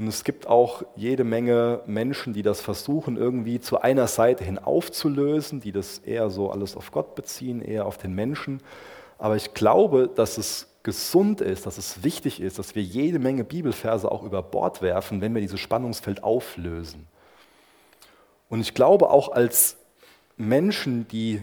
und 0.00 0.06
es 0.06 0.24
gibt 0.24 0.46
auch 0.46 0.82
jede 0.96 1.24
Menge 1.24 1.82
Menschen, 1.84 2.32
die 2.32 2.40
das 2.40 2.62
versuchen, 2.62 3.18
irgendwie 3.18 3.60
zu 3.60 3.82
einer 3.82 4.06
Seite 4.06 4.44
hin 4.44 4.58
aufzulösen, 4.58 5.60
die 5.60 5.72
das 5.72 5.98
eher 5.98 6.30
so 6.30 6.50
alles 6.50 6.74
auf 6.74 6.90
Gott 6.90 7.14
beziehen, 7.14 7.60
eher 7.60 7.84
auf 7.84 7.98
den 7.98 8.14
Menschen. 8.14 8.62
Aber 9.18 9.36
ich 9.36 9.52
glaube, 9.52 10.08
dass 10.08 10.38
es 10.38 10.68
gesund 10.82 11.40
ist, 11.40 11.66
dass 11.66 11.78
es 11.78 12.02
wichtig 12.02 12.40
ist, 12.40 12.58
dass 12.58 12.74
wir 12.74 12.82
jede 12.82 13.18
Menge 13.18 13.44
Bibelverse 13.44 14.10
auch 14.10 14.22
über 14.22 14.42
Bord 14.42 14.80
werfen, 14.80 15.20
wenn 15.20 15.34
wir 15.34 15.42
dieses 15.42 15.60
Spannungsfeld 15.60 16.22
auflösen. 16.22 17.06
Und 18.48 18.60
ich 18.60 18.74
glaube 18.74 19.10
auch 19.10 19.30
als 19.30 19.76
Menschen, 20.36 21.06
die 21.08 21.42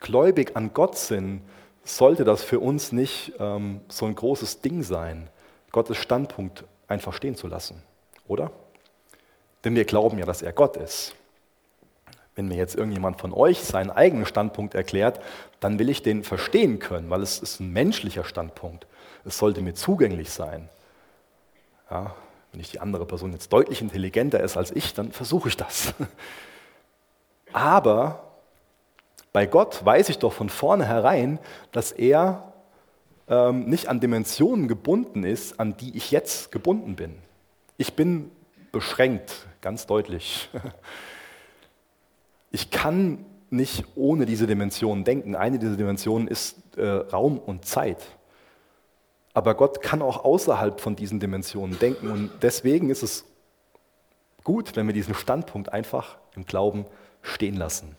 gläubig 0.00 0.56
an 0.56 0.72
Gott 0.74 0.96
sind, 0.96 1.42
sollte 1.84 2.24
das 2.24 2.42
für 2.42 2.58
uns 2.58 2.92
nicht 2.92 3.32
ähm, 3.38 3.80
so 3.88 4.06
ein 4.06 4.14
großes 4.14 4.60
Ding 4.60 4.82
sein, 4.82 5.28
Gottes 5.70 5.96
Standpunkt 5.98 6.64
einfach 6.88 7.12
stehen 7.12 7.36
zu 7.36 7.46
lassen, 7.46 7.82
oder? 8.26 8.50
Denn 9.64 9.74
wir 9.74 9.84
glauben 9.84 10.18
ja, 10.18 10.26
dass 10.26 10.42
er 10.42 10.52
Gott 10.52 10.76
ist. 10.76 11.14
Wenn 12.36 12.48
mir 12.48 12.56
jetzt 12.56 12.76
irgendjemand 12.76 13.18
von 13.18 13.32
euch 13.32 13.62
seinen 13.62 13.90
eigenen 13.90 14.26
Standpunkt 14.26 14.74
erklärt, 14.74 15.20
dann 15.58 15.78
will 15.78 15.88
ich 15.88 16.02
den 16.02 16.22
verstehen 16.22 16.78
können, 16.78 17.08
weil 17.08 17.22
es 17.22 17.38
ist 17.38 17.60
ein 17.60 17.72
menschlicher 17.72 18.24
Standpunkt. 18.24 18.86
Es 19.24 19.38
sollte 19.38 19.62
mir 19.62 19.74
zugänglich 19.74 20.30
sein. 20.30 20.68
Ja, 21.90 22.14
wenn 22.52 22.60
ich 22.60 22.70
die 22.70 22.80
andere 22.80 23.06
Person 23.06 23.32
jetzt 23.32 23.52
deutlich 23.52 23.80
intelligenter 23.80 24.40
ist 24.40 24.56
als 24.56 24.70
ich, 24.70 24.92
dann 24.92 25.12
versuche 25.12 25.48
ich 25.48 25.56
das. 25.56 25.94
Aber 27.52 28.22
bei 29.32 29.46
Gott 29.46 29.84
weiß 29.84 30.10
ich 30.10 30.18
doch 30.18 30.32
von 30.32 30.50
vornherein, 30.50 31.38
dass 31.72 31.90
er 31.90 32.52
ähm, 33.28 33.64
nicht 33.64 33.88
an 33.88 34.00
Dimensionen 34.00 34.68
gebunden 34.68 35.24
ist, 35.24 35.58
an 35.58 35.76
die 35.76 35.96
ich 35.96 36.10
jetzt 36.10 36.52
gebunden 36.52 36.96
bin. 36.96 37.16
Ich 37.78 37.94
bin 37.94 38.30
beschränkt, 38.72 39.46
ganz 39.62 39.86
deutlich. 39.86 40.50
Ich 42.56 42.70
kann 42.70 43.26
nicht 43.50 43.84
ohne 43.96 44.24
diese 44.24 44.46
Dimensionen 44.46 45.04
denken. 45.04 45.36
Eine 45.36 45.58
dieser 45.58 45.76
Dimensionen 45.76 46.26
ist 46.26 46.56
äh, 46.78 46.86
Raum 46.86 47.36
und 47.36 47.66
Zeit. 47.66 47.98
Aber 49.34 49.54
Gott 49.54 49.82
kann 49.82 50.00
auch 50.00 50.24
außerhalb 50.24 50.80
von 50.80 50.96
diesen 50.96 51.20
Dimensionen 51.20 51.78
denken. 51.78 52.08
Und 52.10 52.30
deswegen 52.40 52.88
ist 52.88 53.02
es 53.02 53.26
gut, 54.42 54.74
wenn 54.74 54.86
wir 54.86 54.94
diesen 54.94 55.14
Standpunkt 55.14 55.70
einfach 55.70 56.16
im 56.34 56.46
Glauben 56.46 56.86
stehen 57.20 57.56
lassen. 57.56 57.94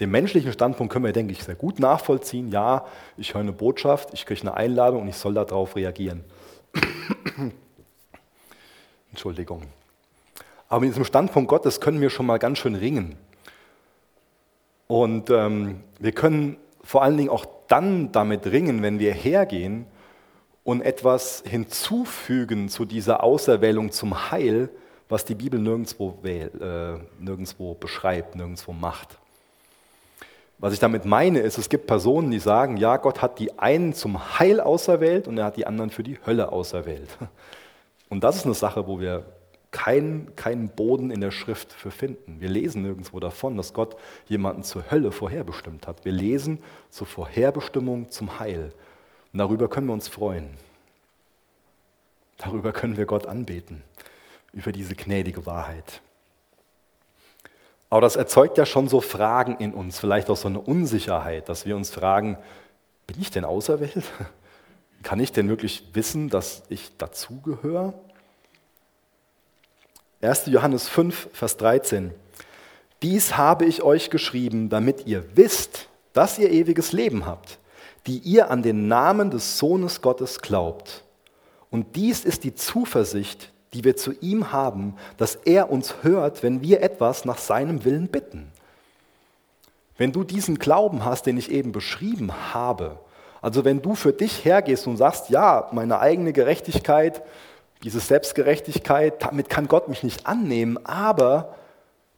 Den 0.00 0.10
menschlichen 0.10 0.52
Standpunkt 0.52 0.92
können 0.92 1.04
wir, 1.04 1.12
denke 1.12 1.30
ich, 1.32 1.44
sehr 1.44 1.54
gut 1.54 1.78
nachvollziehen. 1.78 2.50
Ja, 2.50 2.84
ich 3.16 3.34
höre 3.34 3.42
eine 3.42 3.52
Botschaft, 3.52 4.12
ich 4.12 4.26
kriege 4.26 4.40
eine 4.40 4.54
Einladung 4.54 5.02
und 5.02 5.08
ich 5.08 5.16
soll 5.16 5.34
darauf 5.34 5.76
reagieren. 5.76 6.24
Entschuldigung. 9.12 9.68
Aber 10.70 10.80
mit 10.80 10.90
diesem 10.90 11.04
Standpunkt 11.04 11.48
Gottes 11.50 11.80
können 11.80 12.00
wir 12.00 12.10
schon 12.10 12.26
mal 12.26 12.38
ganz 12.38 12.58
schön 12.58 12.76
ringen. 12.76 13.16
Und 14.86 15.28
ähm, 15.28 15.80
wir 15.98 16.12
können 16.12 16.56
vor 16.82 17.02
allen 17.02 17.16
Dingen 17.16 17.28
auch 17.28 17.44
dann 17.68 18.12
damit 18.12 18.46
ringen, 18.46 18.82
wenn 18.82 18.98
wir 18.98 19.12
hergehen 19.12 19.84
und 20.64 20.80
etwas 20.80 21.42
hinzufügen 21.44 22.68
zu 22.68 22.84
dieser 22.84 23.22
Auserwählung 23.24 23.90
zum 23.90 24.30
Heil, 24.30 24.70
was 25.08 25.24
die 25.24 25.34
Bibel 25.34 25.58
nirgendwo, 25.58 26.16
äh, 26.24 26.48
nirgendwo 27.18 27.74
beschreibt, 27.74 28.36
nirgendwo 28.36 28.72
macht. 28.72 29.18
Was 30.58 30.72
ich 30.72 30.78
damit 30.78 31.04
meine, 31.04 31.40
ist, 31.40 31.58
es 31.58 31.68
gibt 31.68 31.88
Personen, 31.88 32.30
die 32.30 32.38
sagen, 32.38 32.76
ja, 32.76 32.96
Gott 32.96 33.22
hat 33.22 33.40
die 33.40 33.58
einen 33.58 33.92
zum 33.92 34.38
Heil 34.38 34.60
auserwählt 34.60 35.26
und 35.26 35.36
er 35.38 35.46
hat 35.46 35.56
die 35.56 35.66
anderen 35.66 35.90
für 35.90 36.04
die 36.04 36.18
Hölle 36.24 36.52
auserwählt. 36.52 37.08
Und 38.08 38.24
das 38.24 38.36
ist 38.36 38.44
eine 38.44 38.54
Sache, 38.54 38.86
wo 38.86 39.00
wir 39.00 39.24
keinen 39.70 40.34
kein 40.34 40.68
Boden 40.68 41.10
in 41.10 41.20
der 41.20 41.30
Schrift 41.30 41.72
für 41.72 41.90
finden. 41.90 42.40
Wir 42.40 42.48
lesen 42.48 42.82
nirgendwo 42.82 43.20
davon, 43.20 43.56
dass 43.56 43.72
Gott 43.72 43.96
jemanden 44.26 44.64
zur 44.64 44.90
Hölle 44.90 45.12
vorherbestimmt 45.12 45.86
hat. 45.86 46.04
Wir 46.04 46.12
lesen 46.12 46.58
zur 46.90 47.06
Vorherbestimmung 47.06 48.10
zum 48.10 48.40
Heil. 48.40 48.72
Und 49.32 49.38
darüber 49.38 49.68
können 49.68 49.86
wir 49.86 49.92
uns 49.92 50.08
freuen. 50.08 50.50
Darüber 52.38 52.72
können 52.72 52.96
wir 52.96 53.06
Gott 53.06 53.26
anbeten, 53.26 53.82
über 54.52 54.72
diese 54.72 54.96
gnädige 54.96 55.46
Wahrheit. 55.46 56.00
Aber 57.90 58.00
das 58.00 58.16
erzeugt 58.16 58.56
ja 58.56 58.64
schon 58.64 58.88
so 58.88 59.00
Fragen 59.00 59.56
in 59.56 59.74
uns, 59.74 59.98
vielleicht 59.98 60.30
auch 60.30 60.36
so 60.36 60.48
eine 60.48 60.60
Unsicherheit, 60.60 61.48
dass 61.48 61.66
wir 61.66 61.76
uns 61.76 61.90
fragen, 61.90 62.38
bin 63.06 63.20
ich 63.20 63.30
denn 63.30 63.44
auserwählt? 63.44 64.04
Kann 65.02 65.20
ich 65.20 65.32
denn 65.32 65.48
wirklich 65.48 65.84
wissen, 65.92 66.28
dass 66.28 66.62
ich 66.68 66.96
dazugehöre? 66.96 67.94
1. 70.22 70.46
Johannes 70.46 70.86
5, 70.86 71.30
Vers 71.32 71.56
13. 71.56 72.10
Dies 73.02 73.38
habe 73.38 73.64
ich 73.64 73.82
euch 73.82 74.10
geschrieben, 74.10 74.68
damit 74.68 75.06
ihr 75.06 75.24
wisst, 75.34 75.88
dass 76.12 76.38
ihr 76.38 76.50
ewiges 76.50 76.92
Leben 76.92 77.24
habt, 77.24 77.58
die 78.06 78.18
ihr 78.18 78.50
an 78.50 78.62
den 78.62 78.86
Namen 78.86 79.30
des 79.30 79.58
Sohnes 79.58 80.02
Gottes 80.02 80.42
glaubt. 80.42 81.04
Und 81.70 81.96
dies 81.96 82.26
ist 82.26 82.44
die 82.44 82.54
Zuversicht, 82.54 83.50
die 83.72 83.82
wir 83.82 83.96
zu 83.96 84.12
ihm 84.20 84.52
haben, 84.52 84.94
dass 85.16 85.36
er 85.36 85.70
uns 85.70 85.94
hört, 86.02 86.42
wenn 86.42 86.60
wir 86.60 86.82
etwas 86.82 87.24
nach 87.24 87.38
seinem 87.38 87.86
Willen 87.86 88.08
bitten. 88.08 88.52
Wenn 89.96 90.12
du 90.12 90.22
diesen 90.22 90.58
Glauben 90.58 91.04
hast, 91.04 91.24
den 91.24 91.38
ich 91.38 91.50
eben 91.50 91.72
beschrieben 91.72 92.30
habe, 92.52 92.98
also 93.40 93.64
wenn 93.64 93.80
du 93.80 93.94
für 93.94 94.12
dich 94.12 94.44
hergehst 94.44 94.86
und 94.86 94.98
sagst, 94.98 95.30
ja, 95.30 95.70
meine 95.72 95.98
eigene 95.98 96.34
Gerechtigkeit, 96.34 97.22
diese 97.82 98.00
Selbstgerechtigkeit, 98.00 99.22
damit 99.22 99.48
kann 99.48 99.68
Gott 99.68 99.88
mich 99.88 100.02
nicht 100.02 100.26
annehmen, 100.26 100.78
aber 100.84 101.54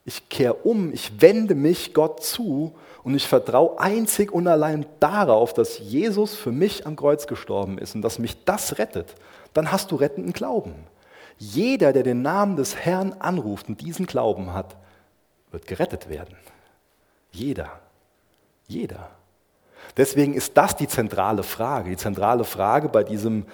ich 0.05 0.27
kehre 0.29 0.55
um, 0.55 0.91
ich 0.91 1.21
wende 1.21 1.55
mich 1.55 1.93
Gott 1.93 2.23
zu 2.23 2.75
und 3.03 3.15
ich 3.15 3.27
vertraue 3.27 3.79
einzig 3.79 4.31
und 4.31 4.47
allein 4.47 4.85
darauf, 4.99 5.53
dass 5.53 5.79
Jesus 5.79 6.35
für 6.35 6.51
mich 6.51 6.85
am 6.85 6.95
Kreuz 6.95 7.27
gestorben 7.27 7.77
ist 7.77 7.95
und 7.95 8.01
dass 8.01 8.19
mich 8.19 8.43
das 8.43 8.77
rettet, 8.77 9.15
dann 9.53 9.71
hast 9.71 9.91
du 9.91 9.95
rettenden 9.95 10.33
Glauben. 10.33 10.73
Jeder, 11.37 11.93
der 11.93 12.03
den 12.03 12.21
Namen 12.21 12.55
des 12.55 12.75
Herrn 12.75 13.13
anruft 13.19 13.69
und 13.69 13.81
diesen 13.81 14.05
Glauben 14.05 14.53
hat, 14.53 14.75
wird 15.51 15.67
gerettet 15.67 16.09
werden. 16.09 16.35
Jeder. 17.31 17.79
Jeder. 18.67 19.09
Deswegen 19.97 20.33
ist 20.33 20.57
das 20.57 20.75
die 20.75 20.87
zentrale 20.87 21.43
Frage. 21.43 21.89
Die 21.89 21.97
zentrale 21.97 22.43
Frage 22.43 22.89
bei 22.89 23.03
diesem, 23.03 23.45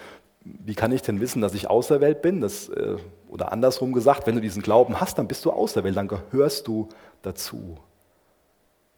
wie 0.41 0.75
kann 0.75 0.91
ich 0.91 1.01
denn 1.01 1.19
wissen, 1.19 1.41
dass 1.41 1.53
ich 1.53 1.69
auserwählt 1.69 2.21
bin? 2.21 2.41
Das, 2.41 2.69
äh, 2.69 2.97
oder 3.29 3.51
andersrum 3.51 3.93
gesagt, 3.93 4.25
wenn 4.25 4.35
du 4.35 4.41
diesen 4.41 4.61
Glauben 4.61 4.99
hast, 4.99 5.17
dann 5.17 5.27
bist 5.27 5.45
du 5.45 5.51
auserwählt, 5.51 5.97
dann 5.97 6.07
gehörst 6.07 6.67
du 6.67 6.89
dazu. 7.21 7.77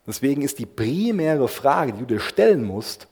Deswegen 0.05 0.41
ist 0.41 0.59
die 0.59 0.65
primäre 0.65 1.47
Frage, 1.47 1.93
die 1.93 1.99
du 1.99 2.05
dir 2.05 2.19
stellen 2.19 2.63
musst, 2.63 3.07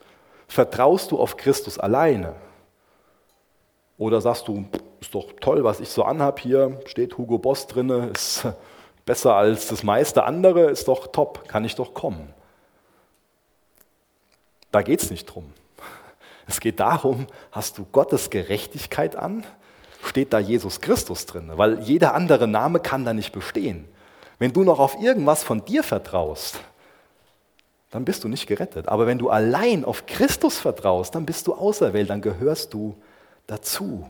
vertraust 0.47 1.11
du 1.11 1.19
auf 1.19 1.37
Christus 1.37 1.77
alleine? 1.77 2.35
Oder 3.97 4.21
sagst 4.21 4.47
du, 4.47 4.65
ist 5.01 5.13
doch 5.13 5.33
toll, 5.39 5.63
was 5.63 5.79
ich 5.79 5.89
so 5.89 6.03
anhab 6.03 6.39
hier, 6.39 6.79
steht 6.85 7.17
Hugo 7.17 7.37
Boss 7.37 7.67
drinne, 7.67 8.09
ist 8.13 8.47
besser 9.05 9.35
als 9.35 9.67
das 9.67 9.83
meiste 9.83 10.23
andere, 10.23 10.69
ist 10.69 10.87
doch 10.87 11.07
top, 11.07 11.47
kann 11.47 11.65
ich 11.65 11.75
doch 11.75 11.93
kommen. 11.93 12.33
Da 14.71 14.81
geht 14.81 15.01
es 15.01 15.09
nicht 15.09 15.25
drum. 15.25 15.51
Es 16.49 16.59
geht 16.59 16.79
darum, 16.79 17.27
hast 17.51 17.77
du 17.77 17.85
Gottes 17.85 18.31
Gerechtigkeit 18.31 19.15
an? 19.15 19.45
Steht 20.03 20.33
da 20.33 20.39
Jesus 20.39 20.81
Christus 20.81 21.27
drin? 21.27 21.51
Weil 21.55 21.79
jeder 21.81 22.15
andere 22.15 22.47
Name 22.47 22.79
kann 22.79 23.05
da 23.05 23.13
nicht 23.13 23.31
bestehen. 23.31 23.87
Wenn 24.39 24.51
du 24.51 24.63
noch 24.63 24.79
auf 24.79 24.99
irgendwas 24.99 25.43
von 25.43 25.63
dir 25.63 25.83
vertraust, 25.83 26.59
dann 27.91 28.03
bist 28.03 28.23
du 28.23 28.27
nicht 28.27 28.47
gerettet. 28.47 28.87
Aber 28.87 29.05
wenn 29.05 29.19
du 29.19 29.29
allein 29.29 29.85
auf 29.85 30.07
Christus 30.07 30.57
vertraust, 30.57 31.13
dann 31.13 31.27
bist 31.27 31.45
du 31.45 31.53
auserwählt, 31.53 32.09
dann 32.09 32.21
gehörst 32.21 32.73
du 32.73 32.95
dazu. 33.45 34.07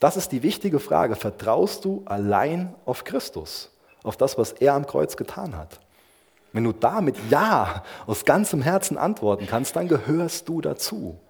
Das 0.00 0.16
ist 0.16 0.32
die 0.32 0.42
wichtige 0.42 0.80
Frage. 0.80 1.14
Vertraust 1.14 1.84
du 1.84 2.02
allein 2.04 2.74
auf 2.84 3.04
Christus, 3.04 3.70
auf 4.02 4.16
das, 4.16 4.38
was 4.38 4.52
er 4.52 4.74
am 4.74 4.86
Kreuz 4.86 5.16
getan 5.16 5.56
hat? 5.56 5.78
Wenn 6.56 6.64
du 6.64 6.72
da 6.72 7.02
mit 7.02 7.16
Ja 7.30 7.84
aus 8.06 8.24
ganzem 8.24 8.62
Herzen 8.62 8.96
antworten 8.96 9.46
kannst, 9.46 9.76
dann 9.76 9.88
gehörst 9.88 10.48
du 10.48 10.62
dazu. 10.62 11.20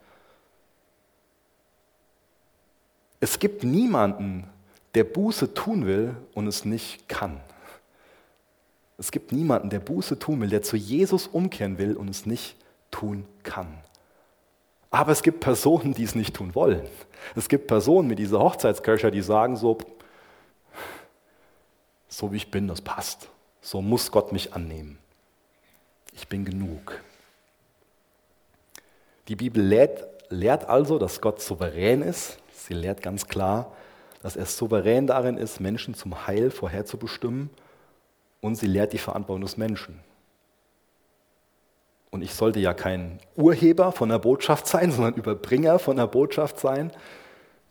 Es 3.19 3.41
gibt 3.41 3.65
niemanden, 3.65 4.49
der 4.95 5.03
Buße 5.03 5.53
tun 5.53 5.85
will 5.85 6.17
und 6.33 6.47
es 6.47 6.65
nicht 6.65 7.09
kann. 7.09 7.41
Es 8.99 9.11
gibt 9.11 9.33
niemanden, 9.33 9.69
der 9.69 9.81
Buße 9.81 10.19
tun 10.19 10.41
will, 10.41 10.49
der 10.49 10.63
zu 10.63 10.77
Jesus 10.77 11.27
umkehren 11.27 11.77
will 11.79 11.97
und 11.97 12.09
es 12.09 12.25
nicht 12.25 12.57
tun 12.93 13.27
kann. 13.43 13.79
Aber 14.93 15.11
es 15.11 15.25
gibt 15.25 15.41
Personen, 15.41 15.93
die 15.93 16.05
es 16.05 16.15
nicht 16.15 16.37
tun 16.37 16.55
wollen. 16.55 16.87
Es 17.35 17.49
gibt 17.49 17.67
Personen 17.67 18.07
mit 18.07 18.21
dieser 18.21 18.39
Hochzeitsköcher, 18.39 19.11
die 19.11 19.23
sagen 19.23 19.57
so, 19.57 19.77
so 22.07 22.33
wie 22.33 22.37
ich 22.37 22.51
bin, 22.53 22.69
das 22.69 22.81
passt. 22.81 23.29
So 23.61 23.83
muss 23.83 24.13
Gott 24.13 24.33
mich 24.33 24.55
annehmen. 24.55 24.99
Ich 26.17 26.29
bin 26.29 26.45
genug. 26.45 27.01
Die 29.29 29.37
Bibel 29.37 29.63
lehrt, 29.63 30.05
lehrt 30.31 30.65
also, 30.65 30.99
dass 30.99 31.21
Gott 31.21 31.41
souverän 31.41 32.03
ist. 32.03 32.39
Sie 32.53 32.75
lehrt 32.75 33.03
ganz 33.03 33.29
klar, 33.29 33.73
dass 34.23 34.35
er 34.35 34.47
souverän 34.47 35.07
darin 35.07 35.37
ist, 35.37 35.61
Menschen 35.61 35.95
zum 35.95 36.27
Heil 36.27 36.51
vorherzubestimmen. 36.51 37.51
Und 38.41 38.57
sie 38.57 38.67
lehrt 38.67 38.93
die 38.93 38.99
Verantwortung 38.99 39.43
des 39.43 39.57
Menschen. 39.57 40.01
Und 42.11 42.23
ich 42.23 42.33
sollte 42.35 42.61
ja 42.61 42.73
kein 42.73 43.19
Urheber 43.37 43.93
von 43.93 44.09
der 44.09 44.19
Botschaft 44.19 44.67
sein, 44.67 44.91
sondern 44.93 45.15
Überbringer 45.15 45.79
von 45.79 45.97
der 45.97 46.07
Botschaft 46.07 46.59
sein. 46.59 46.93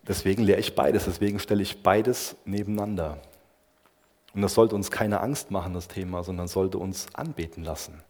Deswegen 0.06 0.44
lehre 0.44 0.60
ich 0.60 0.76
beides, 0.76 1.06
deswegen 1.06 1.40
stelle 1.40 1.62
ich 1.62 1.82
beides 1.82 2.36
nebeneinander. 2.44 3.18
Und 4.34 4.42
das 4.42 4.54
sollte 4.54 4.76
uns 4.76 4.90
keine 4.90 5.20
Angst 5.20 5.50
machen, 5.50 5.74
das 5.74 5.88
Thema, 5.88 6.22
sondern 6.22 6.46
sollte 6.46 6.78
uns 6.78 7.08
anbeten 7.14 7.64
lassen. 7.64 8.02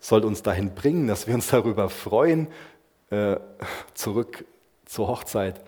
Sollte 0.00 0.26
uns 0.26 0.42
dahin 0.42 0.74
bringen, 0.74 1.06
dass 1.06 1.26
wir 1.26 1.34
uns 1.34 1.48
darüber 1.48 1.90
freuen, 1.90 2.48
äh, 3.10 3.36
zurück 3.94 4.44
zur 4.86 5.08
Hochzeit, 5.08 5.60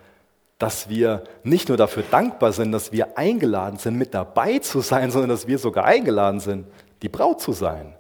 dass 0.59 0.89
wir 0.89 1.25
nicht 1.43 1.69
nur 1.69 1.77
dafür 1.77 2.05
dankbar 2.09 2.53
sind, 2.53 2.73
dass 2.73 2.93
wir 2.93 3.19
eingeladen 3.19 3.79
sind, 3.79 3.97
mit 3.99 4.15
dabei 4.15 4.59
zu 4.59 4.81
sein, 4.81 5.11
sondern 5.11 5.31
dass 5.31 5.47
wir 5.47 5.59
sogar 5.59 5.85
eingeladen 5.85 6.41
sind, 6.41 6.67
die 7.03 7.09
Braut 7.09 7.41
zu 7.41 7.53
sein. 7.53 7.95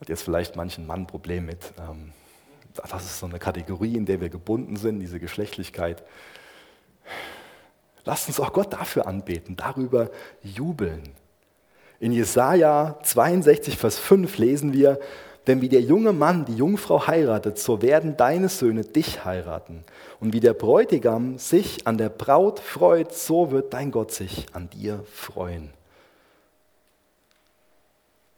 Hat 0.00 0.08
jetzt 0.08 0.22
vielleicht 0.22 0.56
manchen 0.56 0.86
Mann 0.86 1.02
ein 1.02 1.06
Problem 1.06 1.46
mit. 1.46 1.72
Ähm, 1.78 2.12
das 2.74 3.04
ist 3.04 3.20
so 3.20 3.26
eine 3.26 3.38
Kategorie, 3.38 3.96
in 3.96 4.04
der 4.04 4.20
wir 4.20 4.28
gebunden 4.28 4.76
sind, 4.76 4.98
diese 4.98 5.20
Geschlechtlichkeit. 5.20 6.02
Lasst 8.04 8.28
uns 8.28 8.40
auch 8.40 8.52
Gott 8.52 8.72
dafür 8.72 9.06
anbeten, 9.06 9.56
darüber 9.56 10.10
jubeln. 10.42 11.12
In 12.00 12.12
Jesaja 12.12 12.98
62, 13.02 13.76
Vers 13.76 13.98
5 13.98 14.38
lesen 14.38 14.72
wir, 14.72 14.98
denn 15.46 15.60
wie 15.60 15.68
der 15.68 15.82
junge 15.82 16.12
Mann 16.12 16.44
die 16.46 16.56
Jungfrau 16.56 17.06
heiratet, 17.06 17.58
so 17.58 17.82
werden 17.82 18.16
deine 18.16 18.48
Söhne 18.48 18.82
dich 18.82 19.24
heiraten. 19.24 19.84
Und 20.20 20.32
wie 20.32 20.40
der 20.40 20.54
Bräutigam 20.54 21.38
sich 21.38 21.86
an 21.86 21.98
der 21.98 22.08
Braut 22.08 22.60
freut, 22.60 23.14
so 23.14 23.50
wird 23.50 23.74
dein 23.74 23.90
Gott 23.90 24.12
sich 24.12 24.46
an 24.54 24.70
dir 24.70 25.04
freuen. 25.12 25.70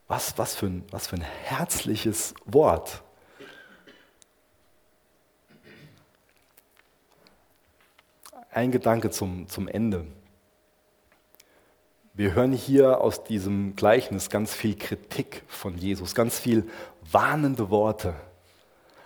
Was, 0.09 0.37
was, 0.39 0.55
für, 0.55 0.67
ein, 0.67 0.85
was 0.91 1.09
für 1.09 1.17
ein 1.17 1.23
herzliches 1.45 2.35
Wort. 2.45 3.03
Ein 8.51 8.71
Gedanke 8.71 9.11
zum, 9.11 9.49
zum 9.49 9.69
Ende. 9.69 10.07
Wir 12.17 12.33
hören 12.33 12.53
hier 12.53 13.03
aus 13.03 13.25
diesem 13.25 13.77
Gleichnis 13.77 14.31
ganz 14.31 14.55
viel 14.55 14.75
Kritik 14.75 15.43
von 15.49 15.77
Jesus, 15.77 16.15
ganz 16.15 16.39
viel 16.39 16.65
warnende 17.13 17.69
Worte. 17.69 18.15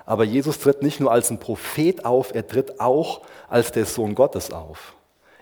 Aber 0.07 0.23
Jesus 0.23 0.61
tritt 0.61 0.83
nicht 0.83 1.01
nur 1.01 1.11
als 1.11 1.29
ein 1.29 1.41
Prophet 1.41 2.05
auf, 2.05 2.33
er 2.33 2.47
tritt 2.47 2.79
auch 2.79 3.23
als 3.49 3.73
der 3.73 3.85
Sohn 3.85 4.15
Gottes 4.15 4.53
auf. 4.53 4.95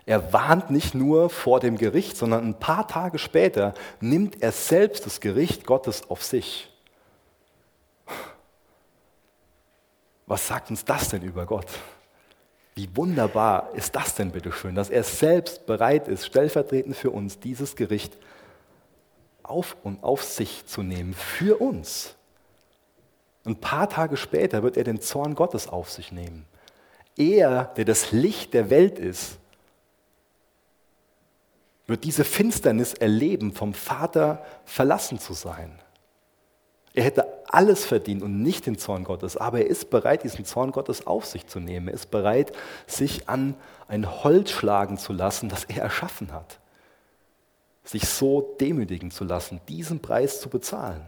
Er 0.07 0.33
warnt 0.33 0.71
nicht 0.71 0.95
nur 0.95 1.29
vor 1.29 1.59
dem 1.59 1.77
Gericht, 1.77 2.17
sondern 2.17 2.43
ein 2.43 2.59
paar 2.59 2.87
Tage 2.87 3.19
später 3.19 3.75
nimmt 4.01 4.41
er 4.41 4.51
selbst 4.51 5.05
das 5.05 5.19
Gericht 5.19 5.67
Gottes 5.67 6.09
auf 6.09 6.23
sich. 6.23 6.71
Was 10.25 10.47
sagt 10.47 10.71
uns 10.71 10.83
das 10.85 11.09
denn 11.09 11.21
über 11.21 11.45
Gott? 11.45 11.67
Wie 12.79 12.87
wunderbar 12.95 13.71
ist 13.73 13.93
das 13.93 14.15
denn 14.15 14.31
bitte 14.31 14.53
schön, 14.53 14.73
dass 14.73 14.89
er 14.89 15.03
selbst 15.03 15.65
bereit 15.65 16.07
ist, 16.07 16.25
stellvertretend 16.25 16.95
für 16.95 17.11
uns 17.11 17.37
dieses 17.37 17.75
Gericht 17.75 18.17
auf 19.43 19.75
und 19.83 20.01
auf 20.01 20.23
sich 20.23 20.65
zu 20.65 20.81
nehmen, 20.81 21.13
für 21.13 21.59
uns. 21.59 22.15
Ein 23.43 23.57
paar 23.57 23.89
Tage 23.89 24.15
später 24.15 24.63
wird 24.63 24.77
er 24.77 24.85
den 24.85 25.01
Zorn 25.01 25.35
Gottes 25.35 25.67
auf 25.67 25.91
sich 25.91 26.13
nehmen. 26.13 26.45
Er, 27.17 27.65
der 27.75 27.83
das 27.83 28.13
Licht 28.13 28.53
der 28.53 28.69
Welt 28.69 28.97
ist, 28.97 29.39
wird 31.85 32.05
diese 32.05 32.23
Finsternis 32.23 32.93
erleben, 32.93 33.51
vom 33.51 33.73
Vater 33.73 34.45
verlassen 34.63 35.19
zu 35.19 35.33
sein. 35.33 35.77
Er 36.93 37.03
hätte 37.03 37.25
alles 37.47 37.85
verdient 37.85 38.23
und 38.23 38.41
nicht 38.41 38.65
den 38.65 38.77
Zorn 38.77 39.03
Gottes, 39.03 39.37
aber 39.37 39.59
er 39.59 39.67
ist 39.67 39.89
bereit, 39.89 40.23
diesen 40.23 40.45
Zorn 40.45 40.71
Gottes 40.71 41.05
auf 41.05 41.25
sich 41.25 41.47
zu 41.47 41.59
nehmen. 41.59 41.87
Er 41.87 41.93
ist 41.93 42.11
bereit, 42.11 42.51
sich 42.87 43.29
an 43.29 43.55
ein 43.87 44.23
Holz 44.23 44.51
schlagen 44.51 44.97
zu 44.97 45.13
lassen, 45.13 45.49
das 45.49 45.65
er 45.65 45.83
erschaffen 45.83 46.31
hat. 46.31 46.59
Sich 47.83 48.07
so 48.07 48.55
demütigen 48.59 49.11
zu 49.11 49.23
lassen, 49.23 49.61
diesen 49.67 49.99
Preis 49.99 50.41
zu 50.41 50.49
bezahlen. 50.49 51.01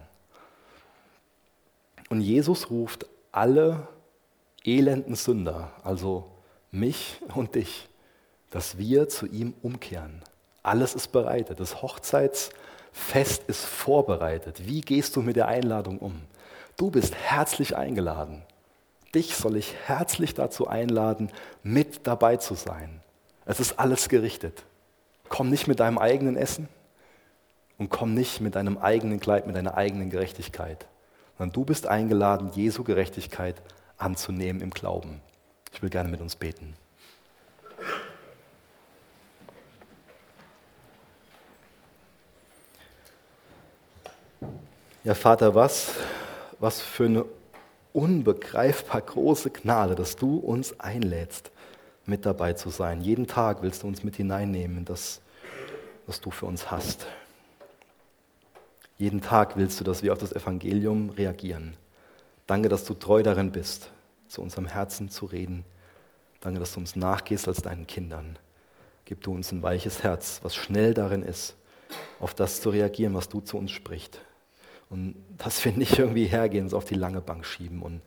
Und 2.10 2.22
Jesus 2.22 2.70
ruft 2.70 3.06
alle 3.32 3.88
elenden 4.64 5.16
Sünder, 5.16 5.72
also 5.84 6.30
mich 6.72 7.22
und 7.36 7.56
dich, 7.56 7.88
dass 8.50 8.78
wir 8.78 9.10
zu 9.10 9.26
ihm 9.26 9.54
umkehren. 9.62 10.22
Alles 10.64 10.94
ist 10.94 11.12
bereitet. 11.12 11.60
Das 11.60 11.82
Hochzeitsfest 12.92 13.44
ist 13.48 13.66
vorbereitet. 13.66 14.66
Wie 14.66 14.82
gehst 14.82 15.16
du 15.16 15.22
mit 15.22 15.36
der 15.36 15.48
Einladung 15.48 16.00
um? 16.00 16.22
Du 16.78 16.92
bist 16.92 17.14
herzlich 17.16 17.76
eingeladen. 17.76 18.42
Dich 19.14 19.36
soll 19.36 19.58
ich 19.58 19.76
herzlich 19.86 20.34
dazu 20.34 20.68
einladen, 20.68 21.30
mit 21.64 22.08
dabei 22.08 22.38
zu 22.38 22.56
sein. 22.56 23.02
Es 23.46 23.60
ist 23.60 23.80
alles 23.80 24.08
gerichtet. 24.08 24.64
Komm 25.28 25.50
nicht 25.50 25.68
mit 25.68 25.82
deinem 25.82 25.98
eigenen 25.98 26.38
Essen 26.38 26.70
und 27.78 27.90
komm 27.90 28.14
nicht 28.14 28.40
mit 28.40 28.56
deinem 28.56 28.78
eigenen 28.78 29.20
Kleid, 29.20 29.46
mit 29.46 29.56
deiner 29.58 29.76
eigenen 29.76 30.10
Gerechtigkeit, 30.10 30.88
sondern 31.38 31.54
du 31.54 31.66
bist 31.66 31.88
eingeladen, 31.88 32.52
Jesu 32.54 32.84
Gerechtigkeit 32.84 33.62
anzunehmen 33.98 34.62
im 34.62 34.70
Glauben. 34.70 35.22
Ich 35.74 35.82
will 35.82 35.90
gerne 35.90 36.10
mit 36.10 36.22
uns 36.22 36.38
beten. 36.38 36.76
Ja, 45.04 45.16
Vater, 45.16 45.56
was, 45.56 45.96
was 46.60 46.80
für 46.80 47.06
eine 47.06 47.26
unbegreifbar 47.92 49.02
große 49.02 49.50
Gnade, 49.50 49.96
dass 49.96 50.16
du 50.16 50.38
uns 50.38 50.80
einlädst, 50.80 51.50
mit 52.06 52.24
dabei 52.24 52.54
zu 52.54 52.70
sein. 52.70 53.02
Jeden 53.02 53.26
Tag 53.26 53.64
willst 53.64 53.82
du 53.82 53.88
uns 53.88 54.04
mit 54.04 54.16
hineinnehmen 54.16 54.78
in 54.78 54.86
das, 54.86 55.20
was 56.06 56.22
du 56.22 56.30
für 56.30 56.46
uns 56.46 56.70
hast. 56.70 57.08
Jeden 59.00 59.22
Tag 59.22 59.58
willst 59.58 59.80
du, 59.80 59.84
dass 59.84 60.04
wir 60.04 60.14
auf 60.14 60.20
das 60.20 60.34
Evangelium 60.34 61.10
reagieren. 61.10 61.74
Danke, 62.46 62.70
dass 62.70 62.86
du 62.86 62.94
treu 62.94 63.24
darin 63.24 63.52
bist, 63.52 63.90
zu 64.28 64.44
unserem 64.44 64.68
Herzen 64.68 65.10
zu 65.10 65.26
reden. 65.26 65.66
Danke, 66.42 66.60
dass 66.60 66.74
du 66.74 66.80
uns 66.80 66.96
nachgehst 66.96 67.48
als 67.48 67.64
deinen 67.64 67.88
Kindern. 67.88 68.38
Gib 69.06 69.24
du 69.24 69.34
uns 69.34 69.52
ein 69.52 69.64
weiches 69.64 70.04
Herz, 70.04 70.42
was 70.44 70.54
schnell 70.54 70.94
darin 70.94 71.24
ist, 71.24 71.56
auf 72.20 72.36
das 72.36 72.62
zu 72.62 72.70
reagieren, 72.70 73.16
was 73.16 73.30
du 73.30 73.42
zu 73.42 73.58
uns 73.58 73.72
sprichst. 73.72 74.22
Und 74.92 75.16
dass 75.38 75.64
wir 75.66 75.72
nicht 75.72 75.98
irgendwie 75.98 76.26
hergehen, 76.26 76.66
uns 76.66 76.74
auf 76.74 76.86
die 76.86 76.96
lange 76.96 77.22
Bank 77.22 77.46
schieben 77.46 77.82
und 77.82 78.02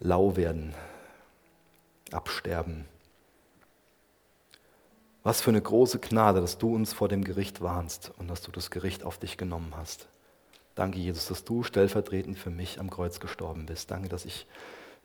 lau 0.00 0.34
werden, 0.34 0.74
absterben. 2.10 2.86
Was 5.22 5.40
für 5.40 5.50
eine 5.50 5.62
große 5.62 6.00
Gnade, 6.00 6.40
dass 6.40 6.58
du 6.58 6.74
uns 6.74 6.92
vor 6.92 7.08
dem 7.08 7.22
Gericht 7.22 7.60
warnst 7.60 8.12
und 8.18 8.28
dass 8.28 8.42
du 8.42 8.50
das 8.50 8.70
Gericht 8.70 9.04
auf 9.04 9.18
dich 9.18 9.36
genommen 9.36 9.74
hast. 9.76 10.08
Danke, 10.74 10.98
Jesus, 10.98 11.28
dass 11.28 11.44
du 11.44 11.62
stellvertretend 11.62 12.38
für 12.38 12.50
mich 12.50 12.80
am 12.80 12.90
Kreuz 12.90 13.20
gestorben 13.20 13.66
bist. 13.66 13.90
Danke, 13.90 14.08
dass 14.08 14.24
ich 14.24 14.46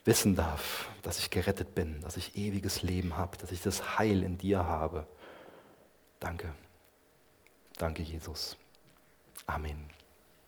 wissen 0.05 0.35
darf, 0.35 0.89
dass 1.03 1.19
ich 1.19 1.29
gerettet 1.29 1.75
bin, 1.75 2.01
dass 2.01 2.17
ich 2.17 2.35
ewiges 2.35 2.81
Leben 2.81 3.17
habe, 3.17 3.37
dass 3.37 3.51
ich 3.51 3.61
das 3.61 3.97
Heil 3.97 4.23
in 4.23 4.37
dir 4.37 4.65
habe. 4.65 5.05
Danke. 6.19 6.53
Danke, 7.77 8.01
Jesus. 8.01 8.57
Amen. 9.45 9.98